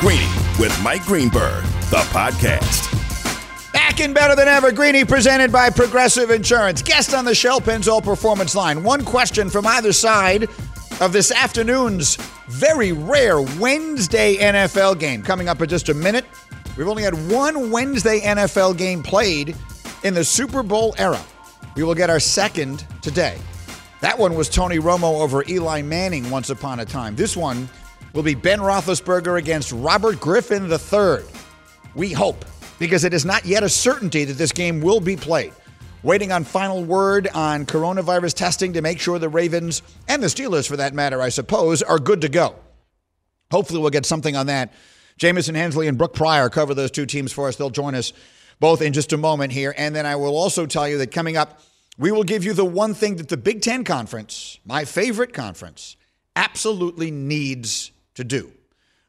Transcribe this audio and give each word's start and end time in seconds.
Greeny 0.00 0.28
with 0.58 0.78
Mike 0.82 1.04
Greenberg, 1.04 1.64
the 1.88 2.04
podcast. 2.12 2.92
Back 3.72 3.98
in 3.98 4.12
better 4.12 4.36
than 4.36 4.46
ever, 4.46 4.70
Greeny 4.70 5.06
presented 5.06 5.50
by 5.50 5.70
Progressive 5.70 6.30
Insurance. 6.30 6.82
Guest 6.82 7.14
on 7.14 7.24
the 7.24 7.34
Shell 7.34 7.62
Pennzoil 7.62 8.04
Performance 8.04 8.54
Line. 8.54 8.82
One 8.82 9.02
question 9.06 9.48
from 9.48 9.66
either 9.66 9.94
side 9.94 10.50
of 11.00 11.14
this 11.14 11.32
afternoon's 11.32 12.16
very 12.48 12.92
rare 12.92 13.40
Wednesday 13.40 14.36
NFL 14.36 14.98
game. 14.98 15.22
Coming 15.22 15.48
up 15.48 15.62
in 15.62 15.68
just 15.68 15.88
a 15.88 15.94
minute. 15.94 16.26
We've 16.76 16.88
only 16.88 17.02
had 17.02 17.14
one 17.30 17.70
Wednesday 17.70 18.20
NFL 18.20 18.76
game 18.76 19.02
played 19.02 19.56
in 20.04 20.12
the 20.12 20.24
Super 20.24 20.62
Bowl 20.62 20.94
era. 20.98 21.20
We 21.74 21.84
will 21.84 21.94
get 21.94 22.10
our 22.10 22.20
second 22.20 22.84
today. 23.00 23.38
That 24.02 24.18
one 24.18 24.34
was 24.34 24.50
Tony 24.50 24.76
Romo 24.76 25.22
over 25.22 25.42
Eli 25.48 25.80
Manning 25.80 26.28
once 26.28 26.50
upon 26.50 26.80
a 26.80 26.84
time. 26.84 27.16
This 27.16 27.34
one 27.34 27.66
will 28.16 28.22
be 28.22 28.34
Ben 28.34 28.60
Roethlisberger 28.60 29.38
against 29.38 29.72
Robert 29.72 30.18
Griffin 30.18 30.72
III. 30.72 31.18
We 31.94 32.12
hope, 32.12 32.46
because 32.78 33.04
it 33.04 33.12
is 33.12 33.26
not 33.26 33.44
yet 33.44 33.62
a 33.62 33.68
certainty 33.68 34.24
that 34.24 34.38
this 34.38 34.52
game 34.52 34.80
will 34.80 35.00
be 35.00 35.16
played. 35.16 35.52
Waiting 36.02 36.32
on 36.32 36.44
final 36.44 36.82
word 36.82 37.28
on 37.34 37.66
coronavirus 37.66 38.32
testing 38.32 38.72
to 38.72 38.80
make 38.80 39.00
sure 39.00 39.18
the 39.18 39.28
Ravens 39.28 39.82
and 40.08 40.22
the 40.22 40.28
Steelers, 40.28 40.66
for 40.66 40.78
that 40.78 40.94
matter, 40.94 41.20
I 41.20 41.28
suppose, 41.28 41.82
are 41.82 41.98
good 41.98 42.22
to 42.22 42.30
go. 42.30 42.56
Hopefully, 43.50 43.80
we'll 43.80 43.90
get 43.90 44.06
something 44.06 44.34
on 44.34 44.46
that. 44.46 44.72
Jamison 45.18 45.54
Hensley 45.54 45.86
and 45.86 45.98
Brooke 45.98 46.14
Pryor 46.14 46.48
cover 46.48 46.72
those 46.72 46.90
two 46.90 47.04
teams 47.04 47.32
for 47.32 47.48
us. 47.48 47.56
They'll 47.56 47.68
join 47.68 47.94
us 47.94 48.14
both 48.60 48.80
in 48.80 48.94
just 48.94 49.12
a 49.12 49.18
moment 49.18 49.52
here. 49.52 49.74
And 49.76 49.94
then 49.94 50.06
I 50.06 50.16
will 50.16 50.36
also 50.38 50.64
tell 50.64 50.88
you 50.88 50.96
that 50.98 51.12
coming 51.12 51.36
up, 51.36 51.60
we 51.98 52.12
will 52.12 52.24
give 52.24 52.44
you 52.44 52.54
the 52.54 52.64
one 52.64 52.94
thing 52.94 53.16
that 53.16 53.28
the 53.28 53.36
Big 53.36 53.60
Ten 53.60 53.84
Conference, 53.84 54.58
my 54.64 54.86
favorite 54.86 55.34
conference, 55.34 55.96
absolutely 56.34 57.10
needs 57.10 57.92
to 58.16 58.24
do. 58.24 58.52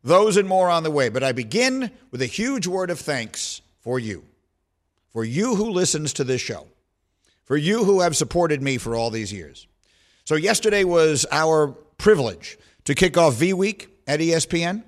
Those 0.03 0.37
and 0.37 0.47
more 0.47 0.69
on 0.69 0.83
the 0.83 0.91
way. 0.91 1.09
But 1.09 1.23
I 1.23 1.31
begin 1.31 1.91
with 2.11 2.21
a 2.21 2.27
huge 2.27 2.67
word 2.67 2.89
of 2.89 2.99
thanks 2.99 3.61
for 3.79 3.99
you, 3.99 4.23
for 5.09 5.25
you 5.25 5.55
who 5.55 5.69
listens 5.69 6.13
to 6.13 6.23
this 6.23 6.41
show, 6.41 6.67
for 7.43 7.57
you 7.57 7.83
who 7.83 8.01
have 8.01 8.15
supported 8.15 8.61
me 8.61 8.77
for 8.77 8.95
all 8.95 9.09
these 9.09 9.33
years. 9.33 9.67
So, 10.23 10.35
yesterday 10.35 10.83
was 10.83 11.25
our 11.31 11.69
privilege 11.97 12.57
to 12.85 12.93
kick 12.93 13.17
off 13.17 13.35
V 13.35 13.53
Week 13.53 13.89
at 14.07 14.19
ESPN. 14.19 14.83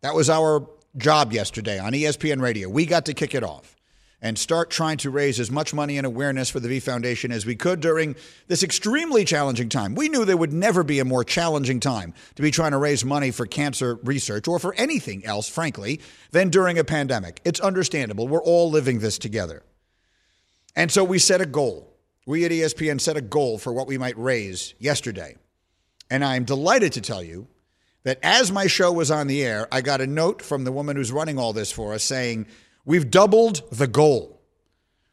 That 0.00 0.14
was 0.14 0.30
our 0.30 0.66
job 0.96 1.32
yesterday 1.32 1.78
on 1.78 1.92
ESPN 1.92 2.40
Radio. 2.40 2.68
We 2.68 2.86
got 2.86 3.06
to 3.06 3.14
kick 3.14 3.34
it 3.34 3.44
off 3.44 3.76
and 4.20 4.36
start 4.38 4.70
trying 4.70 4.96
to 4.98 5.10
raise 5.10 5.38
as 5.38 5.50
much 5.50 5.72
money 5.72 5.96
and 5.96 6.06
awareness 6.06 6.50
for 6.50 6.58
the 6.60 6.68
V 6.68 6.80
Foundation 6.80 7.30
as 7.30 7.46
we 7.46 7.54
could 7.54 7.80
during 7.80 8.16
this 8.48 8.62
extremely 8.62 9.24
challenging 9.24 9.68
time. 9.68 9.94
We 9.94 10.08
knew 10.08 10.24
there 10.24 10.36
would 10.36 10.52
never 10.52 10.82
be 10.82 10.98
a 10.98 11.04
more 11.04 11.22
challenging 11.22 11.78
time 11.78 12.14
to 12.34 12.42
be 12.42 12.50
trying 12.50 12.72
to 12.72 12.78
raise 12.78 13.04
money 13.04 13.30
for 13.30 13.46
cancer 13.46 13.98
research 14.02 14.48
or 14.48 14.58
for 14.58 14.74
anything 14.74 15.24
else, 15.24 15.48
frankly, 15.48 16.00
than 16.32 16.50
during 16.50 16.78
a 16.78 16.84
pandemic. 16.84 17.40
It's 17.44 17.60
understandable. 17.60 18.26
We're 18.26 18.42
all 18.42 18.70
living 18.70 18.98
this 18.98 19.18
together. 19.18 19.62
And 20.74 20.90
so 20.90 21.04
we 21.04 21.18
set 21.18 21.40
a 21.40 21.46
goal. 21.46 21.94
We 22.26 22.44
at 22.44 22.50
ESPN 22.50 23.00
set 23.00 23.16
a 23.16 23.22
goal 23.22 23.58
for 23.58 23.72
what 23.72 23.86
we 23.86 23.98
might 23.98 24.18
raise 24.18 24.74
yesterday. 24.78 25.36
And 26.10 26.24
I'm 26.24 26.44
delighted 26.44 26.92
to 26.94 27.00
tell 27.00 27.22
you 27.22 27.48
that 28.02 28.18
as 28.22 28.50
my 28.50 28.66
show 28.66 28.92
was 28.92 29.10
on 29.10 29.26
the 29.26 29.44
air, 29.44 29.68
I 29.70 29.80
got 29.80 30.00
a 30.00 30.06
note 30.06 30.42
from 30.42 30.64
the 30.64 30.72
woman 30.72 30.96
who's 30.96 31.12
running 31.12 31.38
all 31.38 31.52
this 31.52 31.70
for 31.70 31.94
us 31.94 32.02
saying, 32.02 32.46
We've 32.88 33.10
doubled 33.10 33.70
the 33.70 33.86
goal 33.86 34.40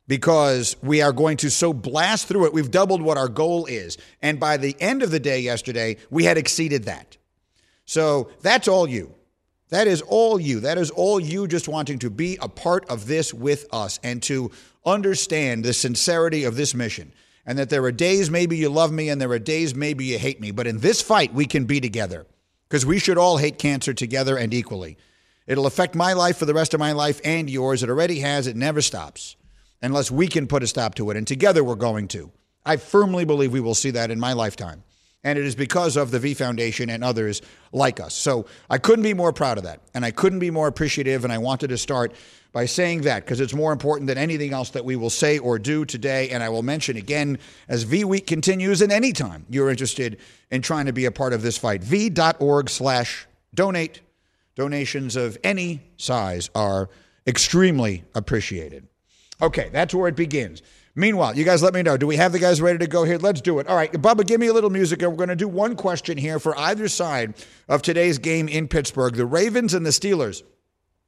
because 0.08 0.78
we 0.82 1.02
are 1.02 1.12
going 1.12 1.36
to 1.36 1.52
so 1.52 1.74
blast 1.74 2.26
through 2.26 2.46
it. 2.46 2.54
We've 2.54 2.72
doubled 2.72 3.02
what 3.02 3.18
our 3.18 3.28
goal 3.28 3.66
is. 3.66 3.98
And 4.22 4.40
by 4.40 4.56
the 4.56 4.78
end 4.80 5.04
of 5.04 5.12
the 5.12 5.20
day 5.20 5.42
yesterday, 5.42 5.98
we 6.10 6.24
had 6.24 6.38
exceeded 6.38 6.86
that. 6.86 7.18
So 7.84 8.30
that's 8.40 8.70
all 8.70 8.88
you. 8.88 9.14
That 9.72 9.88
is 9.88 10.02
all 10.02 10.40
you. 10.40 10.62
That 10.62 10.78
is 10.78 10.90
all 10.90 11.20
you 11.20 11.50
just 11.50 11.68
wanting 11.68 12.00
to 12.00 12.10
be 12.10 12.38
a 12.42 12.48
part 12.48 12.90
of 12.90 13.08
this 13.08 13.34
with 13.34 13.66
us 13.74 14.00
and 14.02 14.24
to 14.24 14.52
understand 14.86 15.66
the 15.66 15.74
sincerity 15.74 16.46
of 16.46 16.56
this 16.56 16.74
mission. 16.74 17.12
And 17.46 17.60
that 17.60 17.70
there 17.70 17.84
are 17.84 17.92
days 17.92 18.32
maybe 18.32 18.56
you 18.56 18.70
love 18.70 18.94
me 18.94 19.10
and 19.10 19.20
there 19.20 19.32
are 19.32 19.38
days 19.38 19.76
maybe 19.76 20.06
you 20.06 20.18
hate 20.18 20.40
me. 20.40 20.52
But 20.52 20.66
in 20.66 20.80
this 20.80 21.02
fight, 21.02 21.34
we 21.34 21.46
can 21.46 21.66
be 21.66 21.82
together 21.82 22.26
because 22.70 22.86
we 22.86 23.00
should 23.00 23.18
all 23.18 23.36
hate 23.36 23.60
cancer 23.60 23.94
together 23.94 24.38
and 24.38 24.54
equally. 24.54 24.98
It'll 25.48 25.68
affect 25.68 25.96
my 25.96 26.14
life 26.14 26.38
for 26.38 26.46
the 26.46 26.54
rest 26.54 26.74
of 26.74 26.80
my 26.80 26.92
life 26.92 27.22
and 27.24 27.50
yours. 27.50 27.84
It 27.84 27.90
already 27.90 28.20
has. 28.20 28.48
It 28.48 28.56
never 28.56 28.82
stops 28.82 29.36
unless 29.82 30.10
we 30.10 30.28
can 30.28 30.48
put 30.48 30.64
a 30.64 30.68
stop 30.68 30.96
to 30.96 31.12
it. 31.12 31.18
And 31.18 31.28
together 31.28 31.64
we're 31.64 31.76
going 31.76 32.08
to. 32.10 32.32
I 32.66 32.78
firmly 32.78 33.26
believe 33.26 33.52
we 33.52 33.60
will 33.60 33.76
see 33.76 33.92
that 33.92 34.10
in 34.10 34.20
my 34.20 34.34
lifetime. 34.34 34.84
And 35.24 35.40
it 35.40 35.46
is 35.46 35.56
because 35.56 35.98
of 35.98 36.12
the 36.12 36.20
V 36.20 36.36
Foundation 36.36 36.90
and 36.90 37.04
others 37.04 37.42
like 37.72 38.00
us. 38.00 38.14
So 38.14 38.46
I 38.70 38.78
couldn't 38.78 39.04
be 39.04 39.14
more 39.14 39.34
proud 39.34 39.58
of 39.58 39.64
that. 39.64 39.82
And 39.94 40.06
I 40.06 40.12
couldn't 40.12 40.40
be 40.40 40.52
more 40.52 40.68
appreciative. 40.68 41.24
And 41.24 41.34
I 41.34 41.40
wanted 41.40 41.70
to 41.70 41.78
start 41.78 42.14
by 42.52 42.66
saying 42.66 43.02
that 43.02 43.26
because 43.26 43.40
it's 43.40 43.54
more 43.54 43.74
important 43.74 44.08
than 44.08 44.18
anything 44.18 44.54
else 44.54 44.70
that 44.70 44.86
we 44.86 44.96
will 44.96 45.10
say 45.10 45.40
or 45.40 45.60
do 45.60 45.84
today. 45.84 46.30
And 46.30 46.42
I 46.42 46.50
will 46.50 46.64
mention 46.64 46.96
again 46.96 47.40
as 47.68 47.84
V 47.84 48.04
Week 48.04 48.28
continues 48.28 48.82
and 48.82 48.92
anytime 48.92 49.46
you're 49.50 49.70
interested 49.70 50.20
in 50.52 50.62
trying 50.62 50.86
to 50.86 50.94
be 50.94 51.06
a 51.06 51.12
part 51.12 51.34
of 51.34 51.42
this 51.42 51.58
fight, 51.58 51.84
v.org 51.84 52.70
slash 52.70 53.28
donate 53.54 54.02
Donations 54.56 55.16
of 55.16 55.38
any 55.44 55.82
size 55.98 56.50
are 56.56 56.90
extremely 57.28 58.04
appreciated. 58.14 58.88
Okay, 59.42 59.70
that's 59.72 59.94
where 59.94 60.08
it 60.08 60.16
begins. 60.16 60.62
Meanwhile, 60.98 61.38
you 61.38 61.44
guys 61.44 61.62
let 61.62 61.74
me 61.74 61.84
know. 61.84 61.98
Do 61.98 62.08
we 62.08 62.16
have 62.16 62.32
the 62.32 62.40
guys 62.40 62.62
ready 62.62 62.80
to 62.80 62.88
go 62.88 63.04
here? 63.04 63.18
Let's 63.18 63.42
do 63.42 63.60
it. 63.60 63.68
All 63.68 63.76
right, 63.76 63.92
Bubba, 63.92 64.26
give 64.26 64.40
me 64.40 64.48
a 64.48 64.54
little 64.54 64.70
music, 64.70 65.02
and 65.02 65.12
we're 65.12 65.18
going 65.18 65.28
to 65.30 65.36
do 65.36 65.48
one 65.50 65.76
question 65.76 66.18
here 66.18 66.40
for 66.40 66.58
either 66.58 66.88
side 66.88 67.34
of 67.68 67.82
today's 67.82 68.18
game 68.18 68.48
in 68.48 68.70
Pittsburgh. 68.70 69.16
The 69.16 69.26
Ravens 69.26 69.74
and 69.74 69.86
the 69.86 69.90
Steelers. 69.90 70.42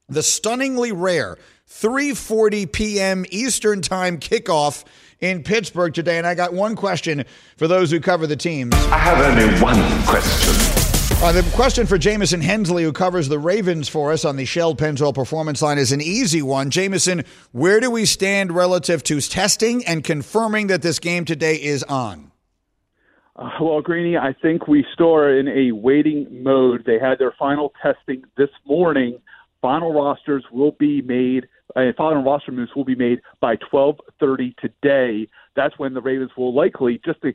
The 0.09 0.23
stunningly 0.23 0.91
rare 0.91 1.37
3:40 1.69 2.71
p.m. 2.71 3.25
Eastern 3.29 3.81
Time 3.81 4.19
kickoff 4.19 4.85
in 5.19 5.43
Pittsburgh 5.43 5.93
today, 5.93 6.17
and 6.17 6.27
I 6.27 6.35
got 6.35 6.53
one 6.53 6.75
question 6.75 7.25
for 7.57 7.67
those 7.67 7.91
who 7.91 7.99
cover 7.99 8.27
the 8.27 8.37
teams. 8.37 8.73
I 8.75 8.97
have 8.97 9.19
only 9.19 9.61
one 9.61 10.03
question. 10.03 10.86
Uh, 11.19 11.31
the 11.31 11.41
question 11.55 11.87
for 11.87 11.97
Jamison 11.97 12.41
Hensley, 12.41 12.83
who 12.83 12.93
covers 12.93 13.27
the 13.27 13.39
Ravens 13.39 13.89
for 13.89 14.11
us 14.11 14.23
on 14.23 14.35
the 14.35 14.45
Shell 14.45 14.75
Pennzoil 14.75 15.15
Performance 15.15 15.63
Line, 15.63 15.79
is 15.79 15.91
an 15.91 15.99
easy 15.99 16.43
one. 16.43 16.69
Jamison, 16.69 17.23
where 17.51 17.79
do 17.79 17.89
we 17.89 18.05
stand 18.05 18.51
relative 18.51 19.01
to 19.05 19.19
testing 19.19 19.83
and 19.87 20.03
confirming 20.03 20.67
that 20.67 20.83
this 20.83 20.99
game 20.99 21.25
today 21.25 21.55
is 21.55 21.81
on? 21.81 22.31
Uh, 23.35 23.49
well, 23.59 23.81
Greeny, 23.81 24.15
I 24.15 24.35
think 24.43 24.67
we 24.67 24.85
still 24.93 25.15
are 25.15 25.35
in 25.35 25.47
a 25.47 25.71
waiting 25.71 26.27
mode. 26.43 26.83
They 26.85 26.99
had 26.99 27.17
their 27.17 27.33
final 27.39 27.73
testing 27.81 28.23
this 28.37 28.51
morning. 28.63 29.19
Final 29.59 29.91
rosters 29.93 30.45
will 30.51 30.73
be 30.73 31.01
made. 31.01 31.47
Uh, 31.75 31.93
final 31.97 32.23
roster 32.23 32.51
moves 32.51 32.75
will 32.75 32.85
be 32.85 32.95
made 32.95 33.21
by 33.41 33.55
12:30 33.55 34.55
today. 34.57 35.27
That's 35.55 35.79
when 35.79 35.95
the 35.95 36.01
Ravens 36.01 36.31
will 36.37 36.53
likely 36.53 37.01
just 37.03 37.23
to 37.23 37.33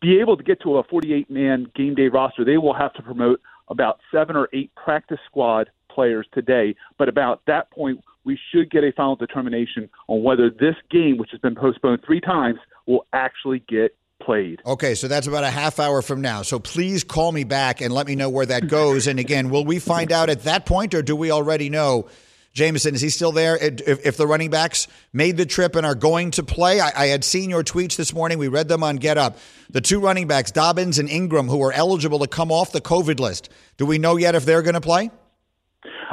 be 0.00 0.20
able 0.20 0.36
to 0.36 0.42
get 0.42 0.60
to 0.62 0.78
a 0.78 0.84
48 0.84 1.30
man 1.30 1.66
game 1.74 1.94
day 1.94 2.08
roster, 2.08 2.44
they 2.44 2.58
will 2.58 2.74
have 2.74 2.92
to 2.94 3.02
promote 3.02 3.40
about 3.68 3.98
seven 4.12 4.36
or 4.36 4.48
eight 4.52 4.70
practice 4.74 5.18
squad 5.26 5.70
players 5.90 6.26
today. 6.32 6.74
But 6.98 7.08
about 7.08 7.42
that 7.46 7.70
point, 7.70 8.02
we 8.24 8.38
should 8.52 8.70
get 8.70 8.84
a 8.84 8.92
final 8.92 9.16
determination 9.16 9.88
on 10.08 10.22
whether 10.22 10.50
this 10.50 10.74
game, 10.90 11.16
which 11.16 11.30
has 11.30 11.40
been 11.40 11.54
postponed 11.54 12.00
three 12.04 12.20
times, 12.20 12.58
will 12.86 13.06
actually 13.12 13.62
get 13.68 13.96
played. 14.20 14.60
Okay, 14.66 14.94
so 14.94 15.08
that's 15.08 15.26
about 15.26 15.44
a 15.44 15.50
half 15.50 15.78
hour 15.78 16.02
from 16.02 16.20
now. 16.20 16.42
So 16.42 16.58
please 16.58 17.04
call 17.04 17.32
me 17.32 17.44
back 17.44 17.80
and 17.80 17.92
let 17.92 18.06
me 18.06 18.14
know 18.14 18.30
where 18.30 18.46
that 18.46 18.68
goes. 18.68 19.06
and 19.06 19.18
again, 19.18 19.50
will 19.50 19.64
we 19.64 19.78
find 19.78 20.10
out 20.10 20.28
at 20.28 20.44
that 20.44 20.66
point, 20.66 20.94
or 20.94 21.02
do 21.02 21.14
we 21.14 21.30
already 21.30 21.70
know 21.70 22.08
Jamison, 22.56 22.94
is 22.94 23.02
he 23.02 23.10
still 23.10 23.32
there? 23.32 23.58
If, 23.58 24.06
if, 24.06 24.16
the 24.16 24.26
running 24.26 24.48
backs 24.48 24.88
made 25.12 25.36
the 25.36 25.44
trip 25.44 25.76
and 25.76 25.84
are 25.84 25.94
going 25.94 26.30
to 26.32 26.42
play, 26.42 26.80
I, 26.80 26.90
I, 26.96 27.06
had 27.08 27.22
seen 27.22 27.50
your 27.50 27.62
tweets 27.62 27.96
this 27.96 28.14
morning. 28.14 28.38
We 28.38 28.48
read 28.48 28.66
them 28.66 28.82
on 28.82 28.96
Get 28.96 29.18
Up. 29.18 29.36
The 29.68 29.82
two 29.82 30.00
running 30.00 30.26
backs, 30.26 30.52
Dobbins 30.52 30.98
and 30.98 31.06
Ingram, 31.06 31.48
who 31.48 31.62
are 31.62 31.72
eligible 31.72 32.18
to 32.20 32.26
come 32.26 32.50
off 32.50 32.72
the 32.72 32.80
COVID 32.80 33.20
list. 33.20 33.50
Do 33.76 33.84
we 33.84 33.98
know 33.98 34.16
yet 34.16 34.34
if 34.34 34.46
they're 34.46 34.62
going 34.62 34.72
to 34.72 34.80
play? 34.80 35.10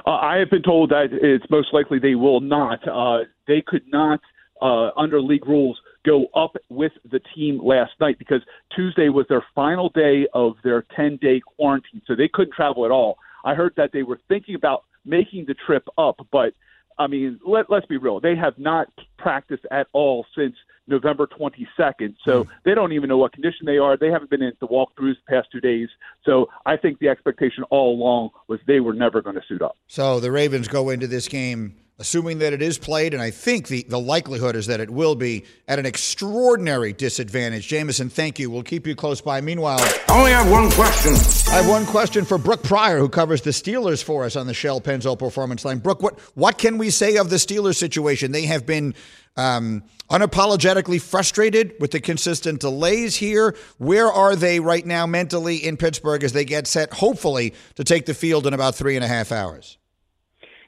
Uh, 0.05 0.09
I 0.09 0.35
have 0.39 0.49
been 0.49 0.63
told 0.63 0.89
that 0.89 1.13
it's 1.13 1.49
most 1.49 1.69
likely 1.71 1.97
they 1.97 2.15
will 2.15 2.41
not. 2.41 2.85
Uh, 2.85 3.23
they 3.47 3.63
could 3.65 3.87
not, 3.87 4.19
uh, 4.61 4.89
under 4.97 5.21
league 5.21 5.47
rules, 5.47 5.79
go 6.05 6.25
up 6.35 6.57
with 6.67 6.91
the 7.09 7.21
team 7.33 7.57
last 7.63 7.93
night 8.01 8.19
because 8.19 8.41
Tuesday 8.75 9.07
was 9.07 9.25
their 9.29 9.45
final 9.55 9.91
day 9.95 10.27
of 10.33 10.55
their 10.61 10.83
10 10.93 11.19
day 11.21 11.39
quarantine, 11.39 12.01
so 12.05 12.17
they 12.17 12.27
couldn't 12.27 12.53
travel 12.53 12.83
at 12.83 12.91
all. 12.91 13.17
I 13.45 13.53
heard 13.53 13.73
that 13.77 13.91
they 13.93 14.03
were 14.03 14.19
thinking 14.27 14.55
about 14.55 14.83
making 15.05 15.45
the 15.45 15.53
trip 15.53 15.87
up. 15.97 16.25
But 16.31 16.53
I 16.97 17.07
mean, 17.07 17.39
let, 17.45 17.69
let's 17.69 17.85
be 17.85 17.97
real. 17.97 18.19
They 18.19 18.35
have 18.35 18.57
not 18.57 18.87
practiced 19.17 19.65
at 19.71 19.87
all 19.93 20.25
since 20.35 20.55
November 20.87 21.27
22nd. 21.27 22.15
So 22.25 22.43
mm. 22.43 22.49
they 22.65 22.75
don't 22.75 22.91
even 22.91 23.09
know 23.09 23.17
what 23.17 23.31
condition 23.31 23.65
they 23.65 23.77
are. 23.77 23.97
They 23.97 24.09
haven't 24.09 24.29
been 24.29 24.41
in 24.41 24.53
the 24.59 24.67
walkthroughs 24.67 25.15
the 25.15 25.29
past 25.29 25.47
two 25.51 25.61
days. 25.61 25.89
So 26.25 26.49
I 26.65 26.77
think 26.77 26.99
the 26.99 27.07
expectation 27.07 27.63
all 27.69 27.95
along 27.95 28.31
was 28.47 28.59
they 28.67 28.79
were 28.79 28.93
never 28.93 29.21
going 29.21 29.35
to 29.35 29.41
suit 29.47 29.61
up. 29.61 29.77
So 29.87 30.19
the 30.19 30.31
Ravens 30.31 30.67
go 30.67 30.89
into 30.89 31.07
this 31.07 31.27
game 31.27 31.75
assuming 31.99 32.39
that 32.39 32.53
it 32.53 32.61
is 32.61 32.77
played, 32.77 33.13
and 33.13 33.21
I 33.21 33.29
think 33.29 33.67
the, 33.67 33.85
the 33.87 33.99
likelihood 33.99 34.55
is 34.55 34.67
that 34.67 34.79
it 34.79 34.89
will 34.89 35.15
be 35.15 35.45
at 35.67 35.79
an 35.79 35.85
extraordinary 35.85 36.91
disadvantage. 36.91 37.67
Jamison, 37.67 38.09
thank 38.09 38.39
you. 38.39 38.49
We'll 38.49 38.63
keep 38.63 38.87
you 38.87 38.95
close 38.95 39.21
by. 39.21 39.41
Meanwhile, 39.41 39.79
I 39.79 40.17
only 40.17 40.31
have 40.31 40.49
one 40.49 40.71
question. 40.71 41.13
I 41.53 41.57
have 41.57 41.69
one 41.69 41.85
question 41.85 42.25
for 42.25 42.37
Brooke 42.37 42.63
Pryor, 42.63 42.97
who 42.97 43.09
covers 43.09 43.41
the 43.41 43.51
Steelers 43.51 44.03
for 44.03 44.25
us 44.25 44.35
on 44.35 44.47
the 44.47 44.53
Shell 44.53 44.81
Pennzoil 44.81 45.19
Performance 45.19 45.63
Line. 45.63 45.77
Brooke, 45.77 46.01
what, 46.01 46.19
what 46.35 46.57
can 46.57 46.77
we 46.77 46.89
say 46.89 47.17
of 47.17 47.29
the 47.29 47.35
Steelers 47.35 47.75
situation? 47.75 48.31
They 48.31 48.45
have 48.45 48.65
been 48.65 48.95
um, 49.37 49.83
unapologetically 50.09 50.99
frustrated 50.99 51.75
with 51.79 51.91
the 51.91 51.99
consistent 51.99 52.59
delays 52.59 53.15
here. 53.15 53.55
Where 53.77 54.11
are 54.11 54.35
they 54.35 54.59
right 54.59 54.85
now 54.85 55.05
mentally 55.05 55.57
in 55.57 55.77
Pittsburgh 55.77 56.23
as 56.23 56.33
they 56.33 56.45
get 56.45 56.65
set, 56.65 56.91
hopefully, 56.93 57.53
to 57.75 57.83
take 57.83 58.07
the 58.07 58.13
field 58.15 58.47
in 58.47 58.53
about 58.53 58.73
three 58.73 58.95
and 58.95 59.05
a 59.05 59.07
half 59.07 59.31
hours? 59.31 59.77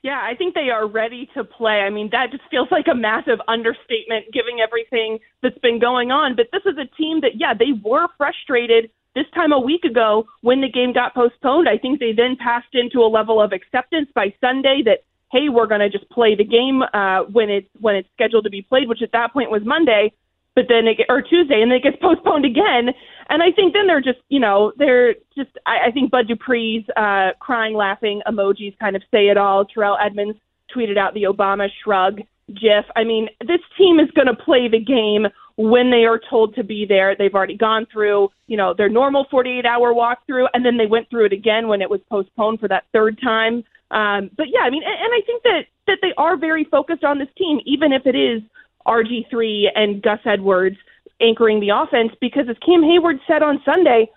Yeah, 0.05 0.21
I 0.21 0.35
think 0.35 0.53
they 0.53 0.69
are 0.69 0.85
ready 0.87 1.27
to 1.33 1.43
play. 1.43 1.81
I 1.81 1.89
mean, 1.89 2.09
that 2.11 2.29
just 2.29 2.43
feels 2.51 2.67
like 2.69 2.85
a 2.85 2.93
massive 2.93 3.39
understatement 3.47 4.31
given 4.31 4.61
everything 4.61 5.17
that's 5.41 5.57
been 5.57 5.79
going 5.79 6.11
on. 6.11 6.35
But 6.35 6.45
this 6.51 6.61
is 6.63 6.77
a 6.77 6.85
team 6.95 7.21
that, 7.21 7.41
yeah, 7.41 7.55
they 7.57 7.73
were 7.83 8.05
frustrated 8.15 8.91
this 9.15 9.25
time 9.33 9.51
a 9.51 9.59
week 9.59 9.83
ago 9.83 10.27
when 10.41 10.61
the 10.61 10.69
game 10.69 10.93
got 10.93 11.15
postponed. 11.15 11.67
I 11.67 11.79
think 11.79 11.99
they 11.99 12.13
then 12.13 12.37
passed 12.37 12.75
into 12.75 12.99
a 12.99 13.09
level 13.09 13.41
of 13.41 13.51
acceptance 13.51 14.07
by 14.13 14.31
Sunday 14.39 14.83
that, 14.85 14.99
hey, 15.31 15.49
we're 15.49 15.65
going 15.65 15.81
to 15.81 15.89
just 15.89 16.07
play 16.11 16.35
the 16.35 16.45
game 16.45 16.83
uh, 16.93 17.23
when 17.23 17.49
it's 17.49 17.67
when 17.81 17.95
it's 17.95 18.09
scheduled 18.13 18.43
to 18.43 18.51
be 18.51 18.61
played, 18.61 18.87
which 18.87 19.01
at 19.01 19.11
that 19.13 19.33
point 19.33 19.49
was 19.49 19.63
Monday 19.65 20.13
but 20.55 20.65
then 20.69 20.87
it 20.87 20.97
or 21.09 21.21
Tuesday, 21.21 21.61
and 21.61 21.69
then 21.69 21.77
it 21.77 21.83
gets 21.83 21.97
postponed 22.01 22.45
again. 22.45 22.93
And 23.29 23.43
I 23.43 23.51
think 23.51 23.73
then 23.73 23.87
they're 23.87 24.01
just, 24.01 24.19
you 24.29 24.39
know, 24.39 24.71
they're 24.77 25.15
just. 25.35 25.51
I, 25.65 25.87
I 25.87 25.91
think 25.91 26.11
Bud 26.11 26.27
Dupree's 26.27 26.85
uh, 26.95 27.37
crying, 27.39 27.75
laughing 27.75 28.21
emojis 28.27 28.77
kind 28.79 28.95
of 28.95 29.03
say 29.11 29.27
it 29.27 29.37
all. 29.37 29.65
Terrell 29.65 29.97
Edmunds 30.03 30.37
tweeted 30.75 30.97
out 30.97 31.13
the 31.13 31.23
Obama 31.23 31.67
shrug 31.83 32.21
gif. 32.47 32.85
I 32.95 33.03
mean, 33.03 33.27
this 33.41 33.61
team 33.77 33.99
is 33.99 34.09
going 34.11 34.27
to 34.27 34.35
play 34.35 34.67
the 34.69 34.79
game 34.79 35.27
when 35.57 35.89
they 35.89 36.05
are 36.05 36.19
told 36.29 36.55
to 36.55 36.63
be 36.63 36.85
there. 36.87 37.15
They've 37.15 37.33
already 37.33 37.57
gone 37.57 37.87
through, 37.91 38.29
you 38.47 38.57
know, 38.57 38.73
their 38.73 38.89
normal 38.89 39.25
48 39.31 39.65
hour 39.65 39.93
walkthrough, 39.93 40.47
and 40.53 40.65
then 40.65 40.77
they 40.77 40.85
went 40.85 41.09
through 41.09 41.25
it 41.25 41.33
again 41.33 41.67
when 41.67 41.81
it 41.81 41.89
was 41.89 42.01
postponed 42.09 42.59
for 42.59 42.67
that 42.67 42.85
third 42.93 43.19
time. 43.21 43.63
Um, 43.91 44.29
but 44.35 44.47
yeah, 44.51 44.61
I 44.61 44.69
mean, 44.69 44.83
and, 44.83 44.93
and 44.93 45.11
I 45.13 45.21
think 45.25 45.43
that 45.43 45.61
that 45.87 45.99
they 46.01 46.13
are 46.17 46.37
very 46.37 46.65
focused 46.65 47.03
on 47.03 47.19
this 47.19 47.27
team, 47.37 47.59
even 47.65 47.93
if 47.93 48.05
it 48.05 48.15
is 48.15 48.41
RG3 48.87 49.67
and 49.75 50.01
Gus 50.01 50.19
Edwards 50.25 50.77
anchoring 51.21 51.59
the 51.59 51.69
offense 51.69 52.11
because, 52.19 52.47
as 52.49 52.57
Cam 52.65 52.81
Heyward 52.81 53.19
said 53.27 53.41
on 53.41 53.61
Sunday, 53.63 54.09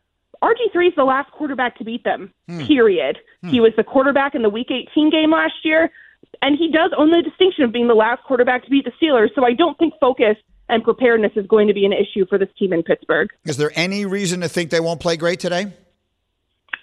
RG3 0.42 0.88
is 0.88 0.94
the 0.96 1.04
last 1.04 1.30
quarterback 1.32 1.76
to 1.78 1.84
beat 1.84 2.04
them, 2.04 2.32
hmm. 2.48 2.66
period. 2.66 3.18
Hmm. 3.42 3.48
He 3.48 3.60
was 3.60 3.72
the 3.76 3.84
quarterback 3.84 4.34
in 4.34 4.42
the 4.42 4.50
Week 4.50 4.70
18 4.70 5.10
game 5.10 5.32
last 5.32 5.54
year, 5.64 5.90
and 6.42 6.56
he 6.56 6.70
does 6.70 6.92
own 6.96 7.10
the 7.10 7.22
distinction 7.22 7.64
of 7.64 7.72
being 7.72 7.88
the 7.88 7.94
last 7.94 8.22
quarterback 8.24 8.64
to 8.64 8.70
beat 8.70 8.84
the 8.84 8.92
Steelers. 9.02 9.34
So 9.34 9.44
I 9.44 9.52
don't 9.52 9.76
think 9.78 9.94
focus 10.00 10.36
and 10.68 10.84
preparedness 10.84 11.32
is 11.34 11.46
going 11.46 11.66
to 11.68 11.74
be 11.74 11.84
an 11.84 11.92
issue 11.92 12.26
for 12.26 12.38
this 12.38 12.48
team 12.58 12.72
in 12.72 12.82
Pittsburgh. 12.82 13.30
Is 13.44 13.56
there 13.56 13.72
any 13.74 14.04
reason 14.04 14.40
to 14.42 14.48
think 14.48 14.70
they 14.70 14.80
won't 14.80 15.00
play 15.00 15.16
great 15.16 15.40
today? 15.40 15.72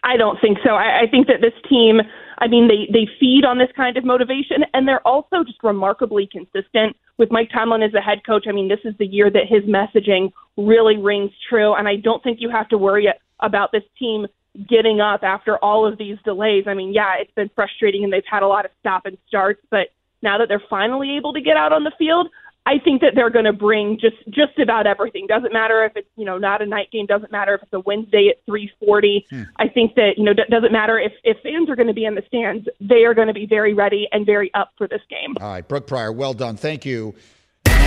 I 0.03 0.17
don't 0.17 0.39
think 0.39 0.59
so. 0.63 0.71
I, 0.71 1.01
I 1.01 1.07
think 1.07 1.27
that 1.27 1.41
this 1.41 1.53
team, 1.69 2.01
I 2.37 2.47
mean, 2.47 2.67
they 2.67 2.91
they 2.91 3.07
feed 3.19 3.45
on 3.45 3.57
this 3.57 3.69
kind 3.75 3.97
of 3.97 4.03
motivation, 4.03 4.63
and 4.73 4.87
they're 4.87 5.05
also 5.07 5.43
just 5.45 5.63
remarkably 5.63 6.27
consistent. 6.31 6.95
With 7.17 7.31
Mike 7.31 7.49
Tomlin 7.53 7.81
as 7.81 7.93
the 7.93 8.01
head 8.01 8.25
coach, 8.25 8.45
I 8.47 8.51
mean, 8.51 8.67
this 8.67 8.79
is 8.83 8.93
the 8.97 9.05
year 9.05 9.29
that 9.31 9.47
his 9.47 9.63
messaging 9.63 10.31
really 10.57 10.97
rings 10.97 11.31
true, 11.49 11.73
and 11.75 11.87
I 11.87 11.95
don't 11.95 12.21
think 12.23 12.39
you 12.41 12.49
have 12.49 12.67
to 12.69 12.77
worry 12.77 13.07
about 13.39 13.71
this 13.71 13.83
team 13.97 14.27
getting 14.69 15.01
up 15.01 15.23
after 15.23 15.57
all 15.57 15.85
of 15.85 15.97
these 15.97 16.17
delays. 16.23 16.65
I 16.67 16.73
mean, 16.73 16.93
yeah, 16.93 17.13
it's 17.19 17.33
been 17.35 17.49
frustrating, 17.55 18.03
and 18.03 18.11
they've 18.11 18.23
had 18.29 18.43
a 18.43 18.47
lot 18.47 18.65
of 18.65 18.71
stop 18.79 19.05
and 19.05 19.17
starts, 19.27 19.61
but 19.69 19.87
now 20.21 20.37
that 20.37 20.47
they're 20.47 20.63
finally 20.69 21.17
able 21.17 21.33
to 21.33 21.41
get 21.41 21.57
out 21.57 21.71
on 21.71 21.83
the 21.83 21.91
field, 21.97 22.29
I 22.67 22.79
think 22.83 23.01
that 23.01 23.13
they're 23.13 23.29
going 23.29 23.45
to 23.45 23.53
bring 23.53 23.99
just 23.99 24.17
just 24.29 24.57
about 24.59 24.87
everything. 24.87 25.27
Doesn't 25.27 25.53
matter 25.53 25.85
if 25.85 25.95
it's 25.95 26.07
you 26.15 26.25
know 26.25 26.37
not 26.37 26.61
a 26.61 26.65
night 26.65 26.89
game. 26.91 27.05
Doesn't 27.05 27.31
matter 27.31 27.53
if 27.53 27.61
it's 27.61 27.73
a 27.73 27.79
Wednesday 27.79 28.29
at 28.29 28.45
3:40. 28.47 29.25
Hmm. 29.29 29.43
I 29.57 29.67
think 29.67 29.95
that 29.95 30.13
you 30.17 30.23
know 30.23 30.33
d- 30.33 30.43
doesn't 30.49 30.71
matter 30.71 30.99
if 30.99 31.13
if 31.23 31.37
fans 31.43 31.69
are 31.69 31.75
going 31.75 31.87
to 31.87 31.93
be 31.93 32.05
in 32.05 32.15
the 32.15 32.23
stands. 32.27 32.67
They 32.79 33.03
are 33.05 33.13
going 33.13 33.27
to 33.27 33.33
be 33.33 33.45
very 33.45 33.73
ready 33.73 34.07
and 34.11 34.25
very 34.25 34.51
up 34.53 34.71
for 34.77 34.87
this 34.87 35.01
game. 35.09 35.35
All 35.39 35.49
right, 35.49 35.67
Brooke 35.67 35.87
Pryor, 35.87 36.11
well 36.11 36.33
done. 36.33 36.57
Thank 36.57 36.85
you. 36.85 37.13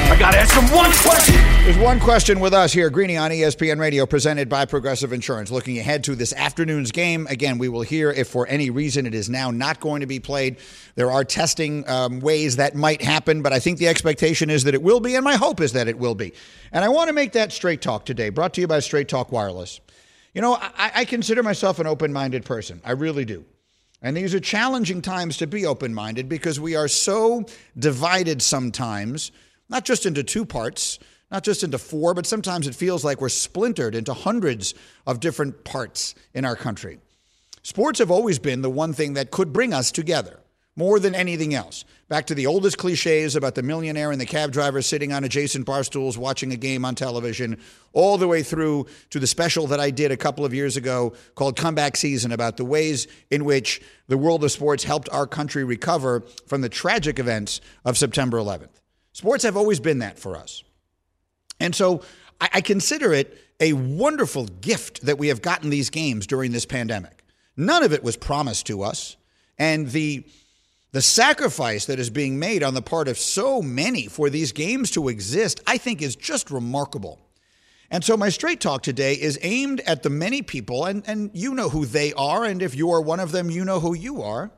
I 0.09 0.19
got 0.19 0.33
to 0.33 0.39
ask 0.39 0.55
him 0.55 0.75
one 0.75 0.91
question. 0.91 1.35
There's 1.65 1.77
one 1.77 2.01
question 2.01 2.41
with 2.41 2.55
us 2.55 2.73
here, 2.73 2.89
Greeny 2.89 3.19
on 3.19 3.31
ESPN 3.31 3.79
Radio, 3.79 4.07
presented 4.07 4.49
by 4.49 4.65
Progressive 4.65 5.13
Insurance. 5.13 5.51
Looking 5.51 5.79
ahead 5.79 6.03
to 6.05 6.15
this 6.15 6.33
afternoon's 6.33 6.93
game, 6.93 7.27
again, 7.29 7.59
we 7.59 7.69
will 7.69 7.83
hear 7.83 8.11
if 8.11 8.27
for 8.27 8.47
any 8.47 8.71
reason 8.71 9.05
it 9.05 9.15
is 9.15 9.29
now 9.29 9.51
not 9.51 9.81
going 9.81 10.01
to 10.01 10.07
be 10.07 10.19
played. 10.19 10.57
There 10.95 11.11
are 11.11 11.25
testing 11.25 11.87
um, 11.87 12.21
ways 12.21 12.57
that 12.57 12.75
might 12.75 13.03
happen, 13.03 13.43
but 13.43 13.53
I 13.53 13.59
think 13.59 13.79
the 13.79 13.89
expectation 13.89 14.49
is 14.49 14.65
that 14.65 14.73
it 14.73 14.83
will 14.83 14.99
be, 14.99 15.15
and 15.15 15.23
my 15.23 15.37
hope 15.37 15.61
is 15.61 15.75
that 15.75 15.89
it 15.89 15.99
will 15.99 16.15
be. 16.15 16.33
And 16.73 16.87
I 16.87 16.89
want 16.89 17.09
to 17.09 17.13
make 17.13 17.33
that 17.33 17.53
straight 17.53 17.83
talk 17.83 18.07
today, 18.07 18.31
brought 18.31 18.55
to 18.55 18.63
you 18.63 18.67
by 18.67 18.81
Straight 18.81 19.09
Talk 19.09 19.31
Wireless. 19.31 19.79
You 20.33 20.41
know, 20.41 20.55
I, 20.55 20.91
I 20.95 21.05
consider 21.05 21.43
myself 21.43 21.81
an 21.81 21.87
open 21.87 22.15
minded 22.15 22.47
person. 22.47 22.81
I 22.83 22.93
really 22.93 23.27
do. 23.27 23.45
And 24.01 24.17
these 24.17 24.35
are 24.35 24.41
challenging 24.41 25.03
times 25.03 25.37
to 25.37 25.47
be 25.47 25.67
open 25.67 25.93
minded 25.93 26.31
because 26.31 26.59
we 26.59 26.77
are 26.77 26.89
so 26.89 27.45
divided 27.79 28.41
sometimes 28.41 29.33
not 29.69 29.85
just 29.85 30.07
into 30.07 30.23
two 30.23 30.45
parts, 30.45 30.99
not 31.31 31.45
just 31.45 31.63
into 31.63 31.79
four, 31.79 32.15
but 32.15 32.27
sometimes 32.27 32.67
it 32.67 32.75
feels 32.75 33.05
like 33.05 33.21
we're 33.21 33.29
splintered 33.29 33.95
into 33.95 34.15
hundreds 34.15 34.75
of 35.07 35.21
different 35.21 35.65
parts 35.65 36.15
in 36.35 36.45
our 36.45 36.57
country. 36.57 36.99
Sports 37.63 37.99
have 37.99 38.11
always 38.11 38.39
been 38.39 38.63
the 38.63 38.71
one 38.71 38.93
thing 38.93 39.15
that 39.15 39.31
could 39.31 39.53
bring 39.53 39.75
us 39.75 39.91
together 39.91 40.41
more 40.79 41.01
than 41.01 41.15
anything 41.15 41.55
else. 41.55 41.85
Back 42.09 42.29
to 42.29 42.37
the 42.37 42.47
oldest 42.47 42.79
cliches 42.79 43.35
about 43.35 43.57
the 43.57 43.65
millionaire 43.65 44.13
and 44.13 44.21
the 44.21 44.25
cab 44.25 44.53
driver 44.53 44.81
sitting 44.81 45.13
on 45.13 45.25
adjacent 45.25 45.67
bar 45.67 45.83
stools 45.83 46.17
watching 46.17 46.53
a 46.53 46.57
game 46.57 46.85
on 46.85 46.95
television, 46.95 47.59
all 47.93 48.17
the 48.17 48.29
way 48.29 48.45
through 48.45 48.87
to 49.11 49.19
the 49.19 49.27
special 49.27 49.67
that 49.67 49.81
I 49.81 49.91
did 49.91 50.13
a 50.13 50.17
couple 50.17 50.45
of 50.45 50.55
years 50.55 50.77
ago 50.77 51.15
called 51.35 51.57
Comeback 51.57 51.97
Season 51.97 52.31
about 52.31 52.57
the 52.57 52.65
ways 52.65 53.09
in 53.29 53.45
which 53.45 53.83
the 54.07 54.17
world 54.17 54.45
of 54.45 54.53
sports 54.53 54.85
helped 54.85 55.09
our 55.11 55.27
country 55.27 55.65
recover 55.65 56.23
from 56.47 56.61
the 56.61 56.69
tragic 56.69 57.19
events 57.19 57.61
of 57.85 57.99
September 57.99 58.39
11th. 58.39 58.78
Sports 59.19 59.43
have 59.43 59.57
always 59.57 59.81
been 59.81 59.99
that 59.99 60.17
for 60.17 60.37
us. 60.37 60.63
And 61.59 61.75
so 61.75 62.03
I, 62.41 62.51
I 62.55 62.61
consider 62.61 63.13
it 63.13 63.37
a 63.59 63.73
wonderful 63.73 64.47
gift 64.47 65.07
that 65.07 65.19
we 65.19 65.27
have 65.27 65.43
gotten 65.43 65.71
these 65.71 65.91
games 65.91 66.25
during 66.25 66.53
this 66.53 66.65
pandemic. 66.65 67.25
None 67.57 67.83
of 67.83 67.93
it 67.93 68.05
was 68.05 68.17
promised 68.17 68.69
to 68.69 68.85
us. 68.85 69.17
And 69.59 69.91
the 69.91 70.25
the 70.93 71.03
sacrifice 71.03 71.87
that 71.87 71.99
is 71.99 72.11
being 72.11 72.39
made 72.39 72.63
on 72.63 72.75
the 72.75 72.81
part 72.81 73.09
of 73.09 73.19
so 73.19 73.61
many 73.61 74.07
for 74.07 74.31
these 74.31 74.53
games 74.53 74.93
to 74.93 75.09
exist, 75.09 75.61
I 75.67 75.79
think, 75.79 76.01
is 76.01 76.15
just 76.15 76.49
remarkable. 76.53 77.19
And 77.91 78.05
so, 78.05 78.17
my 78.17 78.29
straight 78.29 78.61
talk 78.61 78.85
today 78.85 79.15
is 79.15 79.37
aimed 79.43 79.81
at 79.81 80.05
the 80.05 80.11
many 80.11 80.43
people, 80.43 80.85
and, 80.85 81.03
and 81.09 81.33
you 81.35 81.55
know 81.55 81.71
who 81.71 81.87
they 81.87 82.13
are. 82.13 82.45
And 82.45 82.63
if 82.63 82.77
you 82.77 82.93
are 82.93 83.01
one 83.01 83.19
of 83.19 83.33
them, 83.33 83.51
you 83.51 83.65
know 83.65 83.81
who 83.81 83.97
you 83.97 84.23
are, 84.23 84.53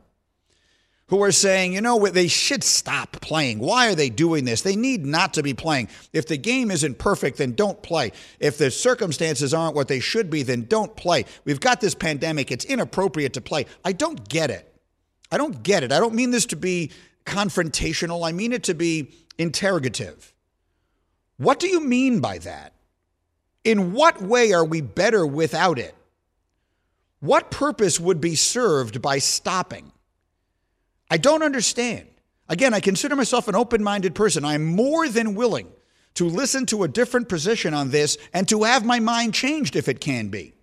who 1.11 1.23
are 1.23 1.33
saying, 1.33 1.75
you 1.75 1.81
know, 1.81 2.07
they 2.07 2.29
should 2.29 2.65
stop 2.65 3.21
playing. 3.21 3.59
Why 3.59 3.89
are 3.89 3.95
they 3.95 4.09
doing 4.09 4.45
this? 4.45 4.63
They 4.63 4.77
need 4.77 5.05
not 5.05 5.35
to 5.35 5.43
be 5.43 5.55
playing. 5.55 5.89
If 6.13 6.27
the 6.27 6.37
game 6.37 6.71
isn't 6.71 6.99
perfect, 6.99 7.39
then 7.39 7.53
don't 7.55 7.83
play. 7.83 8.13
If 8.39 8.59
the 8.59 8.71
circumstances 8.71 9.53
aren't 9.53 9.75
what 9.75 9.89
they 9.89 10.01
should 10.01 10.31
be, 10.31 10.45
then 10.45 10.67
don't 10.67 10.95
play. 10.97 11.27
We've 11.45 11.61
got 11.61 11.81
this 11.81 11.95
pandemic. 11.95 12.51
It's 12.51 12.65
inappropriate 12.65 13.35
to 13.35 13.41
play. 13.41 13.67
I 13.85 13.93
don't 13.93 14.29
get 14.29 14.51
it. 14.51 14.73
I 15.33 15.37
don't 15.37 15.63
get 15.63 15.83
it. 15.83 15.93
I 15.93 15.99
don't 15.99 16.15
mean 16.15 16.31
this 16.31 16.47
to 16.47 16.57
be 16.57 16.93
confrontational, 17.27 18.27
I 18.27 18.33
mean 18.33 18.53
it 18.53 18.65
to 18.65 18.75
be 18.75 19.13
interrogative. 19.39 20.33
What 21.37 21.61
do 21.61 21.69
you 21.69 21.81
mean 21.81 22.21
by 22.21 22.39
that? 22.39 22.75
In 23.65 23.93
what 23.93 24.21
way 24.23 24.53
are 24.53 24.65
we 24.65 24.81
better 24.81 25.27
without 25.27 25.79
it? 25.79 25.95
What 27.21 27.51
purpose 27.51 28.01
would 28.01 28.21
be 28.21 28.35
served 28.35 29.03
by 29.03 29.19
stopping? 29.19 29.93
I 31.11 31.17
don't 31.17 31.43
understand. 31.43 32.07
Again, 32.49 32.73
I 32.73 32.81
consider 32.81 33.17
myself 33.17 33.49
an 33.49 33.57
open 33.57 33.83
minded 33.83 34.15
person. 34.15 34.45
I 34.45 34.55
am 34.55 34.65
more 34.65 35.09
than 35.09 35.35
willing 35.35 35.69
to 36.15 36.27
listen 36.27 36.67
to 36.67 36.85
a 36.85 36.89
different 36.89 37.29
position 37.29 37.75
on 37.75 37.91
this 37.91 38.17
and 38.33 38.49
to 38.49 38.63
have 38.63 38.85
my 38.85 39.01
mind 39.01 39.35
changed 39.35 39.77
if 39.77 39.89
it 39.89 40.01
can 40.01 40.29
be. 40.29 40.55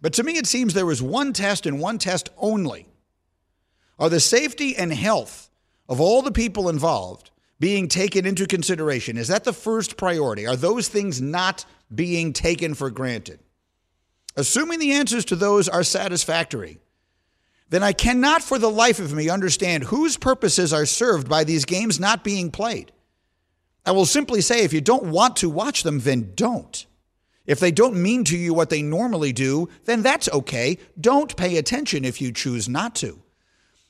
But 0.00 0.14
to 0.14 0.22
me, 0.22 0.36
it 0.36 0.46
seems 0.46 0.74
there 0.74 0.90
is 0.90 1.02
one 1.02 1.32
test 1.32 1.66
and 1.66 1.80
one 1.80 1.98
test 1.98 2.30
only. 2.36 2.86
Are 3.98 4.08
the 4.08 4.20
safety 4.20 4.76
and 4.76 4.92
health 4.92 5.50
of 5.88 6.00
all 6.00 6.22
the 6.22 6.32
people 6.32 6.68
involved 6.68 7.30
being 7.60 7.86
taken 7.86 8.26
into 8.26 8.46
consideration? 8.46 9.16
Is 9.16 9.28
that 9.28 9.44
the 9.44 9.52
first 9.52 9.96
priority? 9.96 10.46
Are 10.46 10.56
those 10.56 10.88
things 10.88 11.20
not 11.20 11.64
being 11.94 12.32
taken 12.32 12.74
for 12.74 12.90
granted? 12.90 13.38
Assuming 14.34 14.80
the 14.80 14.92
answers 14.92 15.24
to 15.26 15.36
those 15.36 15.68
are 15.68 15.84
satisfactory, 15.84 16.80
then 17.72 17.82
I 17.82 17.94
cannot 17.94 18.42
for 18.42 18.58
the 18.58 18.68
life 18.68 18.98
of 18.98 19.14
me 19.14 19.30
understand 19.30 19.84
whose 19.84 20.18
purposes 20.18 20.74
are 20.74 20.84
served 20.84 21.26
by 21.26 21.42
these 21.42 21.64
games 21.64 21.98
not 21.98 22.22
being 22.22 22.50
played. 22.50 22.92
I 23.86 23.92
will 23.92 24.04
simply 24.04 24.42
say 24.42 24.62
if 24.62 24.74
you 24.74 24.82
don't 24.82 25.04
want 25.04 25.36
to 25.36 25.48
watch 25.48 25.82
them, 25.82 26.00
then 26.00 26.32
don't. 26.34 26.84
If 27.46 27.60
they 27.60 27.70
don't 27.70 27.96
mean 27.96 28.24
to 28.24 28.36
you 28.36 28.52
what 28.52 28.68
they 28.68 28.82
normally 28.82 29.32
do, 29.32 29.70
then 29.86 30.02
that's 30.02 30.28
okay. 30.28 30.76
Don't 31.00 31.34
pay 31.34 31.56
attention 31.56 32.04
if 32.04 32.20
you 32.20 32.30
choose 32.30 32.68
not 32.68 32.94
to. 32.96 33.22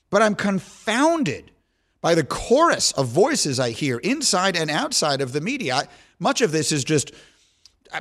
But 0.09 0.21
I'm 0.21 0.35
confounded 0.35 1.51
by 1.99 2.15
the 2.15 2.23
chorus 2.23 2.93
of 2.93 3.07
voices 3.07 3.59
I 3.59 3.71
hear 3.71 3.97
inside 3.97 4.55
and 4.55 4.71
outside 4.71 5.19
of 5.19 5.33
the 5.33 5.41
media. 5.41 5.89
Much 6.19 6.39
of 6.39 6.53
this 6.53 6.71
is 6.71 6.85
just 6.85 7.11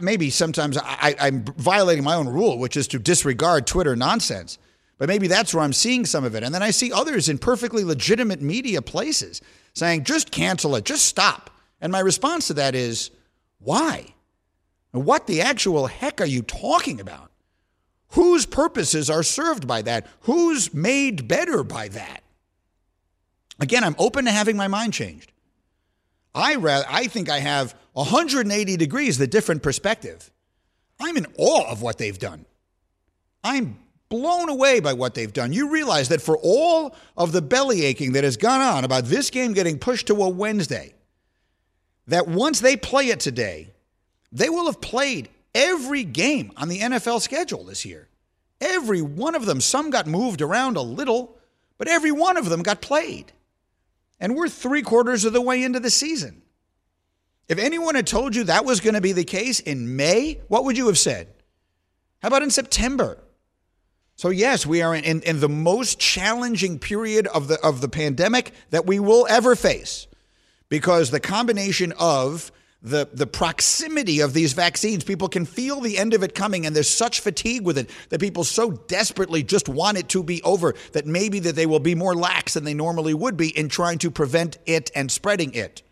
maybe 0.00 0.30
sometimes 0.30 0.78
I, 0.78 1.16
I'm 1.18 1.44
violating 1.44 2.04
my 2.04 2.14
own 2.14 2.28
rule, 2.28 2.56
which 2.60 2.76
is 2.76 2.86
to 2.88 3.00
disregard 3.00 3.66
Twitter 3.66 3.96
nonsense. 3.96 4.58
But 5.02 5.08
maybe 5.08 5.26
that's 5.26 5.52
where 5.52 5.64
I'm 5.64 5.72
seeing 5.72 6.06
some 6.06 6.22
of 6.22 6.36
it. 6.36 6.44
And 6.44 6.54
then 6.54 6.62
I 6.62 6.70
see 6.70 6.92
others 6.92 7.28
in 7.28 7.38
perfectly 7.38 7.82
legitimate 7.82 8.40
media 8.40 8.80
places 8.80 9.40
saying, 9.74 10.04
just 10.04 10.30
cancel 10.30 10.76
it, 10.76 10.84
just 10.84 11.06
stop. 11.06 11.50
And 11.80 11.90
my 11.90 11.98
response 11.98 12.46
to 12.46 12.54
that 12.54 12.76
is, 12.76 13.10
why? 13.58 14.14
What 14.92 15.26
the 15.26 15.40
actual 15.40 15.88
heck 15.88 16.20
are 16.20 16.24
you 16.24 16.42
talking 16.42 17.00
about? 17.00 17.32
Whose 18.10 18.46
purposes 18.46 19.10
are 19.10 19.24
served 19.24 19.66
by 19.66 19.82
that? 19.82 20.06
Who's 20.20 20.72
made 20.72 21.26
better 21.26 21.64
by 21.64 21.88
that? 21.88 22.22
Again, 23.58 23.82
I'm 23.82 23.96
open 23.98 24.26
to 24.26 24.30
having 24.30 24.56
my 24.56 24.68
mind 24.68 24.92
changed. 24.92 25.32
I 26.32 26.54
rather, 26.54 26.86
I 26.88 27.08
think 27.08 27.28
I 27.28 27.40
have 27.40 27.74
180 27.94 28.76
degrees 28.76 29.18
the 29.18 29.26
different 29.26 29.64
perspective. 29.64 30.30
I'm 31.00 31.16
in 31.16 31.26
awe 31.36 31.68
of 31.68 31.82
what 31.82 31.98
they've 31.98 32.20
done. 32.20 32.46
I'm 33.42 33.80
blown 34.12 34.50
away 34.50 34.78
by 34.78 34.92
what 34.92 35.14
they've 35.14 35.32
done. 35.32 35.54
You 35.54 35.70
realize 35.70 36.10
that 36.10 36.20
for 36.20 36.36
all 36.42 36.94
of 37.16 37.32
the 37.32 37.40
belly 37.40 37.82
aching 37.82 38.12
that 38.12 38.24
has 38.24 38.36
gone 38.36 38.60
on 38.60 38.84
about 38.84 39.06
this 39.06 39.30
game 39.30 39.54
getting 39.54 39.78
pushed 39.78 40.08
to 40.08 40.22
a 40.22 40.28
Wednesday, 40.28 40.92
that 42.08 42.28
once 42.28 42.60
they 42.60 42.76
play 42.76 43.08
it 43.08 43.20
today, 43.20 43.72
they 44.30 44.50
will 44.50 44.66
have 44.66 44.82
played 44.82 45.30
every 45.54 46.04
game 46.04 46.52
on 46.58 46.68
the 46.68 46.80
NFL 46.80 47.22
schedule 47.22 47.64
this 47.64 47.86
year. 47.86 48.06
Every 48.60 49.00
one 49.00 49.34
of 49.34 49.46
them. 49.46 49.62
Some 49.62 49.88
got 49.88 50.06
moved 50.06 50.42
around 50.42 50.76
a 50.76 50.82
little, 50.82 51.38
but 51.78 51.88
every 51.88 52.12
one 52.12 52.36
of 52.36 52.50
them 52.50 52.62
got 52.62 52.82
played. 52.82 53.32
And 54.20 54.36
we're 54.36 54.50
three 54.50 54.82
quarters 54.82 55.24
of 55.24 55.32
the 55.32 55.40
way 55.40 55.62
into 55.62 55.80
the 55.80 55.88
season. 55.88 56.42
If 57.48 57.58
anyone 57.58 57.94
had 57.94 58.06
told 58.06 58.36
you 58.36 58.44
that 58.44 58.66
was 58.66 58.80
going 58.80 58.94
to 58.94 59.00
be 59.00 59.12
the 59.12 59.24
case 59.24 59.58
in 59.58 59.96
May, 59.96 60.42
what 60.48 60.64
would 60.64 60.76
you 60.76 60.88
have 60.88 60.98
said? 60.98 61.28
How 62.20 62.28
about 62.28 62.42
in 62.42 62.50
September? 62.50 63.16
So 64.22 64.28
yes, 64.28 64.64
we 64.64 64.82
are 64.82 64.94
in, 64.94 65.20
in, 65.22 65.40
the 65.40 65.48
most 65.48 65.98
challenging 65.98 66.78
period 66.78 67.26
of 67.26 67.48
the 67.48 67.58
of 67.58 67.80
the 67.80 67.88
pandemic 67.88 68.52
that 68.70 68.86
we 68.86 69.00
will 69.00 69.26
ever 69.28 69.56
face, 69.56 70.06
because 70.68 71.10
the 71.10 71.18
combination 71.18 71.92
of 71.98 72.52
the, 72.82 73.08
the 73.12 73.26
proximity 73.26 74.20
of 74.20 74.32
these 74.32 74.52
vaccines. 74.52 75.02
People 75.02 75.28
can 75.28 75.44
feel 75.44 75.80
the 75.80 75.98
end 75.98 76.14
of 76.14 76.22
it 76.22 76.36
coming, 76.36 76.66
and 76.66 76.76
there's 76.76 76.88
such 76.88 77.18
fatigue 77.18 77.64
with 77.64 77.76
it 77.76 77.90
that 78.10 78.20
people 78.20 78.44
so 78.44 78.70
desperately 78.70 79.42
just 79.42 79.68
want 79.68 79.98
it 79.98 80.08
to 80.10 80.22
be 80.22 80.40
over 80.44 80.76
that 80.92 81.04
maybe 81.04 81.40
that 81.40 81.56
they 81.56 81.66
will 81.66 81.80
be 81.80 81.96
more 81.96 82.14
lax 82.14 82.54
than 82.54 82.62
they 82.62 82.74
normally 82.74 83.14
would 83.14 83.36
be 83.36 83.48
in 83.58 83.68
trying 83.68 83.98
to 83.98 84.10
prevent 84.12 84.56
it 84.66 84.88
and 84.94 85.10
spreading 85.10 85.52
it. 85.52 85.82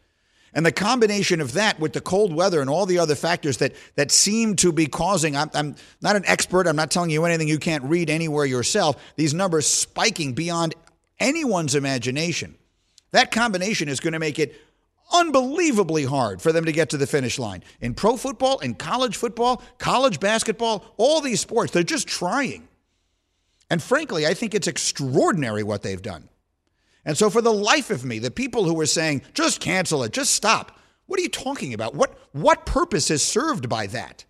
And 0.53 0.67
the 0.67 0.73
combination 0.73 1.41
of 1.41 1.53
that 1.53 1.79
with 1.79 1.93
the 1.93 2.01
cold 2.01 2.35
weather 2.35 2.61
and 2.61 2.69
all 2.69 2.87
the 2.87 2.99
other 2.99 3.15
factors 3.15 3.59
that 3.59 3.75
that 3.95 4.11
seem 4.11 4.57
to 4.57 4.73
be 4.73 4.87
causing 4.87 5.37
I'm, 5.37 5.51
I'm 5.55 5.77
not 6.01 6.17
an 6.17 6.25
expert, 6.27 6.67
I'm 6.67 6.77
not 6.77 6.91
telling 6.91 7.11
you 7.11 7.25
anything 7.25 7.49
you 7.49 7.59
can't 7.59 7.85
read 7.85 8.11
anywhere 8.11 8.45
yourself, 8.45 9.01
these 9.17 9.33
numbers 9.33 9.67
spiking 9.67 10.33
beyond 10.33 10.75
anyone's 11.19 11.75
imagination. 11.75 12.57
That 13.13 13.31
combination 13.31 13.89
is 13.89 14.01
going 14.01 14.13
to 14.13 14.19
make 14.19 14.39
it 14.39 14.57
unbelievably 15.13 16.05
hard 16.05 16.41
for 16.41 16.53
them 16.53 16.65
to 16.65 16.73
get 16.73 16.91
to 16.91 16.97
the 16.97 17.07
finish 17.07 17.39
line. 17.39 17.63
In 17.81 17.95
pro 17.95 18.17
football, 18.17 18.59
in 18.61 18.75
college 18.75 19.17
football, 19.17 19.63
college 19.79 20.21
basketball, 20.21 20.85
all 20.97 21.21
these 21.21 21.41
sports, 21.41 21.73
they're 21.73 21.83
just 21.83 22.09
trying. 22.09 22.69
And 23.69 23.83
frankly, 23.83 24.27
I 24.27 24.35
think 24.35 24.55
it's 24.55 24.67
extraordinary 24.67 25.63
what 25.63 25.83
they've 25.83 26.01
done. 26.01 26.29
And 27.05 27.17
so, 27.17 27.31
for 27.31 27.41
the 27.41 27.53
life 27.53 27.91
of 27.91 28.05
me, 28.05 28.19
the 28.19 28.31
people 28.31 28.65
who 28.65 28.79
are 28.81 28.87
saying, 28.87 29.23
just 29.33 29.61
cancel 29.61 30.03
it, 30.03 30.13
just 30.13 30.35
stop, 30.35 30.79
what 31.07 31.19
are 31.19 31.23
you 31.23 31.29
talking 31.29 31.75
about? 31.75 31.95
What, 31.95 32.17
what 32.33 32.67
purpose 32.67 33.11
is 33.11 33.23
served 33.23 33.69
by 33.69 33.87
that? 33.89 34.25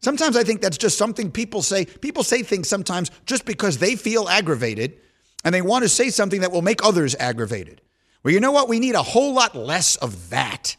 Sometimes 0.00 0.36
I 0.36 0.44
think 0.44 0.60
that's 0.60 0.78
just 0.78 0.98
something 0.98 1.30
people 1.30 1.62
say. 1.62 1.84
People 1.84 2.22
say 2.22 2.42
things 2.42 2.68
sometimes 2.68 3.10
just 3.24 3.44
because 3.44 3.78
they 3.78 3.96
feel 3.96 4.28
aggravated 4.28 5.00
and 5.44 5.54
they 5.54 5.62
want 5.62 5.84
to 5.84 5.88
say 5.88 6.10
something 6.10 6.40
that 6.42 6.52
will 6.52 6.62
make 6.62 6.84
others 6.84 7.14
aggravated. 7.18 7.80
Well, 8.22 8.34
you 8.34 8.40
know 8.40 8.52
what? 8.52 8.68
We 8.68 8.78
need 8.78 8.94
a 8.94 9.02
whole 9.02 9.32
lot 9.32 9.56
less 9.56 9.96
of 9.96 10.30
that. 10.30 10.76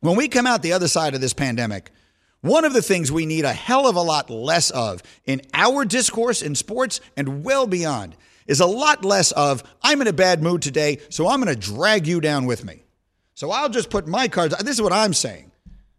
When 0.00 0.16
we 0.16 0.28
come 0.28 0.46
out 0.46 0.62
the 0.62 0.72
other 0.72 0.88
side 0.88 1.14
of 1.14 1.20
this 1.20 1.34
pandemic, 1.34 1.90
one 2.40 2.64
of 2.64 2.72
the 2.72 2.82
things 2.82 3.12
we 3.12 3.24
need 3.24 3.44
a 3.44 3.52
hell 3.52 3.86
of 3.86 3.96
a 3.96 4.02
lot 4.02 4.30
less 4.30 4.70
of 4.70 5.02
in 5.24 5.42
our 5.54 5.84
discourse 5.84 6.42
in 6.42 6.54
sports 6.54 7.00
and 7.16 7.44
well 7.44 7.66
beyond 7.66 8.16
is 8.46 8.60
a 8.60 8.66
lot 8.66 9.04
less 9.04 9.32
of, 9.32 9.62
I'm 9.82 10.00
in 10.00 10.06
a 10.06 10.12
bad 10.12 10.42
mood 10.42 10.62
today, 10.62 11.00
so 11.08 11.28
I'm 11.28 11.42
going 11.42 11.54
to 11.54 11.60
drag 11.60 12.06
you 12.06 12.20
down 12.20 12.46
with 12.46 12.64
me. 12.64 12.84
So 13.34 13.50
I'll 13.50 13.68
just 13.68 13.90
put 13.90 14.06
my 14.06 14.28
cards. 14.28 14.56
This 14.58 14.76
is 14.76 14.82
what 14.82 14.92
I'm 14.92 15.14
saying. 15.14 15.50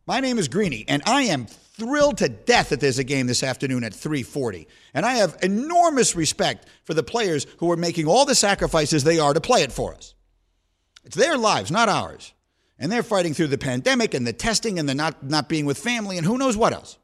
My 0.06 0.20
name 0.20 0.38
is 0.38 0.48
Greeny, 0.48 0.86
and 0.88 1.02
I 1.06 1.24
am 1.24 1.46
thrilled 1.46 2.20
to 2.20 2.30
death 2.30 2.70
that 2.70 2.80
there's 2.80 3.00
a 3.00 3.04
game 3.04 3.26
this 3.26 3.42
afternoon 3.42 3.84
at 3.84 3.94
3:40. 3.94 4.68
And 4.94 5.06
I 5.06 5.16
have 5.16 5.38
enormous 5.42 6.16
respect 6.16 6.68
for 6.84 6.94
the 6.94 7.04
players 7.04 7.48
who 7.58 7.72
are 7.72 7.78
making 7.78 8.08
all 8.08 8.26
the 8.26 8.36
sacrifices 8.36 9.04
they 9.04 9.18
are 9.18 9.34
to 9.34 9.42
play 9.42 9.64
it 9.64 9.72
for 9.72 9.96
us. 9.96 10.14
It's 11.04 11.16
their 11.16 11.38
lives, 11.38 11.72
not 11.72 11.90
ours. 11.90 12.34
And 12.78 12.92
they're 12.92 13.04
fighting 13.04 13.34
through 13.34 13.48
the 13.48 13.58
pandemic 13.58 14.14
and 14.14 14.28
the 14.28 14.34
testing 14.34 14.78
and 14.78 14.88
the 14.88 14.96
not, 14.96 15.24
not 15.24 15.50
being 15.50 15.66
with 15.66 15.78
family 15.78 16.18
and 16.18 16.26
who 16.26 16.38
knows 16.38 16.58
what 16.58 16.74
else. 16.74 16.98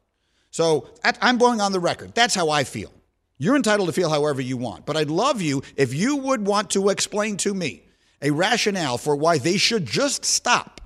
So 0.50 0.90
I'm 1.04 1.38
going 1.38 1.60
on 1.60 1.72
the 1.72 1.80
record. 1.80 2.14
That's 2.14 2.34
how 2.34 2.50
I 2.50 2.64
feel. 2.64 2.92
You're 3.40 3.56
entitled 3.56 3.88
to 3.88 3.92
feel 3.94 4.10
however 4.10 4.42
you 4.42 4.58
want. 4.58 4.84
But 4.84 4.98
I'd 4.98 5.08
love 5.08 5.40
you 5.40 5.62
if 5.74 5.94
you 5.94 6.16
would 6.16 6.46
want 6.46 6.68
to 6.70 6.90
explain 6.90 7.38
to 7.38 7.54
me 7.54 7.82
a 8.20 8.30
rationale 8.30 8.98
for 8.98 9.16
why 9.16 9.38
they 9.38 9.56
should 9.56 9.86
just 9.86 10.26
stop. 10.26 10.82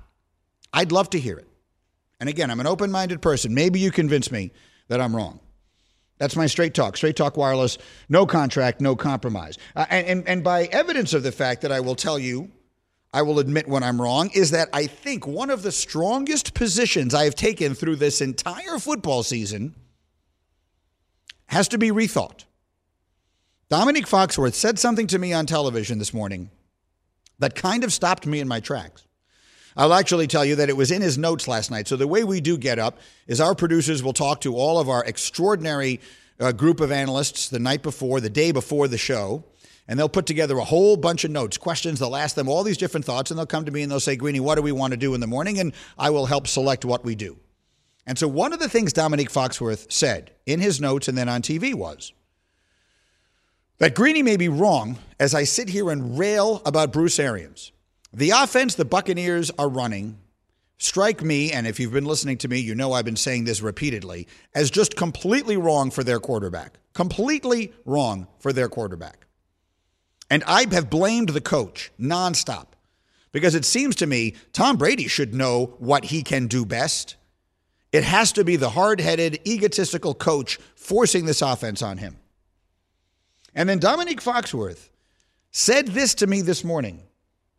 I'd 0.71 0.93
love 0.93 1.09
to 1.09 1.19
hear 1.19 1.37
it. 1.37 1.49
And 2.21 2.29
again, 2.29 2.49
I'm 2.49 2.61
an 2.61 2.65
open 2.65 2.91
minded 2.91 3.21
person. 3.21 3.53
Maybe 3.53 3.81
you 3.81 3.91
convince 3.91 4.31
me 4.31 4.53
that 4.87 5.01
I'm 5.01 5.13
wrong. 5.13 5.41
That's 6.17 6.37
my 6.37 6.45
straight 6.45 6.73
talk. 6.73 6.95
Straight 6.95 7.17
talk 7.17 7.35
wireless, 7.35 7.77
no 8.07 8.25
contract, 8.25 8.79
no 8.79 8.95
compromise. 8.95 9.57
Uh, 9.75 9.85
and, 9.89 10.07
and, 10.07 10.29
and 10.29 10.43
by 10.43 10.63
evidence 10.67 11.13
of 11.13 11.23
the 11.23 11.33
fact 11.33 11.61
that 11.63 11.73
I 11.73 11.81
will 11.81 11.95
tell 11.95 12.17
you 12.17 12.51
I 13.13 13.21
will 13.21 13.39
admit 13.39 13.67
when 13.67 13.83
I'm 13.83 14.01
wrong, 14.01 14.29
is 14.33 14.51
that 14.51 14.69
I 14.71 14.87
think 14.87 15.27
one 15.27 15.49
of 15.49 15.61
the 15.61 15.73
strongest 15.73 16.53
positions 16.53 17.13
I 17.13 17.25
have 17.25 17.35
taken 17.35 17.73
through 17.73 17.97
this 17.97 18.21
entire 18.21 18.79
football 18.79 19.23
season 19.23 19.75
has 21.55 21.69
to 21.69 21.77
be 21.77 21.89
rethought. 21.89 22.43
Dominique 23.69 24.07
Foxworth 24.07 24.55
said 24.55 24.77
something 24.77 25.07
to 25.07 25.17
me 25.17 25.31
on 25.31 25.45
television 25.45 25.99
this 25.99 26.13
morning 26.13 26.49
that 27.39 27.55
kind 27.55 27.85
of 27.85 27.93
stopped 27.93 28.27
me 28.27 28.41
in 28.41 28.47
my 28.47 28.59
tracks. 28.59 29.07
I'll 29.77 29.93
actually 29.93 30.27
tell 30.27 30.43
you 30.43 30.57
that 30.57 30.67
it 30.67 30.75
was 30.75 30.91
in 30.91 31.01
his 31.01 31.17
notes 31.17 31.47
last 31.47 31.71
night. 31.71 31.87
So, 31.87 31.95
the 31.95 32.07
way 32.07 32.25
we 32.25 32.41
do 32.41 32.57
get 32.57 32.77
up 32.77 32.99
is 33.25 33.39
our 33.39 33.55
producers 33.55 34.03
will 34.03 34.11
talk 34.11 34.41
to 34.41 34.55
all 34.55 34.79
of 34.79 34.89
our 34.89 35.03
extraordinary 35.05 36.01
uh, 36.41 36.51
group 36.51 36.81
of 36.81 36.91
analysts 36.91 37.47
the 37.47 37.59
night 37.59 37.83
before, 37.83 38.19
the 38.19 38.29
day 38.29 38.51
before 38.51 38.89
the 38.89 38.97
show 38.97 39.45
and 39.87 39.99
they'll 39.99 40.09
put 40.09 40.25
together 40.25 40.57
a 40.57 40.63
whole 40.63 40.97
bunch 40.97 41.23
of 41.23 41.31
notes, 41.31 41.57
questions. 41.57 41.99
They'll 41.99 42.15
ask 42.15 42.35
them 42.35 42.49
all 42.49 42.63
these 42.63 42.77
different 42.77 43.05
thoughts, 43.05 43.29
and 43.29 43.37
they'll 43.37 43.45
come 43.45 43.65
to 43.65 43.71
me 43.71 43.83
and 43.83 43.91
they'll 43.91 43.99
say, 43.99 44.15
Greeny, 44.15 44.39
what 44.39 44.55
do 44.55 44.61
we 44.61 44.71
want 44.71 44.91
to 44.91 44.97
do 44.97 45.13
in 45.13 45.21
the 45.21 45.27
morning? 45.27 45.59
And 45.59 45.73
I 45.97 46.09
will 46.09 46.25
help 46.25 46.47
select 46.47 46.85
what 46.85 47.05
we 47.05 47.15
do. 47.15 47.37
And 48.07 48.17
so, 48.19 48.27
one 48.27 48.53
of 48.53 48.59
the 48.59 48.69
things 48.69 48.93
Dominique 48.93 49.31
Foxworth 49.31 49.91
said 49.91 50.31
in 50.45 50.59
his 50.59 50.79
notes 50.79 51.07
and 51.07 51.17
then 51.17 51.29
on 51.29 51.41
TV 51.41 51.73
was 51.73 52.13
that 53.79 53.95
Greeny 53.95 54.23
may 54.23 54.37
be 54.37 54.47
wrong 54.47 54.99
as 55.19 55.33
I 55.33 55.43
sit 55.43 55.69
here 55.69 55.89
and 55.89 56.17
rail 56.17 56.61
about 56.65 56.93
Bruce 56.93 57.19
Arians. 57.19 57.71
The 58.13 58.29
offense 58.29 58.75
the 58.75 58.85
Buccaneers 58.85 59.51
are 59.57 59.67
running 59.67 60.17
strike 60.77 61.23
me, 61.23 61.51
and 61.51 61.67
if 61.67 61.79
you've 61.79 61.93
been 61.93 62.05
listening 62.05 62.37
to 62.39 62.47
me, 62.47 62.59
you 62.59 62.75
know 62.75 62.93
I've 62.93 63.05
been 63.05 63.15
saying 63.15 63.45
this 63.45 63.61
repeatedly, 63.61 64.27
as 64.53 64.69
just 64.69 64.95
completely 64.95 65.57
wrong 65.57 65.91
for 65.91 66.03
their 66.03 66.19
quarterback. 66.19 66.77
Completely 66.93 67.73
wrong 67.85 68.27
for 68.39 68.53
their 68.53 68.69
quarterback. 68.69 69.27
And 70.29 70.43
I 70.45 70.65
have 70.71 70.89
blamed 70.89 71.29
the 71.29 71.41
coach 71.41 71.91
nonstop 71.99 72.67
because 73.31 73.55
it 73.55 73.65
seems 73.65 73.95
to 73.97 74.07
me 74.07 74.35
Tom 74.53 74.77
Brady 74.77 75.07
should 75.07 75.33
know 75.33 75.75
what 75.77 76.05
he 76.05 76.23
can 76.23 76.47
do 76.47 76.65
best. 76.65 77.15
It 77.95 78.03
has 78.03 78.33
to 78.33 78.43
be 78.43 78.57
the 78.57 78.71
hard 78.71 78.99
headed, 78.99 79.39
egotistical 79.47 80.13
coach 80.13 80.59
forcing 80.75 81.25
this 81.25 81.41
offense 81.41 81.81
on 81.81 81.97
him. 81.97 82.17
And 83.55 83.69
then 83.69 83.79
Dominique 83.79 84.21
Foxworth 84.21 84.89
said 85.51 85.87
this 85.87 86.13
to 86.15 86.27
me 86.27 86.41
this 86.41 86.65
morning 86.65 87.03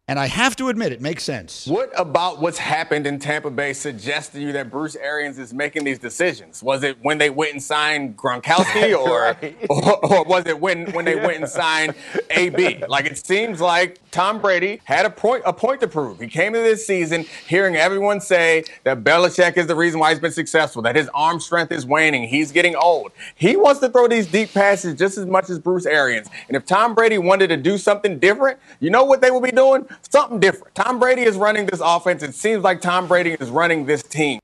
And 0.07 0.19
I 0.19 0.26
have 0.26 0.55
to 0.57 0.69
admit, 0.69 0.93
it 0.93 1.00
makes 1.00 1.25
sense. 1.25 1.66
What 1.66 1.90
about 1.99 2.43
what's 2.43 2.59
happened 2.59 3.07
in 3.07 3.19
Tampa 3.19 3.50
Bay 3.50 3.73
suggests 3.73 4.31
to 4.35 4.40
you 4.40 4.52
that 4.52 4.71
Bruce 4.71 4.95
Arians 4.95 5.38
is 5.38 5.55
making 5.55 5.85
these 5.85 5.99
decisions? 5.99 6.62
Was 6.62 6.83
it 6.83 6.99
when 7.00 7.16
they 7.16 7.31
went 7.31 7.52
and 7.55 7.62
signed 7.62 8.19
Gronkowski, 8.19 8.95
or, 9.07 9.35
right. 9.40 9.57
or, 9.71 10.05
or, 10.05 10.25
was 10.25 10.45
it 10.47 10.61
when, 10.61 10.93
when 10.93 11.07
they 11.07 11.16
went 11.16 11.38
and 11.38 11.49
signed 11.49 11.95
AB? 12.28 12.85
Like 12.87 13.07
it 13.07 13.16
seems 13.16 13.59
like 13.59 14.00
Tom 14.16 14.40
Brady 14.40 14.80
had 14.85 15.04
a 15.04 15.11
point 15.11 15.42
a 15.44 15.52
point 15.52 15.78
to 15.82 15.87
prove. 15.87 16.18
He 16.18 16.26
came 16.26 16.54
into 16.54 16.66
this 16.66 16.87
season 16.87 17.26
hearing 17.46 17.76
everyone 17.76 18.18
say 18.23 18.64
that 18.85 19.04
Belichick 19.04 19.58
is 19.58 19.66
the 19.66 19.76
reason 19.76 20.00
why 20.00 20.08
he's 20.08 20.20
been 20.20 20.32
successful, 20.32 20.80
that 20.82 20.96
his 20.96 21.11
arm 21.12 21.38
strength 21.38 21.70
is 21.70 21.85
waning, 21.85 22.26
he's 22.26 22.50
getting 22.50 22.75
old. 22.76 23.12
He 23.35 23.56
wants 23.56 23.80
to 23.80 23.90
throw 23.90 24.08
these 24.08 24.26
deep 24.26 24.54
passes 24.54 24.94
just 24.94 25.18
as 25.18 25.26
much 25.26 25.50
as 25.50 25.58
Bruce 25.58 25.85
Arians. 25.85 26.28
And 26.49 26.56
if 26.56 26.64
Tom 26.64 26.94
Brady 26.94 27.18
wanted 27.18 27.49
to 27.49 27.58
do 27.58 27.76
something 27.76 28.18
different, 28.18 28.58
you 28.80 28.88
know 28.88 29.04
what 29.04 29.20
they 29.20 29.30
would 29.30 29.42
be 29.42 29.50
doing? 29.50 29.87
something 30.08 30.40
different. 30.40 30.75
Tom 30.75 30.99
Brady 30.99 31.20
is 31.20 31.37
running 31.37 31.66
this 31.66 31.82
offense. 31.85 32.23
It 32.23 32.35
seems 32.35 32.64
like 32.64 32.80
Tom 32.80 33.06
Brady 33.06 33.32
is 33.32 33.50
running 33.50 33.85
this 33.85 34.02
team. 34.02 34.40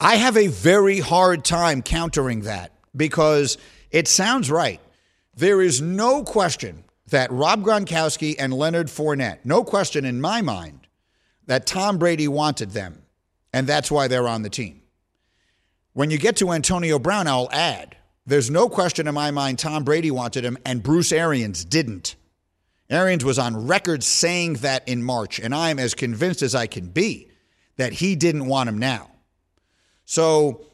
I 0.00 0.16
have 0.16 0.38
a 0.38 0.46
very 0.46 1.00
hard 1.00 1.44
time 1.44 1.82
countering 1.82 2.40
that 2.42 2.72
because 2.96 3.58
it 3.90 4.08
sounds 4.08 4.50
right. 4.50 4.80
There 5.36 5.60
is 5.60 5.82
no 5.82 6.24
question 6.24 6.83
that 7.14 7.30
Rob 7.30 7.62
Gronkowski 7.62 8.34
and 8.40 8.52
Leonard 8.52 8.88
Fournette, 8.88 9.38
no 9.44 9.62
question 9.62 10.04
in 10.04 10.20
my 10.20 10.42
mind 10.42 10.88
that 11.46 11.64
Tom 11.64 11.96
Brady 11.96 12.26
wanted 12.26 12.72
them, 12.72 13.02
and 13.52 13.68
that's 13.68 13.88
why 13.88 14.08
they're 14.08 14.26
on 14.26 14.42
the 14.42 14.50
team. 14.50 14.82
When 15.92 16.10
you 16.10 16.18
get 16.18 16.34
to 16.38 16.50
Antonio 16.50 16.98
Brown, 16.98 17.28
I'll 17.28 17.48
add 17.52 17.96
there's 18.26 18.50
no 18.50 18.68
question 18.68 19.06
in 19.06 19.14
my 19.14 19.30
mind 19.30 19.60
Tom 19.60 19.84
Brady 19.84 20.10
wanted 20.10 20.44
him, 20.44 20.58
and 20.66 20.82
Bruce 20.82 21.12
Arians 21.12 21.64
didn't. 21.64 22.16
Arians 22.90 23.24
was 23.24 23.38
on 23.38 23.68
record 23.68 24.02
saying 24.02 24.54
that 24.54 24.88
in 24.88 25.00
March, 25.00 25.38
and 25.38 25.54
I'm 25.54 25.78
as 25.78 25.94
convinced 25.94 26.42
as 26.42 26.56
I 26.56 26.66
can 26.66 26.88
be 26.88 27.28
that 27.76 27.92
he 27.92 28.16
didn't 28.16 28.46
want 28.46 28.68
him 28.68 28.78
now. 28.78 29.08
So, 30.04 30.66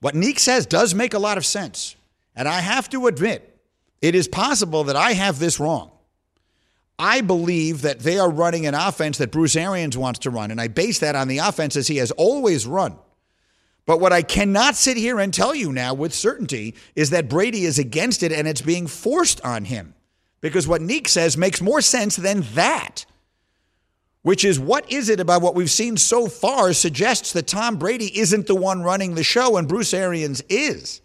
what 0.00 0.14
Neek 0.14 0.38
says 0.38 0.64
does 0.64 0.94
make 0.94 1.12
a 1.12 1.18
lot 1.18 1.36
of 1.36 1.44
sense. 1.44 1.94
And 2.34 2.48
I 2.48 2.60
have 2.60 2.88
to 2.88 3.06
admit, 3.06 3.53
it 4.04 4.14
is 4.14 4.28
possible 4.28 4.84
that 4.84 4.96
I 4.96 5.12
have 5.14 5.38
this 5.38 5.58
wrong. 5.58 5.90
I 6.98 7.22
believe 7.22 7.80
that 7.82 8.00
they 8.00 8.18
are 8.18 8.30
running 8.30 8.66
an 8.66 8.74
offense 8.74 9.16
that 9.16 9.32
Bruce 9.32 9.56
Arians 9.56 9.96
wants 9.96 10.20
to 10.20 10.30
run, 10.30 10.50
and 10.50 10.60
I 10.60 10.68
base 10.68 10.98
that 10.98 11.16
on 11.16 11.26
the 11.26 11.38
offenses 11.38 11.86
he 11.86 11.96
has 11.96 12.10
always 12.10 12.66
run. 12.66 12.98
But 13.86 14.00
what 14.00 14.12
I 14.12 14.20
cannot 14.20 14.76
sit 14.76 14.98
here 14.98 15.18
and 15.18 15.32
tell 15.32 15.54
you 15.54 15.72
now 15.72 15.94
with 15.94 16.12
certainty 16.12 16.74
is 16.94 17.10
that 17.10 17.30
Brady 17.30 17.64
is 17.64 17.78
against 17.78 18.22
it 18.22 18.30
and 18.30 18.46
it's 18.46 18.60
being 18.60 18.86
forced 18.86 19.40
on 19.40 19.64
him 19.64 19.94
because 20.42 20.68
what 20.68 20.82
Neek 20.82 21.08
says 21.08 21.38
makes 21.38 21.62
more 21.62 21.80
sense 21.80 22.14
than 22.14 22.42
that. 22.52 23.06
Which 24.20 24.44
is 24.44 24.60
what 24.60 24.90
is 24.92 25.08
it 25.08 25.18
about 25.18 25.40
what 25.40 25.54
we've 25.54 25.70
seen 25.70 25.96
so 25.96 26.28
far 26.28 26.74
suggests 26.74 27.32
that 27.32 27.46
Tom 27.46 27.78
Brady 27.78 28.18
isn't 28.18 28.46
the 28.48 28.54
one 28.54 28.82
running 28.82 29.14
the 29.14 29.24
show 29.24 29.56
and 29.56 29.66
Bruce 29.66 29.94
Arians 29.94 30.42
is. 30.50 31.00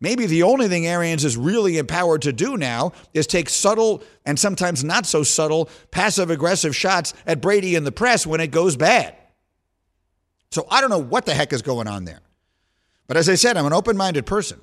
Maybe 0.00 0.24
the 0.24 0.44
only 0.44 0.66
thing 0.68 0.86
Arians 0.86 1.24
is 1.24 1.36
really 1.36 1.76
empowered 1.76 2.22
to 2.22 2.32
do 2.32 2.56
now 2.56 2.92
is 3.12 3.26
take 3.26 3.50
subtle 3.50 4.02
and 4.24 4.38
sometimes 4.38 4.82
not 4.82 5.04
so 5.04 5.22
subtle 5.22 5.68
passive 5.90 6.30
aggressive 6.30 6.74
shots 6.74 7.12
at 7.26 7.42
Brady 7.42 7.74
in 7.74 7.84
the 7.84 7.92
press 7.92 8.26
when 8.26 8.40
it 8.40 8.50
goes 8.50 8.76
bad. 8.76 9.14
So 10.50 10.66
I 10.70 10.80
don't 10.80 10.90
know 10.90 10.98
what 10.98 11.26
the 11.26 11.34
heck 11.34 11.52
is 11.52 11.62
going 11.62 11.86
on 11.86 12.06
there. 12.06 12.20
But 13.06 13.18
as 13.18 13.28
I 13.28 13.34
said, 13.34 13.56
I'm 13.56 13.66
an 13.66 13.72
open 13.72 13.96
minded 13.96 14.24
person. 14.24 14.58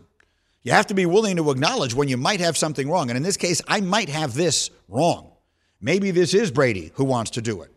You 0.63 0.71
have 0.71 0.87
to 0.87 0.93
be 0.93 1.05
willing 1.05 1.37
to 1.37 1.51
acknowledge 1.51 1.93
when 1.93 2.07
you 2.07 2.17
might 2.17 2.39
have 2.39 2.57
something 2.57 2.89
wrong. 2.89 3.09
And 3.09 3.15
in 3.15 3.23
this 3.23 3.37
case, 3.37 3.61
I 3.67 3.79
might 3.79 4.09
have 4.09 4.33
this 4.33 4.71
wrong. 4.89 5.31
Maybe 5.79 6.11
this 6.11 6.33
is 6.33 6.49
Brady 6.51 6.91
who 6.95 7.05
wants 7.05 7.31
to 7.31 7.41
do 7.41 7.61
it. 7.61 7.71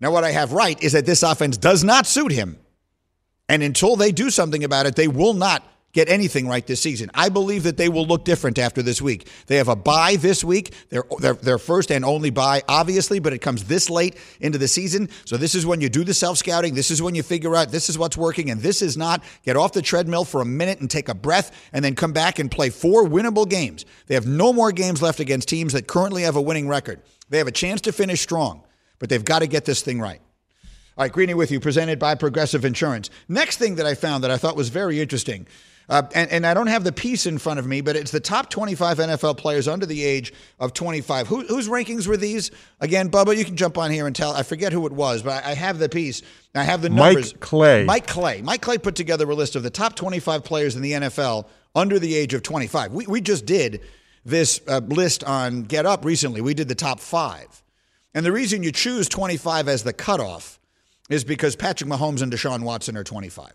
Now, 0.00 0.12
what 0.12 0.24
I 0.24 0.30
have 0.30 0.52
right 0.52 0.80
is 0.82 0.92
that 0.92 1.06
this 1.06 1.22
offense 1.22 1.56
does 1.56 1.82
not 1.82 2.06
suit 2.06 2.32
him. 2.32 2.58
And 3.48 3.62
until 3.62 3.96
they 3.96 4.12
do 4.12 4.30
something 4.30 4.64
about 4.64 4.86
it, 4.86 4.96
they 4.96 5.08
will 5.08 5.34
not 5.34 5.66
get 5.92 6.08
anything 6.08 6.46
right 6.46 6.66
this 6.66 6.80
season. 6.80 7.10
I 7.14 7.28
believe 7.28 7.64
that 7.64 7.76
they 7.76 7.88
will 7.88 8.06
look 8.06 8.24
different 8.24 8.58
after 8.58 8.82
this 8.82 9.02
week. 9.02 9.28
They 9.46 9.56
have 9.56 9.68
a 9.68 9.76
bye 9.76 10.16
this 10.16 10.44
week. 10.44 10.74
They're, 10.88 11.04
they're, 11.18 11.34
their 11.34 11.58
first 11.58 11.90
and 11.90 12.04
only 12.04 12.30
bye, 12.30 12.62
obviously, 12.68 13.18
but 13.18 13.32
it 13.32 13.38
comes 13.38 13.64
this 13.64 13.90
late 13.90 14.16
into 14.40 14.58
the 14.58 14.68
season. 14.68 15.08
So 15.24 15.36
this 15.36 15.54
is 15.54 15.66
when 15.66 15.80
you 15.80 15.88
do 15.88 16.04
the 16.04 16.14
self 16.14 16.38
scouting. 16.38 16.74
This 16.74 16.90
is 16.90 17.02
when 17.02 17.14
you 17.14 17.22
figure 17.22 17.56
out 17.56 17.70
this 17.70 17.88
is 17.88 17.98
what's 17.98 18.16
working 18.16 18.50
and 18.50 18.60
this 18.60 18.82
is 18.82 18.96
not. 18.96 19.22
Get 19.42 19.56
off 19.56 19.72
the 19.72 19.82
treadmill 19.82 20.24
for 20.24 20.40
a 20.40 20.46
minute 20.46 20.80
and 20.80 20.90
take 20.90 21.08
a 21.08 21.14
breath 21.14 21.68
and 21.72 21.84
then 21.84 21.94
come 21.94 22.12
back 22.12 22.38
and 22.38 22.50
play 22.50 22.70
four 22.70 23.04
winnable 23.04 23.48
games. 23.48 23.84
They 24.06 24.14
have 24.14 24.26
no 24.26 24.52
more 24.52 24.72
games 24.72 25.02
left 25.02 25.20
against 25.20 25.48
teams 25.48 25.72
that 25.72 25.86
currently 25.86 26.22
have 26.22 26.36
a 26.36 26.42
winning 26.42 26.68
record. 26.68 27.02
They 27.28 27.38
have 27.38 27.46
a 27.46 27.52
chance 27.52 27.80
to 27.82 27.92
finish 27.92 28.20
strong, 28.20 28.62
but 28.98 29.08
they've 29.08 29.24
got 29.24 29.40
to 29.40 29.46
get 29.46 29.64
this 29.64 29.82
thing 29.82 30.00
right. 30.00 30.20
All 30.96 31.04
right, 31.04 31.12
Greeny 31.12 31.34
with 31.34 31.50
you, 31.50 31.60
presented 31.60 31.98
by 31.98 32.14
Progressive 32.14 32.64
Insurance. 32.64 33.08
Next 33.28 33.56
thing 33.56 33.76
that 33.76 33.86
I 33.86 33.94
found 33.94 34.22
that 34.24 34.30
I 34.30 34.36
thought 34.36 34.56
was 34.56 34.68
very 34.68 35.00
interesting 35.00 35.46
uh, 35.90 36.02
and, 36.14 36.30
and, 36.30 36.46
I 36.46 36.54
don't 36.54 36.68
have 36.68 36.84
the 36.84 36.92
piece 36.92 37.26
in 37.26 37.36
front 37.38 37.58
of 37.58 37.66
me, 37.66 37.80
but 37.80 37.96
it's 37.96 38.12
the 38.12 38.20
top 38.20 38.48
25 38.48 38.98
NFL 38.98 39.36
players 39.36 39.66
under 39.66 39.84
the 39.86 40.04
age 40.04 40.32
of 40.60 40.72
25. 40.72 41.26
Who, 41.26 41.42
whose 41.42 41.68
rankings 41.68 42.06
were 42.06 42.16
these? 42.16 42.52
Again, 42.78 43.10
Bubba, 43.10 43.36
you 43.36 43.44
can 43.44 43.56
jump 43.56 43.76
on 43.76 43.90
here 43.90 44.06
and 44.06 44.14
tell. 44.14 44.32
I 44.32 44.44
forget 44.44 44.72
who 44.72 44.86
it 44.86 44.92
was, 44.92 45.22
but 45.24 45.44
I, 45.44 45.50
I 45.50 45.54
have 45.54 45.80
the 45.80 45.88
piece. 45.88 46.22
I 46.54 46.62
have 46.62 46.80
the 46.80 46.90
numbers. 46.90 47.34
Mike 47.34 47.40
Clay. 47.40 47.84
Mike 47.84 48.06
Clay. 48.06 48.40
Mike 48.40 48.62
Clay 48.62 48.78
put 48.78 48.94
together 48.94 49.28
a 49.28 49.34
list 49.34 49.56
of 49.56 49.64
the 49.64 49.70
top 49.70 49.96
25 49.96 50.44
players 50.44 50.76
in 50.76 50.82
the 50.82 50.92
NFL 50.92 51.48
under 51.74 51.98
the 51.98 52.14
age 52.14 52.34
of 52.34 52.44
25. 52.44 52.92
We, 52.92 53.06
we 53.08 53.20
just 53.20 53.44
did 53.44 53.80
this 54.24 54.60
uh, 54.68 54.80
list 54.86 55.24
on 55.24 55.64
Get 55.64 55.86
Up 55.86 56.04
recently. 56.04 56.40
We 56.40 56.54
did 56.54 56.68
the 56.68 56.76
top 56.76 57.00
five. 57.00 57.64
And 58.14 58.24
the 58.24 58.32
reason 58.32 58.62
you 58.62 58.70
choose 58.70 59.08
25 59.08 59.66
as 59.66 59.82
the 59.82 59.92
cutoff 59.92 60.60
is 61.08 61.24
because 61.24 61.56
Patrick 61.56 61.90
Mahomes 61.90 62.22
and 62.22 62.32
Deshaun 62.32 62.62
Watson 62.62 62.96
are 62.96 63.04
25. 63.04 63.50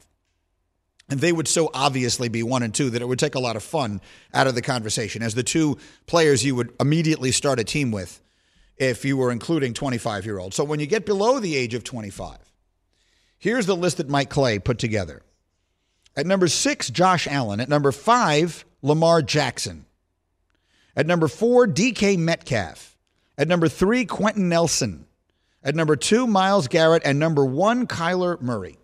And 1.10 1.20
they 1.20 1.32
would 1.32 1.48
so 1.48 1.70
obviously 1.74 2.30
be 2.30 2.42
one 2.42 2.64
and 2.64 2.74
two 2.74 2.90
that 2.90 3.02
it 3.02 3.06
would 3.06 3.20
take 3.20 3.36
a 3.36 3.40
lot 3.40 3.56
of 3.56 3.64
fun 3.64 4.02
out 4.34 4.48
of 4.48 4.56
the 4.56 4.62
conversation 4.62 5.22
as 5.22 5.36
the 5.36 5.44
two 5.44 5.78
players 6.08 6.44
you 6.44 6.56
would 6.56 6.74
immediately 6.80 7.32
start 7.32 7.60
a 7.60 7.64
team 7.64 7.92
with 7.92 8.22
if 8.78 9.06
you 9.06 9.16
were 9.16 9.32
including 9.32 9.74
25 9.74 10.26
year 10.26 10.40
olds. 10.40 10.56
So 10.56 10.64
when 10.64 10.80
you 10.80 10.88
get 10.88 11.06
below 11.06 11.40
the 11.40 11.56
age 11.56 11.74
of 11.76 11.84
25, 11.84 12.38
here's 13.38 13.68
the 13.68 13.76
list 13.76 13.98
that 13.98 14.10
Mike 14.10 14.30
Clay 14.30 14.58
put 14.58 14.80
together. 14.80 15.22
At 16.16 16.26
number 16.26 16.48
six, 16.48 16.90
Josh 16.90 17.28
Allen. 17.28 17.60
At 17.60 17.70
number 17.70 17.92
five, 17.92 18.66
Lamar 18.82 19.22
Jackson. 19.22 19.86
At 20.96 21.06
number 21.06 21.28
four, 21.28 21.68
DK 21.68 22.18
Metcalf. 22.18 22.98
At 23.38 23.48
number 23.48 23.68
three, 23.68 24.06
Quenton 24.06 24.48
Nelson. 24.48 25.06
At 25.62 25.76
number 25.76 25.96
two, 25.96 26.26
Myles 26.26 26.68
Garrett. 26.68 27.04
And 27.06 27.20
number 27.20 27.46
one, 27.46 27.86
Kyler 27.86 28.42
Murray. 28.42 28.78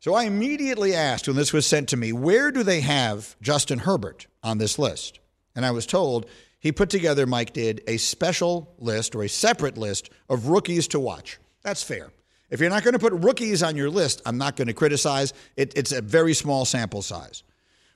So 0.00 0.14
I 0.14 0.24
immediately 0.24 0.94
asked 0.94 1.28
when 1.28 1.36
this 1.36 1.52
was 1.52 1.66
sent 1.66 1.90
to 1.90 1.96
me, 1.96 2.10
where 2.12 2.50
do 2.50 2.62
they 2.62 2.80
have 2.80 3.36
Justin 3.42 3.80
Herbert 3.80 4.26
on 4.42 4.56
this 4.56 4.78
list? 4.78 5.20
And 5.54 5.64
I 5.64 5.72
was 5.72 5.84
told 5.84 6.24
he 6.58 6.72
put 6.72 6.88
together, 6.88 7.26
Mike 7.26 7.52
did, 7.52 7.82
a 7.86 7.98
special 7.98 8.74
list 8.78 9.14
or 9.14 9.22
a 9.22 9.28
separate 9.28 9.76
list 9.76 10.08
of 10.30 10.46
rookies 10.46 10.88
to 10.88 11.00
watch. 11.00 11.38
That's 11.62 11.82
fair. 11.82 12.10
If 12.48 12.60
you're 12.60 12.70
not 12.70 12.82
going 12.82 12.94
to 12.94 12.98
put 12.98 13.12
rookies 13.12 13.62
on 13.62 13.76
your 13.76 13.90
list, 13.90 14.22
I'm 14.24 14.38
not 14.38 14.56
going 14.56 14.68
to 14.68 14.74
criticize. 14.74 15.34
It, 15.56 15.74
it's 15.76 15.92
a 15.92 16.00
very 16.00 16.32
small 16.32 16.64
sample 16.64 17.02
size. 17.02 17.42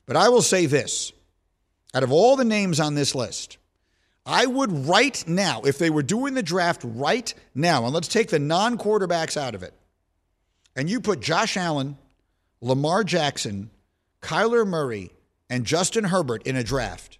But 0.05 0.15
I 0.15 0.29
will 0.29 0.43
say 0.43 0.67
this 0.67 1.11
out 1.95 2.03
of 2.03 2.11
all 2.11 2.35
the 2.35 2.45
names 2.45 2.79
on 2.79 2.93
this 2.93 3.15
list, 3.15 3.57
I 4.27 4.45
would 4.45 4.87
right 4.87 5.23
now, 5.27 5.61
if 5.61 5.79
they 5.79 5.89
were 5.89 6.03
doing 6.03 6.35
the 6.35 6.43
draft 6.43 6.81
right 6.83 7.33
now, 7.55 7.85
and 7.85 7.93
let's 7.95 8.07
take 8.07 8.29
the 8.29 8.37
non 8.37 8.77
quarterbacks 8.77 9.37
out 9.37 9.55
of 9.55 9.63
it, 9.63 9.73
and 10.75 10.89
you 10.89 10.99
put 10.99 11.19
Josh 11.19 11.57
Allen, 11.57 11.97
Lamar 12.61 13.03
Jackson, 13.03 13.69
Kyler 14.21 14.65
Murray, 14.67 15.11
and 15.49 15.65
Justin 15.65 16.03
Herbert 16.03 16.43
in 16.43 16.55
a 16.55 16.63
draft, 16.63 17.19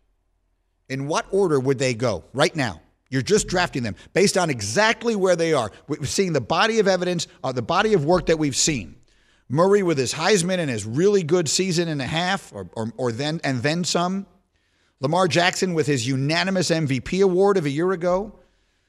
in 0.90 1.08
what 1.08 1.26
order 1.32 1.60
would 1.60 1.80
they 1.80 1.94
go 1.94 2.24
right 2.34 2.56
now? 2.56 2.82
You're 3.10 3.22
just 3.22 3.48
drafting 3.48 3.84
them 3.84 3.96
based 4.14 4.38
on 4.38 4.50
exactly 4.50 5.16
where 5.16 5.36
they 5.36 5.54
are. 5.54 5.72
We're 5.88 6.04
seeing 6.06 6.34
the 6.34 6.42
body 6.42 6.80
of 6.80 6.88
evidence, 6.88 7.28
uh, 7.44 7.52
the 7.52 7.62
body 7.62 7.94
of 7.94 8.04
work 8.04 8.26
that 8.26 8.40
we've 8.40 8.56
seen. 8.56 8.96
Murray 9.48 9.84
with 9.84 9.98
his 9.98 10.14
Heisman 10.14 10.58
and 10.58 10.70
his 10.70 10.86
really 10.86 11.22
good 11.22 11.48
season 11.48 11.88
and 11.88 12.02
a 12.02 12.08
half, 12.08 12.52
or, 12.52 12.68
or, 12.74 12.92
or 12.98 13.12
then 13.12 13.40
and 13.44 13.62
then 13.62 13.84
some. 13.84 14.26
Lamar 15.02 15.28
Jackson 15.28 15.76
with 15.76 15.86
his 15.86 16.08
unanimous 16.08 16.72
MVP 16.72 17.24
award 17.24 17.58
of 17.58 17.66
a 17.66 17.70
year 17.70 17.92
ago. 17.92 18.40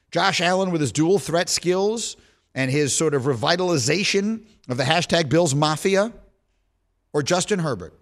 Josh 0.09 0.41
Allen 0.41 0.71
with 0.71 0.81
his 0.81 0.91
dual 0.91 1.19
threat 1.19 1.47
skills 1.47 2.17
and 2.57 2.71
his 2.71 2.93
sort 2.93 3.13
of 3.13 3.23
revitalization 3.23 4.43
of 4.67 4.77
the 4.77 4.83
hashtag 4.83 5.29
Bills 5.29 5.53
Mafia, 5.53 6.11
or 7.13 7.21
Justin 7.21 7.59
Herbert, 7.59 7.93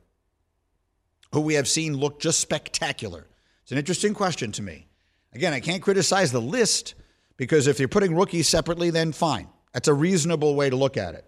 who 1.33 1.41
we 1.41 1.55
have 1.55 1.67
seen 1.67 1.97
look 1.97 2.21
just 2.21 2.39
spectacular? 2.39 3.27
It's 3.63 3.73
an 3.73 3.77
interesting 3.77 4.13
question 4.13 4.53
to 4.53 4.61
me. 4.61 4.87
Again, 5.33 5.51
I 5.51 5.59
can't 5.59 5.83
criticize 5.83 6.31
the 6.31 6.39
list 6.39 6.95
because 7.35 7.67
if 7.67 7.79
you're 7.79 7.89
putting 7.89 8.15
rookies 8.15 8.47
separately, 8.47 8.91
then 8.91 9.11
fine. 9.11 9.49
That's 9.73 9.89
a 9.89 9.93
reasonable 9.93 10.55
way 10.55 10.69
to 10.69 10.77
look 10.77 10.95
at 10.95 11.15
it. 11.15 11.25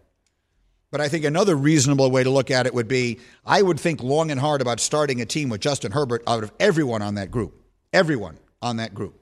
But 0.90 1.02
I 1.02 1.10
think 1.10 1.26
another 1.26 1.58
reasonable 1.58 2.10
way 2.10 2.24
to 2.24 2.30
look 2.30 2.50
at 2.50 2.66
it 2.66 2.74
would 2.74 2.88
be 2.88 3.20
I 3.46 3.62
would 3.62 3.78
think 3.78 4.02
long 4.02 4.32
and 4.32 4.40
hard 4.40 4.62
about 4.62 4.80
starting 4.80 5.20
a 5.20 5.26
team 5.26 5.50
with 5.50 5.60
Justin 5.60 5.92
Herbert 5.92 6.24
out 6.26 6.44
of 6.44 6.54
everyone 6.62 7.02
on 7.02 7.16
that 7.16 7.30
group. 7.30 7.62
Everyone 7.92 8.38
on 8.62 8.78
that 8.78 8.94
group. 8.94 9.20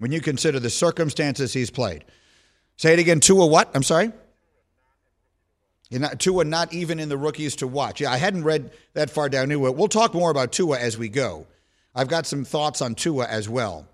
when 0.00 0.12
you 0.12 0.20
consider 0.20 0.60
the 0.60 0.70
circumstances 0.70 1.54
he's 1.54 1.70
played. 1.70 2.04
Say 2.78 2.94
it 2.94 2.98
again. 2.98 3.20
Tua, 3.20 3.46
what? 3.46 3.70
I'm 3.74 3.82
sorry. 3.82 4.12
Not, 5.90 6.18
Tua 6.20 6.44
not 6.44 6.72
even 6.72 6.98
in 6.98 7.08
the 7.08 7.16
rookies 7.16 7.56
to 7.56 7.66
watch. 7.66 8.00
Yeah, 8.00 8.12
I 8.12 8.16
hadn't 8.16 8.44
read 8.44 8.70
that 8.94 9.10
far 9.10 9.28
down 9.28 9.50
into. 9.50 9.70
We'll 9.70 9.88
talk 9.88 10.14
more 10.14 10.30
about 10.30 10.52
Tua 10.52 10.78
as 10.78 10.96
we 10.96 11.08
go. 11.08 11.46
I've 11.94 12.08
got 12.08 12.26
some 12.26 12.44
thoughts 12.44 12.80
on 12.80 12.94
Tua 12.94 13.26
as 13.26 13.48
well 13.48 13.86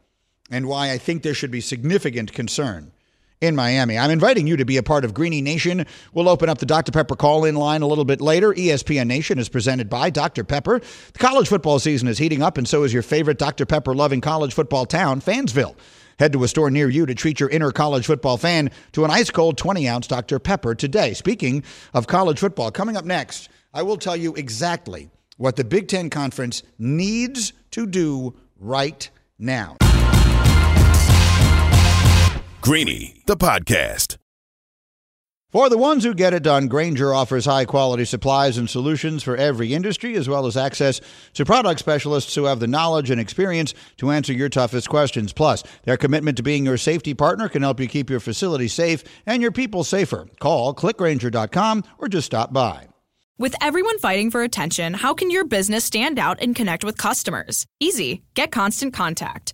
and 0.51 0.67
why 0.67 0.91
I 0.91 0.99
think 0.99 1.23
there 1.23 1.35
should 1.35 1.51
be 1.51 1.61
significant 1.61 2.33
concern 2.33 2.93
in 3.41 3.57
Miami. 3.57 3.97
I'm 3.97 4.11
inviting 4.11 4.47
you 4.47 4.57
to 4.57 4.65
be 4.65 4.77
a 4.77 4.83
part 4.83 5.05
of 5.05 5.15
Greeny 5.15 5.41
Nation. 5.41 5.87
We'll 6.13 6.29
open 6.29 6.49
up 6.49 6.59
the 6.59 6.67
Dr. 6.67 6.93
Pepper 6.93 7.17
call 7.17 7.45
in 7.45 7.55
line 7.55 7.83
a 7.83 7.87
little 7.87 8.05
bit 8.05 8.21
later. 8.21 8.53
ESPN 8.53 9.07
Nation 9.07 9.39
is 9.39 9.49
presented 9.49 9.89
by 9.89 10.11
Dr. 10.11 10.45
Pepper. 10.45 10.81
The 11.13 11.19
college 11.19 11.49
football 11.49 11.79
season 11.79 12.09
is 12.09 12.19
heating 12.19 12.43
up, 12.43 12.59
and 12.59 12.69
so 12.69 12.83
is 12.83 12.93
your 12.93 13.03
favorite 13.03 13.39
Dr. 13.39 13.67
Pepper 13.67 13.95
loving 13.95 14.21
college 14.21 14.53
football 14.53 14.87
town, 14.87 15.21
Fansville. 15.21 15.75
Head 16.19 16.33
to 16.33 16.45
a 16.45 16.49
store 16.49 16.71
near 16.71 16.89
you 16.89 17.07
to 17.07 17.15
treat 17.15 17.41
your 17.41 17.49
inner 17.49 17.73
college 17.73 18.07
football 18.07 18.37
fan 18.37 18.71
to 18.93 19.05
an 19.05 19.11
ice 19.11 19.31
cold 19.31 19.59
20 19.59 19.89
ounce 19.89 20.07
Dr. 20.07 20.39
Pepper 20.39 20.75
today. 20.75 21.15
Speaking 21.15 21.63
of 21.93 22.07
college 22.07 22.39
football, 22.39 22.71
coming 22.71 22.97
up 22.97 23.05
next, 23.05 23.49
I 23.73 23.83
will 23.83 23.97
tell 23.97 24.17
you 24.17 24.35
exactly 24.35 25.11
what 25.37 25.57
the 25.57 25.65
Big 25.65 25.89
Ten 25.89 26.11
Conference 26.11 26.63
needs 26.79 27.53
to 27.73 27.87
do 27.87 28.35
right 28.59 29.09
now. 29.39 29.77
Greeny, 32.61 33.23
the 33.27 33.37
podcast. 33.37 34.17
For 35.55 35.69
the 35.69 35.79
ones 35.79 36.03
who 36.03 36.15
get 36.15 36.35
it 36.35 36.43
done, 36.43 36.67
Grainger 36.67 37.15
offers 37.15 37.45
high 37.45 37.65
quality 37.65 38.05
supplies 38.05 38.59
and 38.59 38.69
solutions 38.69 39.23
for 39.23 39.37
every 39.37 39.73
industry, 39.73 40.17
as 40.17 40.29
well 40.29 40.47
as 40.47 40.57
access 40.57 41.01
to 41.35 41.45
product 41.45 41.79
specialists 41.79 42.35
who 42.35 42.47
have 42.47 42.59
the 42.59 42.67
knowledge 42.67 43.09
and 43.09 43.21
experience 43.21 43.73
to 43.99 44.11
answer 44.11 44.33
your 44.33 44.49
toughest 44.49 44.89
questions. 44.89 45.33
Plus, 45.33 45.63
their 45.85 45.97
commitment 45.97 46.37
to 46.39 46.43
being 46.43 46.65
your 46.65 46.77
safety 46.77 47.15
partner 47.15 47.49
can 47.49 47.63
help 47.63 47.79
you 47.79 47.87
keep 47.87 48.11
your 48.11 48.19
facility 48.19 48.67
safe 48.67 49.05
and 49.27 49.41
your 49.41 49.53
people 49.53 49.85
safer. 49.85 50.27
Call 50.41 50.75
clickgrainger.com 50.75 51.85
or 51.99 52.09
just 52.09 52.27
stop 52.27 52.53
by. 52.53 52.89
With 53.39 53.55
everyone 53.61 54.01
fighting 54.01 54.33
for 54.33 54.43
attention, 54.43 54.95
how 54.95 55.15
can 55.15 55.31
your 55.31 55.45
business 55.45 55.85
stand 55.85 56.19
out 56.19 56.39
and 56.41 56.57
connect 56.57 56.83
with 56.83 56.99
customers? 56.99 57.65
Easy. 57.79 58.25
Get 58.35 58.51
Constant 58.51 58.93
Contact. 58.93 59.54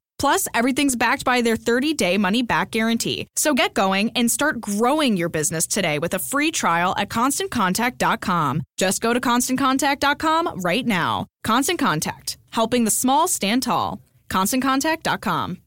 Plus, 0.21 0.47
everything's 0.53 0.95
backed 0.95 1.25
by 1.25 1.41
their 1.41 1.55
30 1.55 1.95
day 1.95 2.15
money 2.19 2.43
back 2.43 2.69
guarantee. 2.69 3.25
So 3.35 3.55
get 3.55 3.73
going 3.73 4.11
and 4.15 4.29
start 4.29 4.61
growing 4.61 5.17
your 5.17 5.29
business 5.29 5.65
today 5.65 5.97
with 5.97 6.13
a 6.13 6.19
free 6.19 6.51
trial 6.51 6.93
at 6.95 7.09
constantcontact.com. 7.09 8.61
Just 8.77 9.01
go 9.01 9.15
to 9.15 9.19
constantcontact.com 9.19 10.61
right 10.61 10.85
now. 10.85 11.25
Constant 11.43 11.79
Contact, 11.79 12.37
helping 12.51 12.83
the 12.83 12.91
small 12.91 13.27
stand 13.27 13.63
tall. 13.63 13.99
ConstantContact.com. 14.29 15.57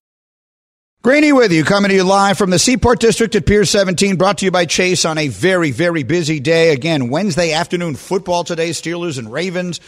Greeny 1.02 1.32
with 1.32 1.50
you, 1.50 1.64
coming 1.64 1.88
to 1.88 1.96
you 1.96 2.04
live 2.04 2.38
from 2.38 2.50
the 2.50 2.58
Seaport 2.60 3.00
District 3.00 3.34
at 3.34 3.46
Pier 3.46 3.64
17, 3.64 4.14
brought 4.14 4.38
to 4.38 4.44
you 4.44 4.52
by 4.52 4.66
Chase 4.66 5.04
on 5.04 5.18
a 5.18 5.26
very, 5.26 5.72
very 5.72 6.04
busy 6.04 6.38
day. 6.38 6.70
Again, 6.70 7.10
Wednesday 7.10 7.52
afternoon 7.52 7.96
football 7.96 8.44
today, 8.44 8.70
Steelers 8.70 9.18
and 9.18 9.32
Ravens. 9.32 9.80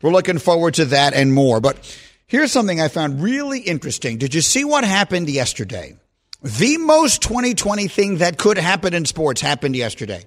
We're 0.00 0.12
looking 0.12 0.38
forward 0.38 0.74
to 0.74 0.86
that 0.86 1.12
and 1.12 1.32
more. 1.32 1.60
But 1.60 1.78
Here's 2.26 2.52
something 2.52 2.80
I 2.80 2.88
found 2.88 3.22
really 3.22 3.60
interesting. 3.60 4.18
Did 4.18 4.34
you 4.34 4.40
see 4.40 4.64
what 4.64 4.84
happened 4.84 5.28
yesterday? 5.28 5.96
The 6.42 6.78
most 6.78 7.22
2020 7.22 7.88
thing 7.88 8.18
that 8.18 8.38
could 8.38 8.58
happen 8.58 8.94
in 8.94 9.04
sports 9.04 9.40
happened 9.40 9.76
yesterday. 9.76 10.24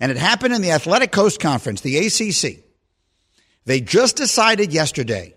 And 0.00 0.10
it 0.10 0.18
happened 0.18 0.54
in 0.54 0.62
the 0.62 0.70
Atlantic 0.70 1.12
Coast 1.12 1.40
Conference, 1.40 1.80
the 1.80 1.98
ACC. 1.98 2.64
They 3.64 3.80
just 3.80 4.16
decided 4.16 4.72
yesterday 4.72 5.34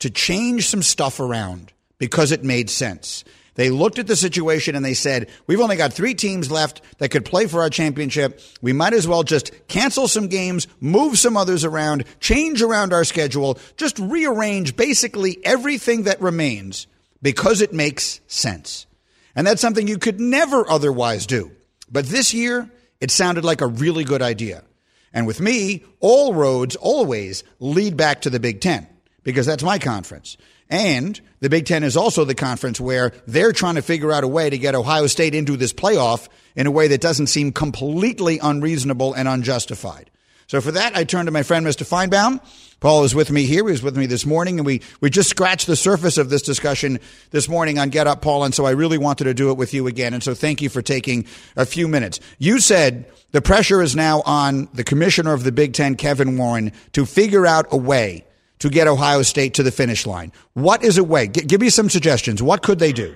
to 0.00 0.10
change 0.10 0.68
some 0.68 0.82
stuff 0.82 1.20
around 1.20 1.72
because 1.98 2.32
it 2.32 2.42
made 2.42 2.68
sense. 2.68 3.22
They 3.54 3.68
looked 3.68 3.98
at 3.98 4.06
the 4.06 4.16
situation 4.16 4.74
and 4.74 4.84
they 4.84 4.94
said, 4.94 5.28
We've 5.46 5.60
only 5.60 5.76
got 5.76 5.92
three 5.92 6.14
teams 6.14 6.50
left 6.50 6.80
that 6.98 7.10
could 7.10 7.24
play 7.24 7.46
for 7.46 7.60
our 7.60 7.68
championship. 7.68 8.40
We 8.62 8.72
might 8.72 8.94
as 8.94 9.06
well 9.06 9.22
just 9.22 9.50
cancel 9.68 10.08
some 10.08 10.28
games, 10.28 10.66
move 10.80 11.18
some 11.18 11.36
others 11.36 11.64
around, 11.64 12.04
change 12.18 12.62
around 12.62 12.92
our 12.92 13.04
schedule, 13.04 13.58
just 13.76 13.98
rearrange 13.98 14.74
basically 14.76 15.38
everything 15.44 16.04
that 16.04 16.20
remains 16.22 16.86
because 17.20 17.60
it 17.60 17.72
makes 17.72 18.20
sense. 18.26 18.86
And 19.34 19.46
that's 19.46 19.60
something 19.60 19.86
you 19.86 19.98
could 19.98 20.20
never 20.20 20.68
otherwise 20.68 21.26
do. 21.26 21.50
But 21.90 22.06
this 22.06 22.32
year, 22.32 22.70
it 23.00 23.10
sounded 23.10 23.44
like 23.44 23.60
a 23.60 23.66
really 23.66 24.04
good 24.04 24.22
idea. 24.22 24.64
And 25.12 25.26
with 25.26 25.40
me, 25.40 25.84
all 26.00 26.32
roads 26.32 26.76
always 26.76 27.44
lead 27.60 27.96
back 27.96 28.22
to 28.22 28.30
the 28.30 28.40
Big 28.40 28.60
Ten 28.60 28.86
because 29.24 29.44
that's 29.44 29.62
my 29.62 29.78
conference. 29.78 30.38
And 30.72 31.20
the 31.40 31.50
Big 31.50 31.66
Ten 31.66 31.84
is 31.84 31.98
also 31.98 32.24
the 32.24 32.34
conference 32.34 32.80
where 32.80 33.12
they're 33.26 33.52
trying 33.52 33.74
to 33.74 33.82
figure 33.82 34.10
out 34.10 34.24
a 34.24 34.28
way 34.28 34.48
to 34.48 34.56
get 34.56 34.74
Ohio 34.74 35.06
State 35.06 35.34
into 35.34 35.58
this 35.58 35.74
playoff 35.74 36.28
in 36.56 36.66
a 36.66 36.70
way 36.70 36.88
that 36.88 37.02
doesn't 37.02 37.26
seem 37.26 37.52
completely 37.52 38.38
unreasonable 38.38 39.12
and 39.12 39.28
unjustified. 39.28 40.10
So 40.46 40.62
for 40.62 40.72
that, 40.72 40.96
I 40.96 41.04
turn 41.04 41.26
to 41.26 41.30
my 41.30 41.42
friend, 41.42 41.66
Mr. 41.66 41.86
Finebaum. 41.86 42.40
Paul 42.80 43.04
is 43.04 43.14
with 43.14 43.30
me 43.30 43.44
here. 43.44 43.66
He 43.66 43.72
was 43.72 43.82
with 43.82 43.98
me 43.98 44.06
this 44.06 44.24
morning, 44.24 44.58
and 44.58 44.64
we, 44.64 44.80
we 45.02 45.10
just 45.10 45.28
scratched 45.28 45.66
the 45.66 45.76
surface 45.76 46.16
of 46.16 46.30
this 46.30 46.40
discussion 46.40 47.00
this 47.32 47.50
morning 47.50 47.78
on 47.78 47.90
Get 47.90 48.06
Up, 48.06 48.22
Paul. 48.22 48.44
And 48.44 48.54
so 48.54 48.64
I 48.64 48.70
really 48.70 48.98
wanted 48.98 49.24
to 49.24 49.34
do 49.34 49.50
it 49.50 49.58
with 49.58 49.74
you 49.74 49.88
again. 49.88 50.14
And 50.14 50.22
so 50.22 50.32
thank 50.32 50.62
you 50.62 50.70
for 50.70 50.80
taking 50.80 51.26
a 51.54 51.66
few 51.66 51.86
minutes. 51.86 52.18
You 52.38 52.60
said 52.60 53.12
the 53.32 53.42
pressure 53.42 53.82
is 53.82 53.94
now 53.94 54.22
on 54.24 54.70
the 54.72 54.84
commissioner 54.84 55.34
of 55.34 55.44
the 55.44 55.52
Big 55.52 55.74
Ten, 55.74 55.96
Kevin 55.96 56.38
Warren, 56.38 56.72
to 56.92 57.04
figure 57.04 57.46
out 57.46 57.66
a 57.70 57.76
way 57.76 58.24
to 58.62 58.70
get 58.70 58.86
Ohio 58.86 59.22
State 59.22 59.54
to 59.54 59.62
the 59.64 59.72
finish 59.72 60.06
line. 60.06 60.30
What 60.54 60.84
is 60.84 60.96
a 60.96 61.04
way? 61.04 61.26
G- 61.26 61.42
give 61.42 61.60
me 61.60 61.68
some 61.68 61.90
suggestions. 61.90 62.40
What 62.42 62.62
could 62.62 62.78
they 62.78 62.92
do? 62.92 63.14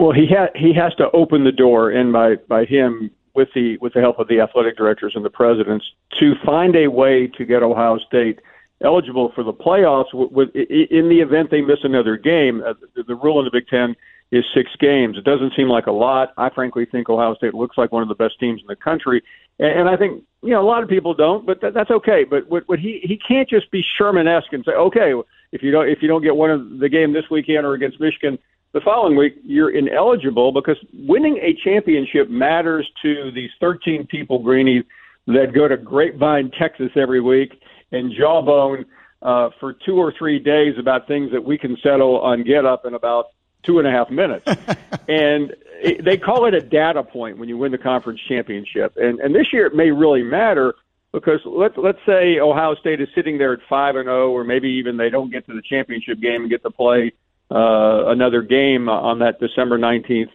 Well, 0.00 0.10
he 0.10 0.26
ha- 0.26 0.50
he 0.56 0.74
has 0.74 0.92
to 0.96 1.08
open 1.12 1.44
the 1.44 1.52
door, 1.52 1.90
and 1.90 2.12
by 2.12 2.34
by 2.48 2.64
him 2.64 3.12
with 3.36 3.48
the 3.54 3.78
with 3.78 3.94
the 3.94 4.00
help 4.00 4.18
of 4.18 4.26
the 4.26 4.40
athletic 4.40 4.76
directors 4.76 5.12
and 5.14 5.24
the 5.24 5.30
presidents 5.30 5.84
to 6.18 6.34
find 6.44 6.74
a 6.74 6.88
way 6.88 7.28
to 7.38 7.44
get 7.44 7.62
Ohio 7.62 7.98
State 7.98 8.40
eligible 8.82 9.30
for 9.36 9.44
the 9.44 9.52
playoffs. 9.52 10.12
With, 10.12 10.32
with 10.32 10.48
in 10.56 11.08
the 11.08 11.20
event 11.20 11.52
they 11.52 11.60
miss 11.60 11.78
another 11.84 12.16
game, 12.16 12.60
uh, 12.66 12.74
the, 12.96 13.04
the 13.04 13.14
rule 13.14 13.38
in 13.38 13.44
the 13.44 13.52
Big 13.52 13.68
Ten 13.68 13.94
is 14.34 14.44
six 14.54 14.70
games. 14.80 15.16
It 15.16 15.24
doesn't 15.24 15.52
seem 15.56 15.68
like 15.68 15.86
a 15.86 15.92
lot. 15.92 16.32
I 16.36 16.50
frankly 16.50 16.86
think 16.90 17.08
Ohio 17.08 17.34
State 17.34 17.54
looks 17.54 17.78
like 17.78 17.92
one 17.92 18.02
of 18.02 18.08
the 18.08 18.14
best 18.14 18.38
teams 18.40 18.60
in 18.60 18.66
the 18.66 18.76
country, 18.76 19.22
and, 19.58 19.80
and 19.80 19.88
I 19.88 19.96
think 19.96 20.24
you 20.42 20.50
know 20.50 20.60
a 20.60 20.66
lot 20.66 20.82
of 20.82 20.88
people 20.88 21.14
don't, 21.14 21.46
but 21.46 21.60
that, 21.60 21.74
that's 21.74 21.90
okay. 21.90 22.24
But 22.28 22.48
what, 22.48 22.64
what 22.66 22.78
he 22.78 23.00
he 23.02 23.16
can't 23.16 23.48
just 23.48 23.70
be 23.70 23.82
Sherman-esque 23.96 24.52
and 24.52 24.64
say, 24.64 24.72
okay, 24.72 25.12
if 25.52 25.62
you 25.62 25.70
don't 25.70 25.88
if 25.88 26.02
you 26.02 26.08
don't 26.08 26.22
get 26.22 26.34
one 26.34 26.50
of 26.50 26.78
the 26.78 26.88
game 26.88 27.12
this 27.12 27.24
weekend 27.30 27.64
or 27.64 27.74
against 27.74 28.00
Michigan 28.00 28.38
the 28.72 28.80
following 28.80 29.16
week, 29.16 29.36
you're 29.44 29.70
ineligible 29.70 30.50
because 30.50 30.76
winning 30.92 31.38
a 31.38 31.54
championship 31.62 32.28
matters 32.28 32.90
to 33.02 33.30
these 33.32 33.50
13 33.60 34.04
people, 34.08 34.40
Greeny, 34.40 34.82
that 35.28 35.52
go 35.54 35.68
to 35.68 35.76
Grapevine, 35.76 36.50
Texas 36.58 36.90
every 36.96 37.20
week 37.20 37.52
and 37.92 38.12
jawbone 38.18 38.84
uh, 39.22 39.50
for 39.60 39.74
two 39.86 39.96
or 39.96 40.12
three 40.18 40.40
days 40.40 40.74
about 40.78 41.06
things 41.06 41.30
that 41.30 41.42
we 41.42 41.56
can 41.56 41.76
settle 41.82 42.20
on 42.20 42.42
Get 42.42 42.66
Up 42.66 42.84
in 42.84 42.94
about 42.94 43.26
two 43.64 43.78
and 43.78 43.88
a 43.88 43.90
half 43.90 44.10
minutes. 44.10 44.46
and 45.08 45.54
it, 45.80 46.04
they 46.04 46.16
call 46.16 46.46
it 46.46 46.54
a 46.54 46.60
data 46.60 47.02
point 47.02 47.38
when 47.38 47.48
you 47.48 47.58
win 47.58 47.72
the 47.72 47.78
conference 47.78 48.20
championship. 48.28 48.96
And, 48.96 49.18
and 49.20 49.34
this 49.34 49.52
year 49.52 49.66
it 49.66 49.74
may 49.74 49.90
really 49.90 50.22
matter 50.22 50.74
because 51.12 51.40
let's 51.44 51.76
let's 51.76 51.98
say 52.04 52.40
Ohio 52.40 52.74
State 52.74 53.00
is 53.00 53.08
sitting 53.14 53.38
there 53.38 53.52
at 53.52 53.60
five 53.68 53.94
and 53.96 54.06
zero, 54.06 54.30
or 54.30 54.42
maybe 54.44 54.68
even 54.68 54.96
they 54.96 55.10
don't 55.10 55.30
get 55.30 55.46
to 55.46 55.54
the 55.54 55.62
championship 55.62 56.20
game 56.20 56.42
and 56.42 56.50
get 56.50 56.62
to 56.62 56.70
play 56.70 57.12
uh, 57.50 58.06
another 58.06 58.42
game 58.42 58.88
on 58.88 59.20
that 59.20 59.38
December 59.38 59.78
nineteenth 59.78 60.32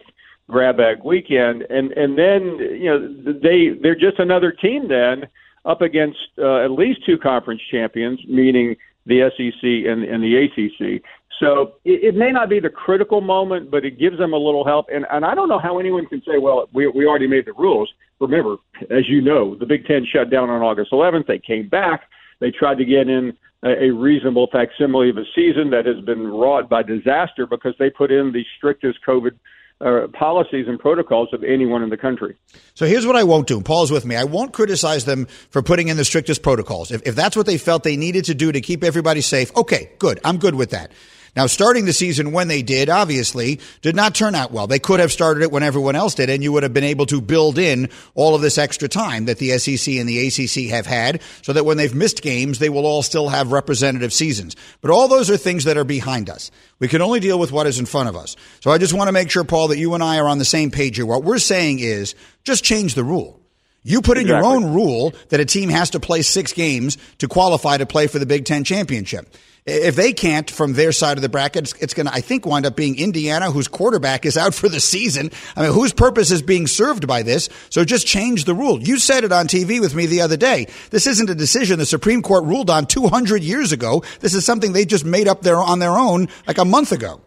grab 0.48 0.78
bag 0.78 1.04
weekend, 1.04 1.62
and 1.62 1.92
and 1.92 2.18
then 2.18 2.58
you 2.58 2.86
know 2.86 3.32
they 3.32 3.78
they're 3.80 3.94
just 3.94 4.18
another 4.18 4.52
team 4.52 4.88
then 4.88 5.28
up 5.66 5.82
against 5.82 6.18
uh, 6.38 6.64
at 6.64 6.70
least 6.70 7.04
two 7.04 7.18
conference 7.18 7.60
champions, 7.70 8.20
meaning 8.26 8.76
the 9.06 9.30
SEC 9.36 9.62
and, 9.62 10.04
and 10.04 10.22
the 10.22 10.36
ACC. 10.36 11.02
So 11.40 11.74
it, 11.84 12.04
it 12.04 12.14
may 12.14 12.30
not 12.30 12.50
be 12.50 12.60
the 12.60 12.68
critical 12.68 13.20
moment, 13.20 13.70
but 13.70 13.84
it 13.84 13.98
gives 13.98 14.18
them 14.18 14.32
a 14.34 14.36
little 14.36 14.64
help. 14.64 14.86
And, 14.92 15.06
and 15.10 15.24
I 15.24 15.34
don't 15.34 15.48
know 15.48 15.58
how 15.58 15.78
anyone 15.78 16.06
can 16.06 16.20
say, 16.20 16.38
well, 16.38 16.68
we, 16.72 16.86
we 16.86 17.06
already 17.06 17.26
made 17.26 17.46
the 17.46 17.54
rules. 17.54 17.90
Remember, 18.20 18.56
as 18.90 19.08
you 19.08 19.22
know, 19.22 19.54
the 19.54 19.66
Big 19.66 19.86
Ten 19.86 20.06
shut 20.10 20.30
down 20.30 20.50
on 20.50 20.62
August 20.62 20.92
11th. 20.92 21.26
They 21.26 21.38
came 21.38 21.68
back. 21.68 22.02
They 22.40 22.50
tried 22.50 22.76
to 22.78 22.84
get 22.84 23.08
in 23.08 23.36
a, 23.62 23.84
a 23.84 23.90
reasonable 23.90 24.48
facsimile 24.52 25.10
of 25.10 25.16
a 25.16 25.24
season 25.34 25.70
that 25.70 25.86
has 25.86 26.04
been 26.04 26.28
wrought 26.28 26.68
by 26.68 26.82
disaster 26.82 27.46
because 27.46 27.74
they 27.78 27.88
put 27.88 28.10
in 28.10 28.32
the 28.32 28.44
strictest 28.58 28.98
COVID 29.06 29.32
uh, 29.80 30.06
policies 30.12 30.66
and 30.68 30.78
protocols 30.78 31.28
of 31.32 31.42
anyone 31.42 31.82
in 31.82 31.90
the 31.90 31.96
country. 31.96 32.36
So 32.74 32.86
here's 32.86 33.06
what 33.06 33.16
I 33.16 33.24
won't 33.24 33.46
do. 33.46 33.60
Paul's 33.60 33.90
with 33.90 34.04
me. 34.04 34.16
I 34.16 34.24
won't 34.24 34.52
criticize 34.52 35.04
them 35.04 35.26
for 35.50 35.62
putting 35.62 35.88
in 35.88 35.96
the 35.96 36.04
strictest 36.04 36.42
protocols. 36.42 36.90
If, 36.90 37.06
if 37.06 37.14
that's 37.14 37.36
what 37.36 37.46
they 37.46 37.58
felt 37.58 37.82
they 37.82 37.96
needed 37.96 38.26
to 38.26 38.34
do 38.34 38.52
to 38.52 38.60
keep 38.60 38.84
everybody 38.84 39.20
safe, 39.20 39.54
okay, 39.56 39.90
good. 39.98 40.20
I'm 40.24 40.38
good 40.38 40.54
with 40.54 40.70
that. 40.70 40.92
Now, 41.36 41.46
starting 41.46 41.84
the 41.84 41.92
season 41.92 42.32
when 42.32 42.48
they 42.48 42.62
did, 42.62 42.88
obviously, 42.88 43.60
did 43.82 43.94
not 43.94 44.14
turn 44.14 44.34
out 44.34 44.50
well. 44.50 44.66
They 44.66 44.78
could 44.78 45.00
have 45.00 45.12
started 45.12 45.42
it 45.42 45.52
when 45.52 45.62
everyone 45.62 45.94
else 45.94 46.14
did, 46.14 46.28
and 46.28 46.42
you 46.42 46.52
would 46.52 46.62
have 46.64 46.74
been 46.74 46.84
able 46.84 47.06
to 47.06 47.20
build 47.20 47.58
in 47.58 47.88
all 48.14 48.34
of 48.34 48.40
this 48.40 48.58
extra 48.58 48.88
time 48.88 49.26
that 49.26 49.38
the 49.38 49.56
SEC 49.58 49.94
and 49.94 50.08
the 50.08 50.26
ACC 50.26 50.70
have 50.70 50.86
had 50.86 51.22
so 51.42 51.52
that 51.52 51.64
when 51.64 51.76
they've 51.76 51.94
missed 51.94 52.22
games, 52.22 52.58
they 52.58 52.68
will 52.68 52.86
all 52.86 53.02
still 53.02 53.28
have 53.28 53.52
representative 53.52 54.12
seasons. 54.12 54.56
But 54.80 54.90
all 54.90 55.08
those 55.08 55.30
are 55.30 55.36
things 55.36 55.64
that 55.64 55.76
are 55.76 55.84
behind 55.84 56.28
us. 56.28 56.50
We 56.78 56.88
can 56.88 57.02
only 57.02 57.20
deal 57.20 57.38
with 57.38 57.52
what 57.52 57.66
is 57.66 57.78
in 57.78 57.86
front 57.86 58.08
of 58.08 58.16
us. 58.16 58.36
So 58.60 58.70
I 58.70 58.78
just 58.78 58.94
want 58.94 59.08
to 59.08 59.12
make 59.12 59.30
sure, 59.30 59.44
Paul, 59.44 59.68
that 59.68 59.78
you 59.78 59.94
and 59.94 60.02
I 60.02 60.18
are 60.18 60.28
on 60.28 60.38
the 60.38 60.44
same 60.44 60.70
page 60.70 60.96
here. 60.96 61.06
What 61.06 61.24
we're 61.24 61.38
saying 61.38 61.78
is 61.78 62.14
just 62.42 62.64
change 62.64 62.94
the 62.94 63.04
rule. 63.04 63.40
You 63.82 64.02
put 64.02 64.18
in 64.18 64.24
exactly. 64.24 64.46
your 64.46 64.56
own 64.56 64.74
rule 64.74 65.14
that 65.30 65.40
a 65.40 65.44
team 65.44 65.70
has 65.70 65.90
to 65.90 66.00
play 66.00 66.22
six 66.22 66.52
games 66.52 66.98
to 67.18 67.28
qualify 67.28 67.78
to 67.78 67.86
play 67.86 68.08
for 68.08 68.18
the 68.18 68.26
Big 68.26 68.44
Ten 68.44 68.64
championship. 68.64 69.34
If 69.66 69.94
they 69.94 70.12
can't 70.12 70.50
from 70.50 70.72
their 70.72 70.90
side 70.90 71.18
of 71.18 71.22
the 71.22 71.28
bracket, 71.28 71.64
it's, 71.64 71.72
it's 71.74 71.94
going 71.94 72.06
to, 72.06 72.14
I 72.14 72.20
think, 72.20 72.46
wind 72.46 72.64
up 72.64 72.76
being 72.76 72.98
Indiana, 72.98 73.50
whose 73.50 73.68
quarterback 73.68 74.24
is 74.24 74.36
out 74.36 74.54
for 74.54 74.68
the 74.68 74.80
season. 74.80 75.30
I 75.54 75.62
mean, 75.62 75.72
whose 75.72 75.92
purpose 75.92 76.30
is 76.30 76.40
being 76.40 76.66
served 76.66 77.06
by 77.06 77.22
this? 77.22 77.48
So 77.68 77.84
just 77.84 78.06
change 78.06 78.44
the 78.44 78.54
rule. 78.54 78.80
You 78.80 78.98
said 78.98 79.24
it 79.24 79.32
on 79.32 79.46
TV 79.46 79.80
with 79.80 79.94
me 79.94 80.06
the 80.06 80.22
other 80.22 80.36
day. 80.36 80.66
This 80.90 81.06
isn't 81.06 81.28
a 81.28 81.34
decision 81.34 81.78
the 81.78 81.86
Supreme 81.86 82.22
Court 82.22 82.44
ruled 82.44 82.70
on 82.70 82.86
200 82.86 83.42
years 83.42 83.72
ago. 83.72 84.02
This 84.20 84.34
is 84.34 84.46
something 84.46 84.72
they 84.72 84.86
just 84.86 85.04
made 85.04 85.28
up 85.28 85.42
their, 85.42 85.56
on 85.56 85.78
their 85.78 85.98
own 85.98 86.28
like 86.46 86.58
a 86.58 86.64
month 86.64 86.92
ago. 86.92 87.20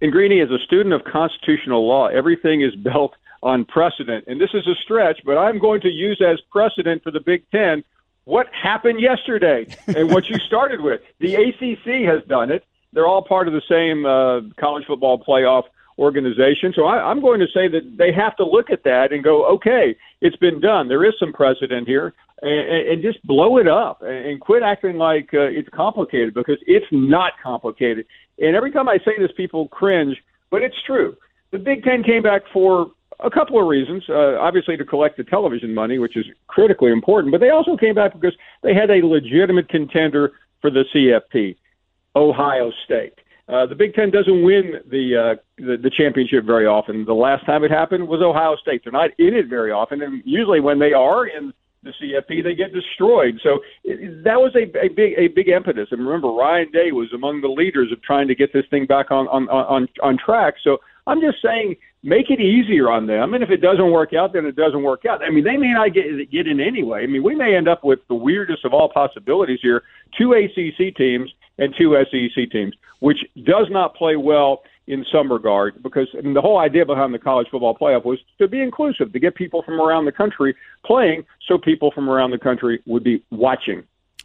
And 0.00 0.12
Greeny, 0.12 0.40
as 0.40 0.50
a 0.50 0.58
student 0.64 0.94
of 0.94 1.02
constitutional 1.04 1.86
law, 1.88 2.06
everything 2.06 2.62
is 2.62 2.74
built 2.76 3.14
on 3.42 3.64
precedent. 3.64 4.24
And 4.26 4.40
this 4.40 4.50
is 4.54 4.66
a 4.66 4.74
stretch, 4.84 5.20
but 5.24 5.38
I'm 5.38 5.58
going 5.58 5.80
to 5.82 5.88
use 5.88 6.20
as 6.24 6.40
precedent 6.50 7.02
for 7.02 7.10
the 7.10 7.20
Big 7.20 7.48
Ten 7.50 7.82
what 8.26 8.48
happened 8.52 9.00
yesterday 9.00 9.66
and 9.86 10.10
what 10.10 10.28
you 10.28 10.36
started 10.38 10.80
with. 10.80 11.00
The 11.20 11.36
ACC 11.36 12.04
has 12.12 12.22
done 12.28 12.50
it. 12.50 12.64
They're 12.92 13.06
all 13.06 13.22
part 13.22 13.48
of 13.48 13.54
the 13.54 13.62
same 13.68 14.04
uh, 14.04 14.52
college 14.60 14.84
football 14.86 15.18
playoff 15.18 15.64
organization. 15.98 16.72
So 16.74 16.84
I, 16.84 17.10
I'm 17.10 17.20
going 17.20 17.40
to 17.40 17.46
say 17.46 17.68
that 17.68 17.96
they 17.96 18.12
have 18.12 18.36
to 18.36 18.44
look 18.44 18.70
at 18.70 18.82
that 18.84 19.12
and 19.12 19.24
go, 19.24 19.46
okay, 19.54 19.96
it's 20.20 20.36
been 20.36 20.60
done. 20.60 20.88
There 20.88 21.04
is 21.04 21.14
some 21.18 21.32
precedent 21.32 21.86
here, 21.86 22.14
and, 22.42 22.88
and 22.88 23.02
just 23.02 23.24
blow 23.26 23.58
it 23.58 23.68
up 23.68 24.02
and 24.02 24.40
quit 24.40 24.62
acting 24.62 24.98
like 24.98 25.30
uh, 25.32 25.42
it's 25.42 25.68
complicated 25.70 26.34
because 26.34 26.58
it's 26.66 26.86
not 26.90 27.32
complicated. 27.42 28.06
And 28.38 28.56
every 28.56 28.72
time 28.72 28.88
I 28.88 28.98
say 28.98 29.12
this, 29.18 29.30
people 29.36 29.68
cringe, 29.68 30.16
but 30.50 30.62
it's 30.62 30.76
true. 30.84 31.16
The 31.52 31.58
Big 31.58 31.84
Ten 31.84 32.02
came 32.02 32.22
back 32.22 32.42
for 32.52 32.90
a 33.20 33.30
couple 33.30 33.60
of 33.60 33.66
reasons. 33.66 34.04
Uh, 34.08 34.38
obviously, 34.38 34.76
to 34.76 34.84
collect 34.84 35.16
the 35.16 35.24
television 35.24 35.74
money, 35.74 35.98
which 35.98 36.16
is 36.16 36.26
critically 36.46 36.92
important, 36.92 37.32
but 37.32 37.40
they 37.40 37.50
also 37.50 37.76
came 37.76 37.94
back 37.94 38.12
because 38.12 38.36
they 38.62 38.74
had 38.74 38.90
a 38.90 39.06
legitimate 39.06 39.68
contender 39.68 40.32
for 40.60 40.70
the 40.70 40.84
CFP, 40.94 41.56
Ohio 42.14 42.72
State. 42.84 43.14
Uh, 43.48 43.64
the 43.64 43.76
Big 43.76 43.94
Ten 43.94 44.10
doesn't 44.10 44.42
win 44.42 44.74
the, 44.90 45.16
uh, 45.16 45.34
the 45.58 45.76
the 45.76 45.90
championship 45.90 46.44
very 46.44 46.66
often. 46.66 47.04
The 47.04 47.14
last 47.14 47.46
time 47.46 47.62
it 47.62 47.70
happened 47.70 48.08
was 48.08 48.20
Ohio 48.20 48.56
State. 48.56 48.82
They're 48.82 48.92
not 48.92 49.10
in 49.18 49.34
it 49.34 49.46
very 49.48 49.70
often, 49.70 50.02
and 50.02 50.20
usually 50.24 50.60
when 50.60 50.80
they 50.80 50.92
are 50.92 51.26
in 51.26 51.52
the 51.84 51.92
CFP, 52.02 52.42
they 52.42 52.54
get 52.54 52.72
destroyed. 52.74 53.38
So 53.42 53.60
it, 53.84 54.24
that 54.24 54.40
was 54.40 54.52
a, 54.56 54.64
a 54.78 54.88
big 54.88 55.14
a 55.16 55.28
big 55.28 55.48
impetus. 55.48 55.88
And 55.92 56.04
remember, 56.04 56.28
Ryan 56.28 56.70
Day 56.72 56.90
was 56.90 57.12
among 57.14 57.40
the 57.40 57.48
leaders 57.48 57.92
of 57.92 58.02
trying 58.02 58.26
to 58.28 58.34
get 58.34 58.52
this 58.52 58.64
thing 58.68 58.84
back 58.84 59.10
on 59.10 59.28
on 59.28 59.48
on, 59.48 59.88
on 60.02 60.18
track. 60.18 60.54
So 60.62 60.78
I'm 61.06 61.20
just 61.20 61.40
saying, 61.42 61.76
make 62.02 62.30
it 62.30 62.40
easier 62.40 62.90
on 62.90 63.06
them. 63.06 63.34
And 63.34 63.42
if 63.42 63.50
it 63.50 63.58
doesn't 63.58 63.90
work 63.90 64.12
out, 64.12 64.32
then 64.32 64.44
it 64.44 64.56
doesn't 64.56 64.82
work 64.82 65.04
out. 65.06 65.22
I 65.22 65.30
mean, 65.30 65.44
they 65.44 65.56
may 65.56 65.72
not 65.72 65.94
get 65.94 66.30
get 66.30 66.46
in 66.46 66.60
anyway. 66.60 67.02
I 67.02 67.06
mean, 67.06 67.22
we 67.22 67.34
may 67.34 67.54
end 67.56 67.68
up 67.68 67.84
with 67.84 68.00
the 68.08 68.14
weirdest 68.14 68.64
of 68.64 68.74
all 68.74 68.88
possibilities 68.88 69.60
here: 69.62 69.82
two 70.18 70.32
ACC 70.32 70.96
teams 70.96 71.30
and 71.58 71.74
two 71.76 71.96
SEC 72.10 72.50
teams, 72.50 72.74
which 73.00 73.18
does 73.44 73.66
not 73.70 73.94
play 73.94 74.16
well 74.16 74.62
in 74.88 75.04
some 75.10 75.30
regard 75.32 75.82
because 75.82 76.08
I 76.16 76.20
mean, 76.20 76.34
the 76.34 76.40
whole 76.40 76.58
idea 76.58 76.86
behind 76.86 77.12
the 77.12 77.18
college 77.18 77.48
football 77.50 77.76
playoff 77.76 78.04
was 78.04 78.18
to 78.38 78.46
be 78.46 78.60
inclusive, 78.60 79.12
to 79.12 79.18
get 79.18 79.34
people 79.34 79.62
from 79.62 79.80
around 79.80 80.04
the 80.04 80.12
country 80.12 80.54
playing, 80.84 81.24
so 81.48 81.58
people 81.58 81.90
from 81.90 82.08
around 82.08 82.30
the 82.30 82.38
country 82.38 82.80
would 82.86 83.02
be 83.02 83.22
watching. 83.30 83.82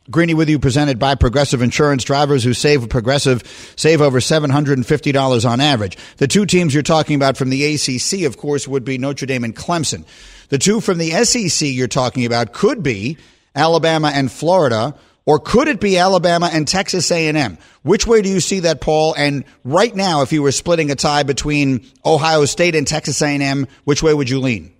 Greeny 0.10 0.34
with 0.34 0.50
you, 0.50 0.58
presented 0.58 0.98
by 0.98 1.14
Progressive 1.14 1.62
Insurance. 1.62 2.04
Drivers 2.04 2.44
who 2.44 2.54
save 2.54 2.90
Progressive 2.90 3.44
save 3.76 4.02
over 4.02 4.20
$750 4.20 5.50
on 5.50 5.62
average. 5.62 5.98
The 6.18 6.28
two 6.28 6.48
teams 6.48 6.74
you're 6.74 6.82
talking 6.82 7.16
about 7.16 7.38
from 7.38 7.52
the 7.52 7.76
ACC, 7.76 8.26
of 8.26 8.38
course, 8.38 8.68
would 8.68 8.84
be 8.84 8.98
Notre 8.98 9.28
Dame 9.28 9.44
and 9.44 9.56
Clemson. 9.56 10.06
The 10.50 10.58
two 10.58 10.82
from 10.82 10.98
the 10.98 11.12
SEC 11.24 11.68
you're 11.70 11.88
talking 11.88 12.26
about 12.26 12.52
could 12.52 12.82
be 12.82 13.18
Alabama 13.56 14.12
and 14.14 14.32
Florida, 14.32 14.96
or 15.28 15.38
could 15.38 15.68
it 15.68 15.80
be 15.80 16.00
Alabama 16.00 16.50
and 16.52 16.68
Texas 16.68 17.12
A&M? 17.12 17.60
Which 17.84 18.08
way 18.08 18.24
do 18.24 18.30
you 18.30 18.40
see 18.40 18.62
that, 18.62 18.82
Paul? 18.82 19.14
And 19.16 19.46
right 19.64 19.96
now, 19.96 20.24
if 20.24 20.34
you 20.34 20.42
were 20.42 20.52
splitting 20.52 20.90
a 20.90 20.96
tie 20.96 21.24
between 21.24 21.86
Ohio 22.04 22.46
State 22.46 22.74
and 22.74 22.88
Texas 22.88 23.22
A&M, 23.22 23.68
which 23.84 24.02
way 24.02 24.16
would 24.16 24.32
you 24.32 24.40
lean? 24.40 24.74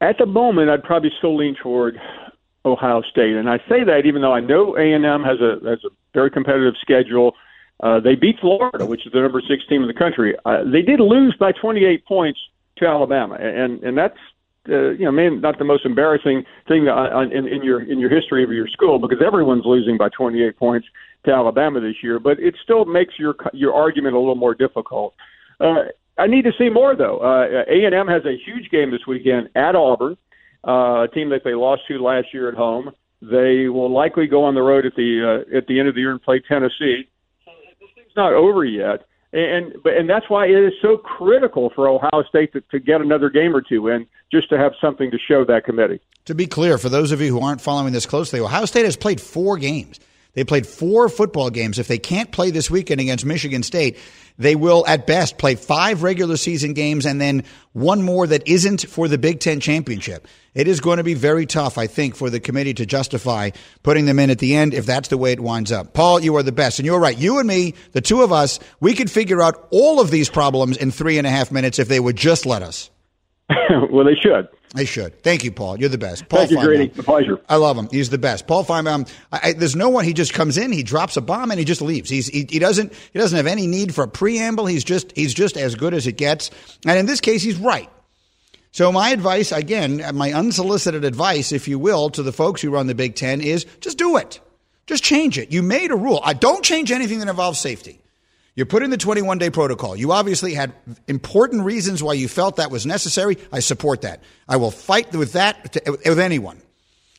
At 0.00 0.16
the 0.18 0.26
moment, 0.26 0.70
I'd 0.70 0.82
probably 0.82 1.10
still 1.18 1.36
lean 1.36 1.54
toward 1.62 2.00
Ohio 2.64 3.02
State. 3.02 3.34
And 3.36 3.48
I 3.48 3.58
say 3.68 3.84
that 3.84 4.02
even 4.04 4.22
though 4.22 4.32
I 4.32 4.40
know 4.40 4.76
A 4.76 4.92
and 4.92 5.04
M 5.04 5.22
has 5.22 5.40
a 5.40 5.58
has 5.68 5.84
a 5.84 5.90
very 6.14 6.30
competitive 6.30 6.74
schedule. 6.80 7.34
Uh, 7.82 7.98
they 7.98 8.14
beat 8.14 8.38
Florida, 8.40 8.86
which 8.86 9.04
is 9.06 9.12
the 9.12 9.20
number 9.20 9.40
six 9.40 9.66
team 9.66 9.82
in 9.82 9.88
the 9.88 9.94
country. 9.94 10.36
Uh, 10.44 10.62
they 10.62 10.82
did 10.82 11.00
lose 11.00 11.34
by 11.40 11.50
28 11.50 12.06
points 12.06 12.38
to 12.76 12.86
Alabama, 12.86 13.34
and 13.34 13.82
and 13.82 13.98
that's 13.98 14.18
uh, 14.68 14.90
you 14.90 15.04
know, 15.04 15.10
maybe 15.10 15.36
not 15.36 15.58
the 15.58 15.64
most 15.64 15.84
embarrassing 15.84 16.44
thing 16.68 16.86
in, 16.86 17.48
in 17.48 17.64
your 17.64 17.82
in 17.82 17.98
your 17.98 18.10
history 18.10 18.44
of 18.44 18.52
your 18.52 18.68
school 18.68 18.98
because 18.98 19.18
everyone's 19.24 19.64
losing 19.64 19.98
by 19.98 20.08
28 20.10 20.56
points 20.56 20.86
to 21.24 21.32
Alabama 21.32 21.80
this 21.80 21.96
year. 22.02 22.20
But 22.20 22.38
it 22.38 22.54
still 22.62 22.84
makes 22.84 23.18
your 23.18 23.34
your 23.52 23.74
argument 23.74 24.14
a 24.14 24.18
little 24.18 24.36
more 24.36 24.54
difficult. 24.54 25.14
Uh, 25.58 25.84
I 26.16 26.28
need 26.28 26.44
to 26.44 26.52
see 26.56 26.68
more 26.68 26.94
though. 26.94 27.18
Uh, 27.18 27.64
A 27.68 27.84
and 27.84 27.94
M 27.94 28.06
has 28.06 28.24
a 28.24 28.36
huge 28.36 28.70
game 28.70 28.92
this 28.92 29.06
weekend 29.06 29.48
at 29.56 29.74
Auburn 29.74 30.16
uh, 30.66 31.04
a 31.04 31.08
team 31.12 31.30
that 31.30 31.42
they 31.44 31.54
lost 31.54 31.82
to 31.88 31.98
last 32.02 32.28
year 32.32 32.48
at 32.48 32.54
home. 32.54 32.92
They 33.20 33.68
will 33.68 33.92
likely 33.92 34.26
go 34.26 34.44
on 34.44 34.54
the 34.54 34.62
road 34.62 34.84
at 34.84 34.94
the 34.96 35.44
uh, 35.52 35.56
at 35.56 35.66
the 35.66 35.78
end 35.78 35.88
of 35.88 35.94
the 35.94 36.00
year 36.00 36.10
and 36.10 36.22
play 36.22 36.40
Tennessee. 36.40 37.08
This 37.80 37.90
thing's 37.94 38.16
not 38.16 38.32
over 38.32 38.64
yet, 38.64 39.06
and 39.32 39.74
but 39.84 39.94
and 39.94 40.10
that's 40.10 40.28
why 40.28 40.46
it 40.46 40.58
is 40.58 40.72
so 40.82 40.96
critical 40.96 41.70
for 41.74 41.88
Ohio 41.88 42.24
State 42.28 42.52
to, 42.54 42.60
to 42.72 42.80
get 42.80 43.00
another 43.00 43.30
game 43.30 43.54
or 43.54 43.62
two 43.62 43.88
in, 43.88 44.06
just 44.32 44.48
to 44.50 44.58
have 44.58 44.72
something 44.80 45.10
to 45.10 45.18
show 45.18 45.44
that 45.44 45.64
committee. 45.64 46.00
To 46.26 46.34
be 46.34 46.46
clear, 46.46 46.78
for 46.78 46.88
those 46.88 47.12
of 47.12 47.20
you 47.20 47.30
who 47.30 47.40
aren't 47.40 47.60
following 47.60 47.92
this 47.92 48.06
closely, 48.06 48.40
Ohio 48.40 48.64
State 48.64 48.84
has 48.84 48.96
played 48.96 49.20
four 49.20 49.56
games. 49.56 50.00
They 50.34 50.44
played 50.44 50.66
four 50.66 51.08
football 51.08 51.50
games. 51.50 51.78
If 51.78 51.88
they 51.88 51.98
can't 51.98 52.32
play 52.32 52.50
this 52.50 52.70
weekend 52.70 53.00
against 53.00 53.26
Michigan 53.26 53.62
State, 53.62 53.98
they 54.38 54.56
will 54.56 54.84
at 54.86 55.06
best 55.06 55.36
play 55.36 55.56
five 55.56 56.02
regular 56.02 56.38
season 56.38 56.72
games 56.72 57.04
and 57.04 57.20
then 57.20 57.44
one 57.72 58.02
more 58.02 58.26
that 58.26 58.46
isn't 58.48 58.88
for 58.88 59.08
the 59.08 59.18
Big 59.18 59.40
Ten 59.40 59.60
championship. 59.60 60.26
It 60.54 60.68
is 60.68 60.80
going 60.80 60.98
to 60.98 61.04
be 61.04 61.14
very 61.14 61.44
tough, 61.44 61.76
I 61.76 61.86
think, 61.86 62.16
for 62.16 62.30
the 62.30 62.40
committee 62.40 62.74
to 62.74 62.86
justify 62.86 63.50
putting 63.82 64.06
them 64.06 64.18
in 64.18 64.30
at 64.30 64.38
the 64.38 64.54
end 64.54 64.74
if 64.74 64.86
that's 64.86 65.08
the 65.08 65.18
way 65.18 65.32
it 65.32 65.40
winds 65.40 65.70
up. 65.70 65.92
Paul, 65.92 66.20
you 66.20 66.36
are 66.36 66.42
the 66.42 66.52
best. 66.52 66.78
And 66.78 66.86
you're 66.86 67.00
right. 67.00 67.16
You 67.16 67.38
and 67.38 67.46
me, 67.48 67.74
the 67.92 68.00
two 68.00 68.22
of 68.22 68.32
us, 68.32 68.58
we 68.80 68.94
could 68.94 69.10
figure 69.10 69.42
out 69.42 69.68
all 69.70 70.00
of 70.00 70.10
these 70.10 70.30
problems 70.30 70.76
in 70.78 70.90
three 70.90 71.18
and 71.18 71.26
a 71.26 71.30
half 71.30 71.52
minutes 71.52 71.78
if 71.78 71.88
they 71.88 72.00
would 72.00 72.16
just 72.16 72.46
let 72.46 72.62
us. 72.62 72.90
well, 73.90 74.04
they 74.04 74.14
should. 74.14 74.48
They 74.74 74.86
should. 74.86 75.22
Thank 75.22 75.44
you, 75.44 75.52
Paul. 75.52 75.78
You're 75.78 75.90
the 75.90 75.98
best. 75.98 76.28
Paul 76.28 76.40
Thank 76.40 76.52
you, 76.52 76.60
Grady. 76.60 76.90
A 76.98 77.02
pleasure. 77.02 77.40
I 77.48 77.56
love 77.56 77.76
him. 77.76 77.88
He's 77.90 78.08
the 78.08 78.18
best. 78.18 78.46
Paul 78.46 78.64
Finebaum. 78.64 79.08
I, 79.30 79.40
I, 79.42 79.52
there's 79.52 79.76
no 79.76 79.90
one. 79.90 80.04
He 80.04 80.14
just 80.14 80.32
comes 80.32 80.56
in, 80.56 80.72
he 80.72 80.82
drops 80.82 81.16
a 81.18 81.20
bomb, 81.20 81.50
and 81.50 81.58
he 81.58 81.66
just 81.66 81.82
leaves. 81.82 82.08
He's 82.08 82.28
he, 82.28 82.46
he, 82.48 82.58
doesn't 82.58 82.92
he 83.12 83.18
doesn't 83.18 83.36
have 83.36 83.46
any 83.46 83.66
need 83.66 83.94
for 83.94 84.04
a 84.04 84.08
preamble. 84.08 84.64
He's 84.66 84.84
just 84.84 85.12
he's 85.14 85.34
just 85.34 85.58
as 85.58 85.74
good 85.74 85.92
as 85.92 86.06
it 86.06 86.16
gets. 86.16 86.50
And 86.86 86.98
in 86.98 87.04
this 87.04 87.20
case, 87.20 87.42
he's 87.42 87.56
right. 87.56 87.90
So 88.70 88.90
my 88.90 89.10
advice, 89.10 89.52
again, 89.52 90.00
uh, 90.02 90.12
my 90.14 90.32
unsolicited 90.32 91.04
advice, 91.04 91.52
if 91.52 91.68
you 91.68 91.78
will, 91.78 92.08
to 92.10 92.22
the 92.22 92.32
folks 92.32 92.62
who 92.62 92.70
run 92.70 92.86
the 92.86 92.94
Big 92.94 93.14
Ten 93.14 93.42
is 93.42 93.66
just 93.80 93.98
do 93.98 94.16
it. 94.16 94.40
Just 94.86 95.04
change 95.04 95.38
it. 95.38 95.52
You 95.52 95.62
made 95.62 95.90
a 95.90 95.96
rule. 95.96 96.20
I 96.24 96.32
don't 96.32 96.64
change 96.64 96.90
anything 96.90 97.18
that 97.18 97.28
involves 97.28 97.60
safety. 97.60 98.01
You 98.54 98.66
put 98.66 98.82
in 98.82 98.90
the 98.90 98.98
21 98.98 99.38
day 99.38 99.50
protocol. 99.50 99.96
You 99.96 100.12
obviously 100.12 100.52
had 100.52 100.74
important 101.08 101.64
reasons 101.64 102.02
why 102.02 102.14
you 102.14 102.28
felt 102.28 102.56
that 102.56 102.70
was 102.70 102.84
necessary. 102.84 103.38
I 103.50 103.60
support 103.60 104.02
that. 104.02 104.22
I 104.46 104.56
will 104.56 104.70
fight 104.70 105.14
with 105.14 105.32
that 105.32 105.72
to, 105.72 105.98
with 106.04 106.18
anyone. 106.18 106.60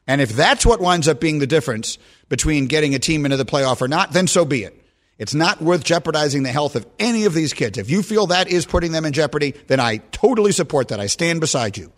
And 0.05 0.21
if 0.21 0.33
that's 0.33 0.65
what 0.65 0.79
winds 0.79 1.07
up 1.07 1.19
being 1.19 1.39
the 1.39 1.47
difference 1.47 1.97
between 2.29 2.67
getting 2.67 2.93
a 2.93 2.99
team 2.99 3.25
into 3.25 3.37
the 3.37 3.45
playoff 3.45 3.81
or 3.81 3.87
not, 3.87 4.11
then 4.11 4.27
so 4.27 4.45
be 4.45 4.63
it. 4.63 4.79
It's 5.17 5.33
not 5.33 5.61
worth 5.61 5.83
jeopardizing 5.83 6.43
the 6.43 6.51
health 6.51 6.75
of 6.75 6.85
any 6.99 7.25
of 7.25 7.33
these 7.33 7.53
kids. 7.53 7.77
If 7.77 7.89
you 7.89 8.03
feel 8.03 8.27
that 8.27 8.49
is 8.49 8.65
putting 8.65 8.91
them 8.91 9.05
in 9.05 9.13
jeopardy, 9.13 9.53
then 9.67 9.79
I 9.79 9.97
totally 10.11 10.51
support 10.51 10.89
that. 10.89 10.99
I 10.99 11.07
stand 11.07 11.39
beside 11.39 11.77
you. 11.77 11.91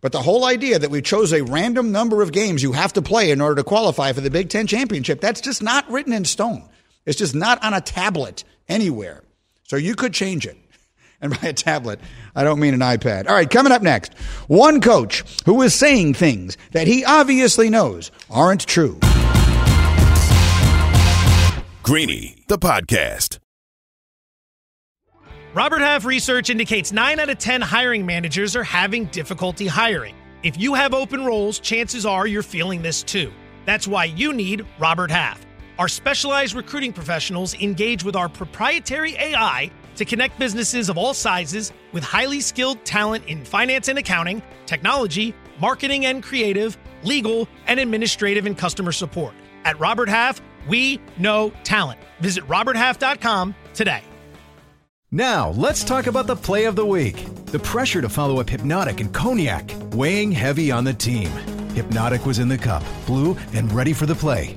But 0.00 0.12
the 0.12 0.22
whole 0.22 0.44
idea 0.44 0.78
that 0.78 0.90
we 0.90 1.02
chose 1.02 1.32
a 1.32 1.42
random 1.42 1.92
number 1.92 2.22
of 2.22 2.32
games 2.32 2.62
you 2.62 2.72
have 2.72 2.92
to 2.94 3.02
play 3.02 3.30
in 3.30 3.40
order 3.40 3.56
to 3.56 3.64
qualify 3.64 4.12
for 4.12 4.20
the 4.20 4.30
Big 4.30 4.48
Ten 4.48 4.66
championship, 4.66 5.20
that's 5.20 5.40
just 5.40 5.62
not 5.62 5.90
written 5.90 6.12
in 6.12 6.24
stone. 6.24 6.68
It's 7.04 7.18
just 7.18 7.34
not 7.34 7.62
on 7.64 7.74
a 7.74 7.80
tablet 7.80 8.44
anywhere. 8.68 9.22
So 9.64 9.76
you 9.76 9.94
could 9.94 10.14
change 10.14 10.46
it. 10.46 10.56
And 11.20 11.32
by 11.40 11.48
a 11.48 11.52
tablet, 11.52 11.98
I 12.36 12.44
don't 12.44 12.60
mean 12.60 12.74
an 12.74 12.80
iPad. 12.80 13.28
All 13.28 13.34
right, 13.34 13.50
coming 13.50 13.72
up 13.72 13.82
next, 13.82 14.14
one 14.46 14.80
coach 14.80 15.24
who 15.46 15.60
is 15.62 15.74
saying 15.74 16.14
things 16.14 16.56
that 16.70 16.86
he 16.86 17.04
obviously 17.04 17.68
knows 17.68 18.12
aren't 18.30 18.64
true. 18.64 19.00
Greeny, 21.82 22.36
the 22.46 22.56
podcast. 22.56 23.38
Robert 25.54 25.80
Half 25.80 26.04
research 26.04 26.50
indicates 26.50 26.92
9 26.92 27.18
out 27.18 27.30
of 27.30 27.38
10 27.38 27.62
hiring 27.62 28.06
managers 28.06 28.54
are 28.54 28.62
having 28.62 29.06
difficulty 29.06 29.66
hiring. 29.66 30.14
If 30.44 30.56
you 30.56 30.74
have 30.74 30.94
open 30.94 31.24
roles, 31.24 31.58
chances 31.58 32.06
are 32.06 32.28
you're 32.28 32.44
feeling 32.44 32.82
this 32.82 33.02
too. 33.02 33.32
That's 33.64 33.88
why 33.88 34.04
you 34.04 34.32
need 34.32 34.64
Robert 34.78 35.10
Half. 35.10 35.44
Our 35.78 35.86
specialized 35.86 36.56
recruiting 36.56 36.92
professionals 36.92 37.54
engage 37.54 38.02
with 38.02 38.16
our 38.16 38.28
proprietary 38.28 39.14
AI 39.14 39.70
to 39.94 40.04
connect 40.04 40.36
businesses 40.36 40.88
of 40.88 40.98
all 40.98 41.14
sizes 41.14 41.72
with 41.92 42.02
highly 42.02 42.40
skilled 42.40 42.84
talent 42.84 43.24
in 43.26 43.44
finance 43.44 43.86
and 43.86 43.96
accounting, 43.96 44.42
technology, 44.66 45.34
marketing 45.60 46.06
and 46.06 46.20
creative, 46.20 46.76
legal, 47.04 47.48
and 47.68 47.78
administrative 47.78 48.44
and 48.44 48.58
customer 48.58 48.90
support. 48.90 49.34
At 49.64 49.78
Robert 49.78 50.08
Half, 50.08 50.40
we 50.66 51.00
know 51.16 51.52
talent. 51.62 52.00
Visit 52.18 52.42
RobertHalf.com 52.48 53.54
today. 53.72 54.02
Now, 55.12 55.50
let's 55.50 55.84
talk 55.84 56.08
about 56.08 56.26
the 56.26 56.36
play 56.36 56.64
of 56.64 56.74
the 56.74 56.84
week. 56.84 57.24
The 57.46 57.60
pressure 57.60 58.02
to 58.02 58.08
follow 58.08 58.40
up 58.40 58.50
Hypnotic 58.50 59.00
and 59.00 59.14
Cognac, 59.14 59.70
weighing 59.92 60.32
heavy 60.32 60.72
on 60.72 60.82
the 60.82 60.92
team. 60.92 61.30
Hypnotic 61.74 62.26
was 62.26 62.40
in 62.40 62.48
the 62.48 62.58
cup, 62.58 62.82
blue, 63.06 63.36
and 63.54 63.72
ready 63.72 63.92
for 63.92 64.06
the 64.06 64.14
play. 64.14 64.56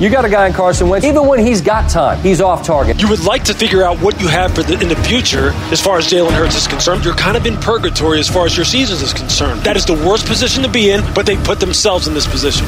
You 0.00 0.10
got 0.10 0.24
a 0.24 0.28
guy 0.28 0.48
in 0.48 0.52
Carson 0.52 0.88
Wentz. 0.88 1.06
Even 1.06 1.28
when 1.28 1.38
he's 1.38 1.60
got 1.60 1.88
time, 1.88 2.18
he's 2.20 2.40
off 2.40 2.64
target. 2.64 3.00
You 3.00 3.08
would 3.08 3.22
like 3.22 3.44
to 3.44 3.54
figure 3.54 3.84
out 3.84 3.98
what 3.98 4.20
you 4.20 4.26
have 4.26 4.52
for 4.52 4.64
the, 4.64 4.80
in 4.80 4.88
the 4.88 4.96
future 4.96 5.50
as 5.70 5.80
far 5.80 5.98
as 5.98 6.06
Jalen 6.08 6.32
Hurts 6.32 6.56
is 6.56 6.66
concerned. 6.66 7.04
You're 7.04 7.14
kind 7.14 7.36
of 7.36 7.46
in 7.46 7.56
purgatory 7.58 8.18
as 8.18 8.28
far 8.28 8.44
as 8.44 8.56
your 8.56 8.64
season 8.64 8.96
is 8.96 9.12
concerned. 9.12 9.60
That 9.60 9.76
is 9.76 9.86
the 9.86 9.94
worst 9.94 10.26
position 10.26 10.64
to 10.64 10.68
be 10.68 10.90
in, 10.90 11.00
but 11.14 11.26
they 11.26 11.36
put 11.36 11.60
themselves 11.60 12.08
in 12.08 12.14
this 12.14 12.26
position. 12.26 12.66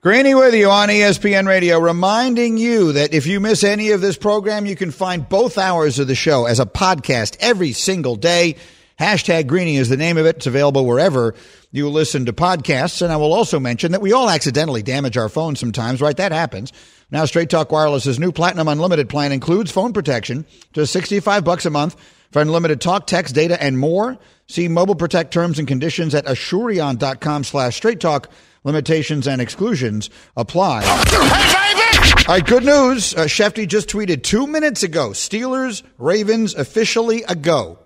Greeny 0.00 0.34
with 0.34 0.54
you 0.54 0.70
on 0.70 0.88
ESPN 0.88 1.46
Radio, 1.46 1.78
reminding 1.78 2.56
you 2.56 2.92
that 2.94 3.14
if 3.14 3.26
you 3.26 3.38
miss 3.38 3.62
any 3.62 3.92
of 3.92 4.00
this 4.00 4.16
program, 4.16 4.66
you 4.66 4.74
can 4.74 4.90
find 4.90 5.28
both 5.28 5.56
hours 5.56 6.00
of 6.00 6.08
the 6.08 6.16
show 6.16 6.46
as 6.46 6.58
a 6.58 6.66
podcast 6.66 7.36
every 7.38 7.72
single 7.72 8.16
day. 8.16 8.56
Hashtag 8.98 9.46
Greeny 9.46 9.76
is 9.76 9.88
the 9.88 9.96
name 9.96 10.16
of 10.16 10.26
it. 10.26 10.36
It's 10.36 10.46
available 10.46 10.84
wherever 10.84 11.34
you 11.70 11.88
listen 11.88 12.26
to 12.26 12.32
podcasts. 12.32 13.00
And 13.00 13.12
I 13.12 13.16
will 13.16 13.32
also 13.32 13.60
mention 13.60 13.92
that 13.92 14.00
we 14.00 14.12
all 14.12 14.28
accidentally 14.28 14.82
damage 14.82 15.16
our 15.16 15.28
phones 15.28 15.60
sometimes, 15.60 16.00
right? 16.00 16.16
That 16.16 16.32
happens. 16.32 16.72
Now, 17.10 17.24
Straight 17.24 17.48
Talk 17.48 17.70
Wireless's 17.70 18.18
new 18.18 18.32
Platinum 18.32 18.68
Unlimited 18.68 19.08
plan 19.08 19.32
includes 19.32 19.70
phone 19.70 19.92
protection, 19.92 20.44
just 20.72 20.92
65 20.92 21.44
bucks 21.44 21.64
a 21.64 21.70
month 21.70 21.96
for 22.32 22.42
unlimited 22.42 22.80
talk, 22.80 23.06
text, 23.06 23.34
data, 23.34 23.60
and 23.62 23.78
more. 23.78 24.18
See 24.46 24.68
Mobile 24.68 24.94
Protect 24.94 25.32
terms 25.32 25.58
and 25.58 25.68
conditions 25.68 26.14
at 26.14 26.26
Asurion.com 26.26 27.44
slash 27.44 27.76
straight 27.76 28.00
talk. 28.00 28.30
Limitations 28.64 29.26
and 29.28 29.40
exclusions 29.40 30.10
apply. 30.36 30.82
Hey, 30.82 32.24
All 32.28 32.34
right, 32.34 32.44
good 32.44 32.64
news. 32.64 33.14
Uh, 33.14 33.20
Schefty 33.24 33.66
just 33.66 33.88
tweeted 33.88 34.22
two 34.22 34.46
minutes 34.46 34.82
ago 34.82 35.10
Steelers, 35.10 35.82
Ravens 35.96 36.54
officially 36.54 37.22
a 37.22 37.34
go. 37.36 37.78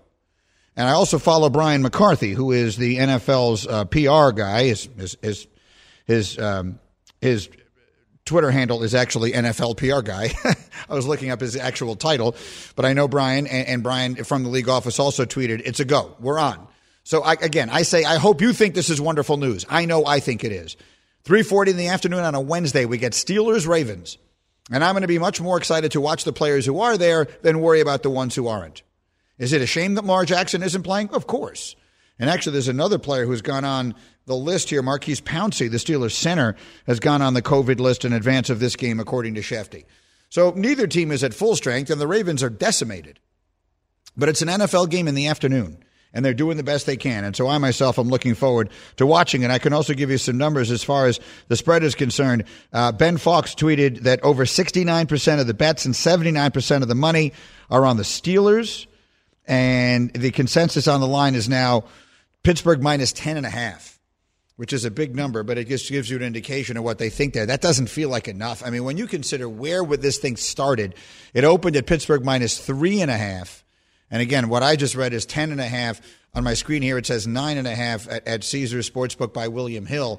And 0.76 0.88
I 0.88 0.92
also 0.92 1.18
follow 1.18 1.50
Brian 1.50 1.82
McCarthy, 1.82 2.32
who 2.32 2.52
is 2.52 2.76
the 2.76 2.96
NFL's 2.96 3.66
uh, 3.66 3.84
PR 3.84 4.34
guy. 4.34 4.64
His 4.64 4.88
his 4.96 5.16
his 5.20 5.46
his, 6.06 6.38
um, 6.38 6.78
his 7.20 7.48
Twitter 8.24 8.50
handle 8.50 8.82
is 8.82 8.94
actually 8.94 9.32
NFL 9.32 9.76
PR 9.76 10.02
guy. 10.02 10.32
I 10.88 10.94
was 10.94 11.06
looking 11.06 11.30
up 11.30 11.40
his 11.40 11.56
actual 11.56 11.96
title, 11.96 12.36
but 12.76 12.84
I 12.84 12.92
know 12.92 13.08
Brian, 13.08 13.46
and, 13.46 13.68
and, 13.68 13.82
Brian 13.82 14.14
from 14.24 14.44
the 14.44 14.48
league 14.48 14.68
office 14.68 14.98
also 14.98 15.24
tweeted, 15.24 15.62
"It's 15.64 15.80
a 15.80 15.84
go. 15.84 16.16
We're 16.20 16.38
on." 16.38 16.66
So 17.04 17.22
I, 17.22 17.32
again, 17.32 17.68
I 17.68 17.82
say, 17.82 18.04
I 18.04 18.16
hope 18.16 18.40
you 18.40 18.52
think 18.52 18.74
this 18.74 18.90
is 18.90 19.00
wonderful 19.00 19.36
news. 19.36 19.66
I 19.68 19.86
know 19.86 20.06
I 20.06 20.20
think 20.20 20.44
it 20.44 20.52
is. 20.52 20.76
3:40 21.24 21.68
in 21.68 21.76
the 21.76 21.88
afternoon 21.88 22.20
on 22.20 22.34
a 22.34 22.40
Wednesday, 22.40 22.84
we 22.84 22.98
get 22.98 23.12
Steelers 23.12 23.66
Ravens, 23.66 24.18
and 24.70 24.82
I'm 24.82 24.94
going 24.94 25.02
to 25.02 25.08
be 25.08 25.18
much 25.18 25.40
more 25.40 25.58
excited 25.58 25.92
to 25.92 26.00
watch 26.00 26.24
the 26.24 26.32
players 26.32 26.64
who 26.64 26.80
are 26.80 26.96
there 26.96 27.26
than 27.42 27.60
worry 27.60 27.80
about 27.80 28.02
the 28.02 28.10
ones 28.10 28.34
who 28.34 28.48
aren't. 28.48 28.82
Is 29.38 29.52
it 29.52 29.62
a 29.62 29.66
shame 29.66 29.94
that 29.94 30.02
Lamar 30.02 30.24
Jackson 30.24 30.62
isn't 30.62 30.82
playing? 30.82 31.10
Of 31.10 31.26
course. 31.26 31.76
And 32.18 32.30
actually, 32.30 32.52
there's 32.52 32.68
another 32.68 32.98
player 32.98 33.26
who's 33.26 33.42
gone 33.42 33.64
on 33.64 33.94
the 34.26 34.36
list 34.36 34.70
here. 34.70 34.82
Maurkice 34.82 35.20
Pouncey, 35.20 35.70
the 35.70 35.78
Steelers 35.78 36.12
center, 36.12 36.54
has 36.86 37.00
gone 37.00 37.22
on 37.22 37.34
the 37.34 37.42
COVID 37.42 37.80
list 37.80 38.04
in 38.04 38.12
advance 38.12 38.50
of 38.50 38.60
this 38.60 38.76
game, 38.76 39.00
according 39.00 39.34
to 39.34 39.40
Schefty. 39.40 39.84
So 40.28 40.52
neither 40.54 40.86
team 40.86 41.10
is 41.10 41.24
at 41.24 41.34
full 41.34 41.56
strength, 41.56 41.90
and 41.90 42.00
the 42.00 42.06
Ravens 42.06 42.42
are 42.42 42.50
decimated. 42.50 43.18
But 44.16 44.28
it's 44.28 44.42
an 44.42 44.48
NFL 44.48 44.90
game 44.90 45.08
in 45.08 45.14
the 45.14 45.26
afternoon, 45.26 45.82
and 46.12 46.24
they're 46.24 46.34
doing 46.34 46.58
the 46.58 46.62
best 46.62 46.86
they 46.86 46.96
can. 46.96 47.24
And 47.24 47.34
so 47.34 47.48
I 47.48 47.58
myself 47.58 47.98
am 47.98 48.08
looking 48.08 48.34
forward 48.34 48.70
to 48.96 49.06
watching. 49.06 49.42
And 49.42 49.52
I 49.52 49.58
can 49.58 49.72
also 49.72 49.94
give 49.94 50.10
you 50.10 50.18
some 50.18 50.38
numbers 50.38 50.70
as 50.70 50.84
far 50.84 51.06
as 51.06 51.18
the 51.48 51.56
spread 51.56 51.82
is 51.82 51.94
concerned. 51.94 52.44
Uh, 52.72 52.92
ben 52.92 53.16
Fawkes 53.16 53.54
tweeted 53.54 54.02
that 54.02 54.22
over 54.22 54.44
69% 54.44 55.40
of 55.40 55.46
the 55.46 55.54
bets 55.54 55.86
and 55.86 55.94
79% 55.94 56.82
of 56.82 56.88
the 56.88 56.94
money 56.94 57.32
are 57.70 57.86
on 57.86 57.96
the 57.96 58.02
Steelers 58.02 58.86
and 59.52 60.10
the 60.14 60.30
consensus 60.30 60.88
on 60.88 61.02
the 61.02 61.06
line 61.06 61.34
is 61.34 61.46
now 61.46 61.84
Pittsburgh 62.42 62.80
minus 62.80 63.12
10 63.12 63.36
and 63.36 63.44
a 63.44 63.50
half, 63.50 64.00
which 64.56 64.72
is 64.72 64.86
a 64.86 64.90
big 64.90 65.14
number, 65.14 65.42
but 65.42 65.58
it 65.58 65.68
just 65.68 65.90
gives 65.90 66.08
you 66.08 66.16
an 66.16 66.22
indication 66.22 66.78
of 66.78 66.84
what 66.84 66.96
they 66.96 67.10
think 67.10 67.34
there. 67.34 67.44
That 67.44 67.60
doesn't 67.60 67.88
feel 67.88 68.08
like 68.08 68.28
enough. 68.28 68.62
I 68.64 68.70
mean, 68.70 68.82
when 68.84 68.96
you 68.96 69.06
consider 69.06 69.46
where 69.46 69.84
would 69.84 70.00
this 70.00 70.16
thing 70.16 70.38
started, 70.38 70.94
it 71.34 71.44
opened 71.44 71.76
at 71.76 71.84
Pittsburgh 71.84 72.24
minus 72.24 72.56
three 72.58 73.02
and 73.02 73.10
a 73.10 73.16
half. 73.18 73.62
And 74.10 74.22
again, 74.22 74.48
what 74.48 74.62
I 74.62 74.74
just 74.74 74.94
read 74.94 75.12
is 75.12 75.26
10 75.26 75.52
and 75.52 75.60
a 75.60 75.68
half. 75.68 76.00
On 76.34 76.42
my 76.42 76.54
screen 76.54 76.80
here, 76.80 76.96
it 76.96 77.04
says 77.04 77.26
nine 77.26 77.58
and 77.58 77.68
a 77.68 77.74
half 77.74 78.08
at, 78.10 78.26
at 78.26 78.44
Caesars 78.44 78.88
Sportsbook 78.88 79.34
by 79.34 79.48
William 79.48 79.84
Hill. 79.84 80.18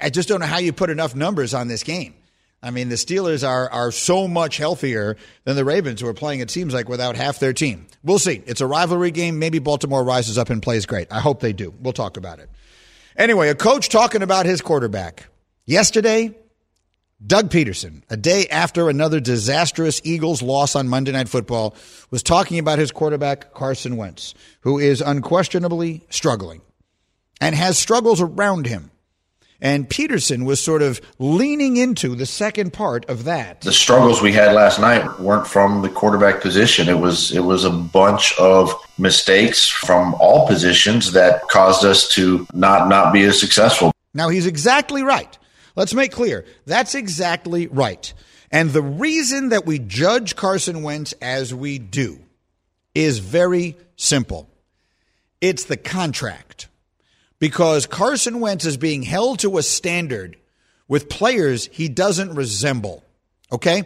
I 0.00 0.10
just 0.10 0.28
don't 0.28 0.38
know 0.38 0.46
how 0.46 0.58
you 0.58 0.72
put 0.72 0.90
enough 0.90 1.16
numbers 1.16 1.54
on 1.54 1.66
this 1.66 1.82
game. 1.82 2.14
I 2.62 2.70
mean, 2.70 2.88
the 2.88 2.96
Steelers 2.96 3.46
are 3.46 3.70
are 3.70 3.92
so 3.92 4.26
much 4.26 4.56
healthier 4.56 5.16
than 5.44 5.56
the 5.56 5.64
Ravens, 5.64 6.00
who 6.00 6.08
are 6.08 6.14
playing. 6.14 6.40
It 6.40 6.50
seems 6.50 6.74
like 6.74 6.88
without 6.88 7.16
half 7.16 7.38
their 7.38 7.52
team. 7.52 7.86
We'll 8.02 8.18
see. 8.18 8.42
It's 8.46 8.60
a 8.60 8.66
rivalry 8.66 9.10
game. 9.12 9.38
Maybe 9.38 9.58
Baltimore 9.58 10.02
rises 10.02 10.38
up 10.38 10.50
and 10.50 10.62
plays 10.62 10.86
great. 10.86 11.08
I 11.12 11.20
hope 11.20 11.40
they 11.40 11.52
do. 11.52 11.72
We'll 11.80 11.92
talk 11.92 12.16
about 12.16 12.40
it. 12.40 12.50
Anyway, 13.16 13.48
a 13.48 13.54
coach 13.54 13.88
talking 13.88 14.22
about 14.22 14.46
his 14.46 14.60
quarterback 14.60 15.26
yesterday. 15.66 16.34
Doug 17.24 17.50
Pederson, 17.50 18.02
a 18.10 18.16
day 18.16 18.46
after 18.46 18.88
another 18.88 19.18
disastrous 19.18 20.00
Eagles 20.04 20.40
loss 20.40 20.76
on 20.76 20.88
Monday 20.88 21.10
Night 21.10 21.28
Football, 21.28 21.74
was 22.12 22.22
talking 22.22 22.60
about 22.60 22.78
his 22.78 22.92
quarterback 22.92 23.52
Carson 23.54 23.96
Wentz, 23.96 24.34
who 24.60 24.78
is 24.78 25.00
unquestionably 25.00 26.06
struggling 26.10 26.60
and 27.40 27.56
has 27.56 27.76
struggles 27.76 28.20
around 28.20 28.66
him. 28.66 28.92
And 29.60 29.88
Pederson 29.88 30.44
was 30.44 30.60
sort 30.60 30.82
of 30.82 31.00
leaning 31.18 31.76
into 31.76 32.14
the 32.14 32.26
second 32.26 32.72
part 32.72 33.04
of 33.06 33.24
that. 33.24 33.62
The 33.62 33.72
struggles 33.72 34.22
we 34.22 34.32
had 34.32 34.54
last 34.54 34.78
night 34.78 35.18
weren't 35.18 35.48
from 35.48 35.82
the 35.82 35.88
quarterback 35.88 36.40
position. 36.40 36.88
It 36.88 36.98
was 36.98 37.32
it 37.32 37.40
was 37.40 37.64
a 37.64 37.70
bunch 37.70 38.38
of 38.38 38.72
mistakes 38.98 39.68
from 39.68 40.14
all 40.14 40.46
positions 40.46 41.12
that 41.12 41.42
caused 41.48 41.84
us 41.84 42.08
to 42.10 42.46
not 42.54 42.88
not 42.88 43.12
be 43.12 43.24
as 43.24 43.40
successful. 43.40 43.92
Now 44.14 44.28
he's 44.28 44.46
exactly 44.46 45.02
right. 45.02 45.36
Let's 45.74 45.94
make 45.94 46.12
clear. 46.12 46.44
That's 46.64 46.94
exactly 46.94 47.66
right. 47.66 48.12
And 48.50 48.70
the 48.70 48.82
reason 48.82 49.50
that 49.50 49.66
we 49.66 49.78
judge 49.78 50.36
Carson 50.36 50.82
Wentz 50.82 51.14
as 51.20 51.52
we 51.52 51.78
do 51.78 52.20
is 52.94 53.18
very 53.18 53.76
simple. 53.96 54.48
It's 55.40 55.64
the 55.64 55.76
contract. 55.76 56.67
Because 57.38 57.86
Carson 57.86 58.40
Wentz 58.40 58.64
is 58.64 58.76
being 58.76 59.02
held 59.02 59.40
to 59.40 59.58
a 59.58 59.62
standard 59.62 60.36
with 60.88 61.08
players 61.08 61.66
he 61.66 61.88
doesn't 61.88 62.34
resemble. 62.34 63.04
Okay? 63.52 63.84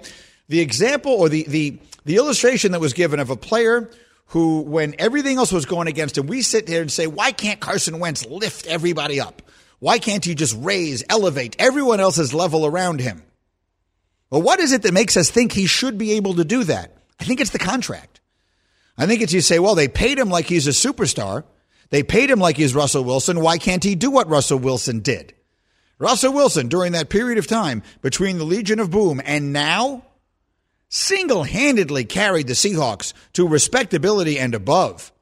The 0.48 0.60
example 0.60 1.12
or 1.12 1.28
the, 1.28 1.44
the, 1.48 1.78
the 2.04 2.16
illustration 2.16 2.72
that 2.72 2.80
was 2.80 2.92
given 2.92 3.20
of 3.20 3.30
a 3.30 3.36
player 3.36 3.90
who, 4.26 4.62
when 4.62 4.94
everything 4.98 5.36
else 5.36 5.52
was 5.52 5.66
going 5.66 5.88
against 5.88 6.16
him, 6.16 6.26
we 6.26 6.42
sit 6.42 6.68
here 6.68 6.80
and 6.80 6.90
say, 6.90 7.06
why 7.06 7.32
can't 7.32 7.60
Carson 7.60 7.98
Wentz 7.98 8.24
lift 8.26 8.66
everybody 8.66 9.20
up? 9.20 9.42
Why 9.78 9.98
can't 9.98 10.24
he 10.24 10.34
just 10.34 10.56
raise, 10.58 11.04
elevate 11.10 11.56
everyone 11.58 12.00
else's 12.00 12.32
level 12.32 12.64
around 12.64 13.00
him? 13.00 13.22
Well, 14.30 14.40
what 14.40 14.60
is 14.60 14.72
it 14.72 14.82
that 14.82 14.94
makes 14.94 15.16
us 15.16 15.30
think 15.30 15.52
he 15.52 15.66
should 15.66 15.98
be 15.98 16.12
able 16.12 16.34
to 16.34 16.44
do 16.44 16.64
that? 16.64 16.96
I 17.20 17.24
think 17.24 17.40
it's 17.40 17.50
the 17.50 17.58
contract. 17.58 18.20
I 18.96 19.06
think 19.06 19.20
it's 19.20 19.32
you 19.32 19.40
say, 19.40 19.58
well, 19.58 19.74
they 19.74 19.88
paid 19.88 20.18
him 20.18 20.30
like 20.30 20.46
he's 20.46 20.66
a 20.66 20.70
superstar. 20.70 21.44
They 21.92 22.02
paid 22.02 22.30
him 22.30 22.38
like 22.40 22.56
he's 22.56 22.74
Russell 22.74 23.04
Wilson. 23.04 23.42
Why 23.42 23.58
can't 23.58 23.84
he 23.84 23.94
do 23.94 24.10
what 24.10 24.26
Russell 24.26 24.58
Wilson 24.58 25.00
did? 25.00 25.34
Russell 25.98 26.32
Wilson, 26.32 26.68
during 26.68 26.92
that 26.92 27.10
period 27.10 27.36
of 27.36 27.46
time 27.46 27.82
between 28.00 28.38
the 28.38 28.44
Legion 28.44 28.80
of 28.80 28.90
Boom 28.90 29.20
and 29.22 29.52
now, 29.52 30.02
single 30.88 31.42
handedly 31.44 32.06
carried 32.06 32.46
the 32.46 32.54
Seahawks 32.54 33.12
to 33.34 33.46
respectability 33.46 34.38
and 34.38 34.54
above. 34.54 35.12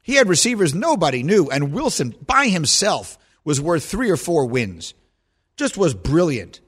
He 0.00 0.14
had 0.14 0.28
receivers 0.28 0.72
nobody 0.72 1.24
knew, 1.24 1.50
and 1.50 1.72
Wilson 1.72 2.14
by 2.24 2.46
himself 2.46 3.18
was 3.42 3.60
worth 3.60 3.84
three 3.84 4.08
or 4.08 4.16
four 4.16 4.46
wins. 4.46 4.94
Just 5.56 5.76
was 5.76 5.92
brilliant. 5.92 6.60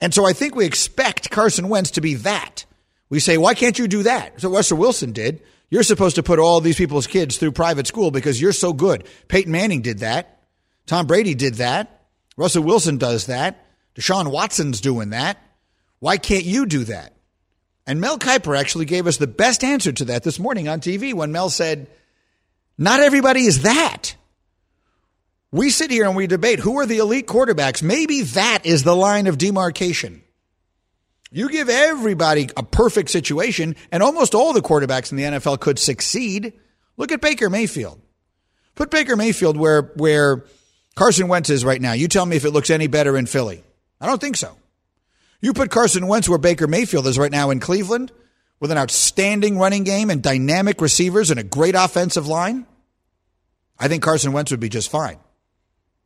And 0.00 0.12
so 0.12 0.26
I 0.26 0.32
think 0.32 0.56
we 0.56 0.66
expect 0.66 1.30
Carson 1.30 1.68
Wentz 1.68 1.92
to 1.92 2.00
be 2.00 2.14
that. 2.14 2.64
We 3.08 3.20
say, 3.20 3.38
why 3.38 3.54
can't 3.54 3.78
you 3.78 3.86
do 3.86 4.02
that? 4.02 4.40
So 4.40 4.50
Russell 4.50 4.78
Wilson 4.78 5.12
did. 5.12 5.44
You're 5.70 5.84
supposed 5.84 6.16
to 6.16 6.22
put 6.22 6.40
all 6.40 6.60
these 6.60 6.76
people's 6.76 7.06
kids 7.06 7.36
through 7.36 7.52
private 7.52 7.86
school 7.86 8.10
because 8.10 8.40
you're 8.40 8.52
so 8.52 8.72
good. 8.72 9.06
Peyton 9.28 9.52
Manning 9.52 9.82
did 9.82 10.00
that. 10.00 10.42
Tom 10.86 11.06
Brady 11.06 11.34
did 11.34 11.54
that. 11.54 12.02
Russell 12.36 12.64
Wilson 12.64 12.98
does 12.98 13.26
that. 13.26 13.64
Deshaun 13.94 14.30
Watson's 14.30 14.80
doing 14.80 15.10
that. 15.10 15.38
Why 16.00 16.16
can't 16.16 16.44
you 16.44 16.66
do 16.66 16.84
that? 16.84 17.14
And 17.86 18.00
Mel 18.00 18.18
Kiper 18.18 18.58
actually 18.58 18.84
gave 18.84 19.06
us 19.06 19.16
the 19.16 19.26
best 19.26 19.62
answer 19.62 19.92
to 19.92 20.06
that 20.06 20.22
this 20.22 20.38
morning 20.38 20.68
on 20.68 20.80
TV 20.80 21.14
when 21.14 21.32
Mel 21.32 21.50
said, 21.50 21.88
Not 22.76 23.00
everybody 23.00 23.44
is 23.44 23.62
that. 23.62 24.16
We 25.52 25.70
sit 25.70 25.90
here 25.90 26.06
and 26.06 26.16
we 26.16 26.26
debate 26.26 26.60
who 26.60 26.78
are 26.78 26.86
the 26.86 26.98
elite 26.98 27.26
quarterbacks. 27.26 27.82
Maybe 27.82 28.22
that 28.22 28.64
is 28.64 28.84
the 28.84 28.94
line 28.94 29.26
of 29.26 29.38
demarcation. 29.38 30.22
You 31.32 31.48
give 31.48 31.68
everybody 31.68 32.48
a 32.56 32.62
perfect 32.62 33.10
situation, 33.10 33.76
and 33.92 34.02
almost 34.02 34.34
all 34.34 34.52
the 34.52 34.62
quarterbacks 34.62 35.12
in 35.12 35.16
the 35.16 35.24
NFL 35.24 35.60
could 35.60 35.78
succeed. 35.78 36.54
Look 36.96 37.12
at 37.12 37.20
Baker 37.20 37.48
Mayfield. 37.48 38.00
Put 38.74 38.90
Baker 38.90 39.16
Mayfield 39.16 39.56
where 39.56 39.82
where 39.94 40.44
Carson 40.96 41.28
Wentz 41.28 41.50
is 41.50 41.64
right 41.64 41.80
now. 41.80 41.92
You 41.92 42.08
tell 42.08 42.26
me 42.26 42.36
if 42.36 42.44
it 42.44 42.50
looks 42.50 42.70
any 42.70 42.88
better 42.88 43.16
in 43.16 43.26
Philly. 43.26 43.62
I 44.00 44.06
don't 44.06 44.20
think 44.20 44.36
so. 44.36 44.56
You 45.40 45.52
put 45.52 45.70
Carson 45.70 46.06
Wentz 46.06 46.28
where 46.28 46.38
Baker 46.38 46.66
Mayfield 46.66 47.06
is 47.06 47.18
right 47.18 47.30
now 47.30 47.50
in 47.50 47.60
Cleveland 47.60 48.12
with 48.58 48.70
an 48.70 48.78
outstanding 48.78 49.58
running 49.58 49.84
game 49.84 50.10
and 50.10 50.22
dynamic 50.22 50.80
receivers 50.80 51.30
and 51.30 51.40
a 51.40 51.44
great 51.44 51.74
offensive 51.74 52.26
line. 52.26 52.66
I 53.78 53.88
think 53.88 54.02
Carson 54.02 54.32
Wentz 54.32 54.50
would 54.50 54.60
be 54.60 54.68
just 54.68 54.90
fine. 54.90 55.18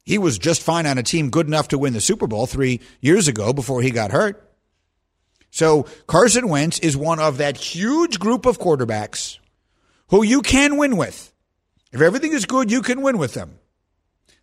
He 0.04 0.18
was 0.18 0.38
just 0.38 0.62
fine 0.62 0.86
on 0.86 0.98
a 0.98 1.02
team 1.02 1.30
good 1.30 1.46
enough 1.46 1.68
to 1.68 1.78
win 1.78 1.94
the 1.94 2.00
Super 2.00 2.26
Bowl 2.26 2.46
three 2.46 2.80
years 3.00 3.26
ago 3.26 3.52
before 3.52 3.82
he 3.82 3.90
got 3.90 4.12
hurt. 4.12 4.43
So 5.54 5.86
Carson 6.08 6.48
Wentz 6.48 6.80
is 6.80 6.96
one 6.96 7.20
of 7.20 7.36
that 7.36 7.56
huge 7.56 8.18
group 8.18 8.44
of 8.44 8.58
quarterbacks 8.58 9.38
who 10.08 10.24
you 10.24 10.42
can 10.42 10.78
win 10.78 10.96
with. 10.96 11.32
If 11.92 12.00
everything 12.00 12.32
is 12.32 12.44
good, 12.44 12.72
you 12.72 12.82
can 12.82 13.02
win 13.02 13.18
with 13.18 13.34
them. 13.34 13.60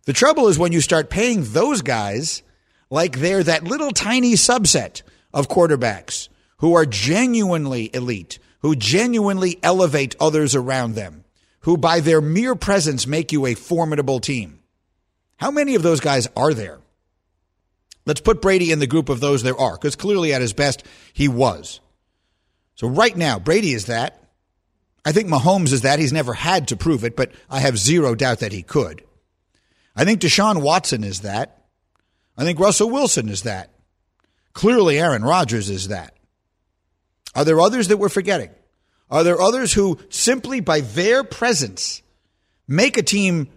The 0.06 0.14
trouble 0.14 0.48
is 0.48 0.58
when 0.58 0.72
you 0.72 0.80
start 0.80 1.10
paying 1.10 1.44
those 1.44 1.82
guys 1.82 2.42
like 2.88 3.18
they're 3.18 3.42
that 3.42 3.64
little 3.64 3.90
tiny 3.90 4.32
subset 4.32 5.02
of 5.34 5.48
quarterbacks 5.48 6.30
who 6.60 6.72
are 6.72 6.86
genuinely 6.86 7.90
elite, 7.92 8.38
who 8.60 8.74
genuinely 8.74 9.58
elevate 9.62 10.16
others 10.18 10.54
around 10.54 10.94
them, 10.94 11.24
who 11.60 11.76
by 11.76 12.00
their 12.00 12.22
mere 12.22 12.54
presence 12.54 13.06
make 13.06 13.32
you 13.32 13.44
a 13.44 13.54
formidable 13.54 14.18
team. 14.18 14.60
How 15.36 15.50
many 15.50 15.74
of 15.74 15.82
those 15.82 16.00
guys 16.00 16.26
are 16.34 16.54
there? 16.54 16.81
Let's 18.04 18.20
put 18.20 18.42
Brady 18.42 18.72
in 18.72 18.78
the 18.78 18.86
group 18.86 19.08
of 19.08 19.20
those 19.20 19.42
there 19.42 19.58
are, 19.58 19.72
because 19.74 19.96
clearly 19.96 20.32
at 20.32 20.40
his 20.40 20.52
best, 20.52 20.84
he 21.12 21.28
was. 21.28 21.80
So 22.74 22.88
right 22.88 23.16
now, 23.16 23.38
Brady 23.38 23.72
is 23.72 23.86
that. 23.86 24.18
I 25.04 25.12
think 25.12 25.28
Mahomes 25.28 25.72
is 25.72 25.82
that. 25.82 25.98
He's 25.98 26.12
never 26.12 26.32
had 26.32 26.68
to 26.68 26.76
prove 26.76 27.04
it, 27.04 27.16
but 27.16 27.32
I 27.50 27.60
have 27.60 27.78
zero 27.78 28.14
doubt 28.14 28.40
that 28.40 28.52
he 28.52 28.62
could. 28.62 29.04
I 29.94 30.04
think 30.04 30.20
Deshaun 30.20 30.62
Watson 30.62 31.04
is 31.04 31.20
that. 31.20 31.64
I 32.36 32.44
think 32.44 32.58
Russell 32.58 32.90
Wilson 32.90 33.28
is 33.28 33.42
that. 33.42 33.70
Clearly, 34.52 34.98
Aaron 34.98 35.22
Rodgers 35.22 35.70
is 35.70 35.88
that. 35.88 36.16
Are 37.34 37.44
there 37.44 37.60
others 37.60 37.88
that 37.88 37.96
we're 37.96 38.08
forgetting? 38.08 38.50
Are 39.10 39.24
there 39.24 39.40
others 39.40 39.72
who 39.72 39.98
simply 40.08 40.60
by 40.60 40.80
their 40.80 41.24
presence 41.24 42.02
make 42.66 42.96
a 42.96 43.02
team 43.02 43.48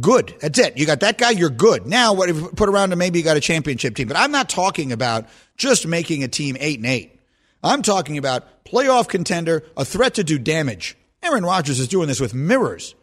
Good. 0.00 0.34
That's 0.40 0.58
it. 0.58 0.76
You 0.78 0.86
got 0.86 1.00
that 1.00 1.18
guy, 1.18 1.30
you're 1.30 1.50
good. 1.50 1.86
Now, 1.86 2.12
what 2.14 2.28
if 2.28 2.36
you 2.36 2.48
put 2.48 2.68
around 2.68 2.92
him, 2.92 2.98
maybe 2.98 3.18
you 3.18 3.24
got 3.24 3.36
a 3.36 3.40
championship 3.40 3.94
team. 3.96 4.08
But 4.08 4.16
I'm 4.16 4.32
not 4.32 4.48
talking 4.48 4.92
about 4.92 5.28
just 5.56 5.86
making 5.86 6.22
a 6.22 6.28
team 6.28 6.56
eight 6.60 6.78
and 6.78 6.86
eight. 6.86 7.20
I'm 7.62 7.82
talking 7.82 8.16
about 8.16 8.64
playoff 8.64 9.08
contender, 9.08 9.64
a 9.76 9.84
threat 9.84 10.14
to 10.14 10.24
do 10.24 10.38
damage. 10.38 10.96
Aaron 11.22 11.44
Rodgers 11.44 11.78
is 11.78 11.88
doing 11.88 12.08
this 12.08 12.20
with 12.20 12.32
mirrors. 12.32 12.94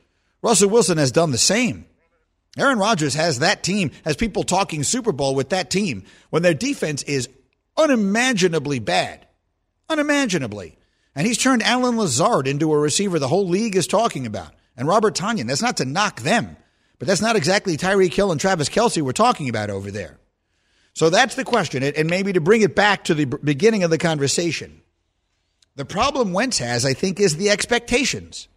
Russell 0.41 0.69
Wilson 0.69 0.97
has 0.97 1.11
done 1.11 1.31
the 1.31 1.37
same. 1.37 1.85
Aaron 2.57 2.79
Rodgers 2.79 3.13
has 3.13 3.39
that 3.39 3.61
team, 3.61 3.91
has 4.03 4.15
people 4.15 4.43
talking 4.43 4.83
Super 4.83 5.11
Bowl 5.11 5.35
with 5.35 5.49
that 5.49 5.69
team 5.69 6.03
when 6.31 6.41
their 6.41 6.55
defense 6.55 7.03
is 7.03 7.29
unimaginably 7.77 8.79
bad. 8.79 9.27
Unimaginably. 9.89 10.77
And 11.15 11.27
he's 11.27 11.37
turned 11.37 11.63
Allen 11.63 11.97
Lazard 11.97 12.47
into 12.47 12.73
a 12.73 12.77
receiver 12.79 13.19
the 13.19 13.27
whole 13.27 13.47
league 13.47 13.75
is 13.75 13.87
talking 13.87 14.25
about. 14.25 14.53
And 14.75 14.87
Robert 14.87 15.15
Tonyan. 15.15 15.47
That's 15.47 15.61
not 15.61 15.77
to 15.77 15.85
knock 15.85 16.21
them. 16.21 16.57
But 16.99 17.07
that's 17.07 17.21
not 17.21 17.35
exactly 17.35 17.77
Tyreek 17.77 18.13
Hill 18.13 18.31
and 18.31 18.41
Travis 18.41 18.69
Kelce 18.69 19.01
we're 19.01 19.11
talking 19.11 19.49
about 19.49 19.69
over 19.69 19.91
there. 19.91 20.17
So 20.93 21.09
that's 21.09 21.35
the 21.35 21.43
question. 21.43 21.83
And 21.83 22.09
maybe 22.09 22.33
to 22.33 22.41
bring 22.41 22.61
it 22.61 22.75
back 22.75 23.03
to 23.05 23.13
the 23.13 23.25
beginning 23.25 23.83
of 23.83 23.91
the 23.91 23.99
conversation, 23.99 24.81
the 25.75 25.85
problem 25.85 26.33
Wentz 26.33 26.57
has, 26.57 26.85
I 26.85 26.93
think, 26.93 27.19
is 27.19 27.37
the 27.37 27.51
expectations. 27.51 28.47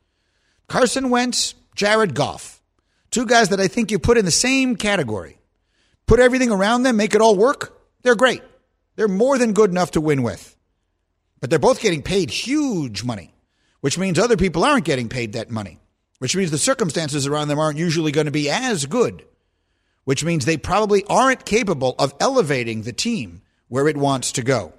Carson 0.67 1.11
Wentz, 1.11 1.55
Jared 1.75 2.15
Goff, 2.15 2.63
two 3.11 3.27
guys 3.27 3.51
that 3.51 3.61
I 3.61 3.69
think 3.69 3.91
you 3.91 3.99
put 3.99 4.17
in 4.17 4.25
the 4.25 4.31
same 4.31 4.77
category. 4.77 5.39
Put 6.07 6.19
everything 6.19 6.51
around 6.51 6.83
them, 6.83 6.97
make 6.97 7.15
it 7.15 7.21
all 7.21 7.37
work. 7.37 7.79
They're 8.03 8.17
great. 8.17 8.43
They're 8.97 9.07
more 9.07 9.37
than 9.37 9.53
good 9.53 9.71
enough 9.71 9.93
to 9.93 10.01
win 10.01 10.23
with. 10.23 10.57
But 11.41 11.51
they're 11.51 11.59
both 11.59 11.81
getting 11.81 12.03
paid 12.03 12.31
huge 12.31 13.05
money, 13.05 13.35
which 13.81 13.99
means 13.99 14.19
other 14.19 14.37
people 14.37 14.65
aren't 14.65 14.87
getting 14.87 15.11
paid 15.11 15.35
that 15.35 15.51
money 15.51 15.79
which 16.21 16.37
means 16.37 16.51
the 16.51 16.59
circumstances 16.59 17.27
around 17.27 17.49
them 17.49 17.59
aren't 17.59 17.79
usually 17.79 18.13
going 18.13 18.27
to 18.27 18.31
be 18.31 18.51
as 18.51 18.85
good, 18.85 19.25
which 20.05 20.23
means 20.23 20.45
they 20.45 20.59
probably 20.59 21.03
aren't 21.09 21.47
capable 21.47 21.95
of 21.99 22.15
elevating 22.21 22.83
the 22.83 22.93
team 22.93 23.41
where 23.69 23.89
it 23.89 23.97
wants 23.97 24.31
to 24.33 24.43
go. 24.43 24.75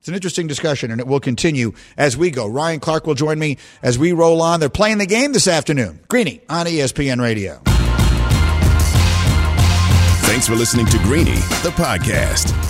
It's 0.00 0.08
an 0.08 0.14
interesting 0.14 0.48
discussion, 0.48 0.90
and 0.90 1.00
it 1.00 1.06
will 1.06 1.20
continue 1.20 1.74
as 1.96 2.16
we 2.16 2.30
go. 2.30 2.48
Ryan 2.48 2.80
Clark 2.80 3.06
will 3.06 3.14
join 3.14 3.38
me 3.38 3.58
as 3.82 3.98
we 3.98 4.12
roll 4.12 4.42
on. 4.42 4.58
They're 4.58 4.68
playing 4.68 4.98
the 4.98 5.06
game 5.06 5.32
this 5.32 5.46
afternoon. 5.46 6.00
Greeny 6.08 6.40
on 6.48 6.66
ESPN 6.66 7.22
Radio. 7.22 7.60
Thanks 10.26 10.48
for 10.48 10.54
listening 10.56 10.86
to 10.86 10.98
Greeny, 10.98 11.34
the 11.62 11.72
podcast. 11.76 12.69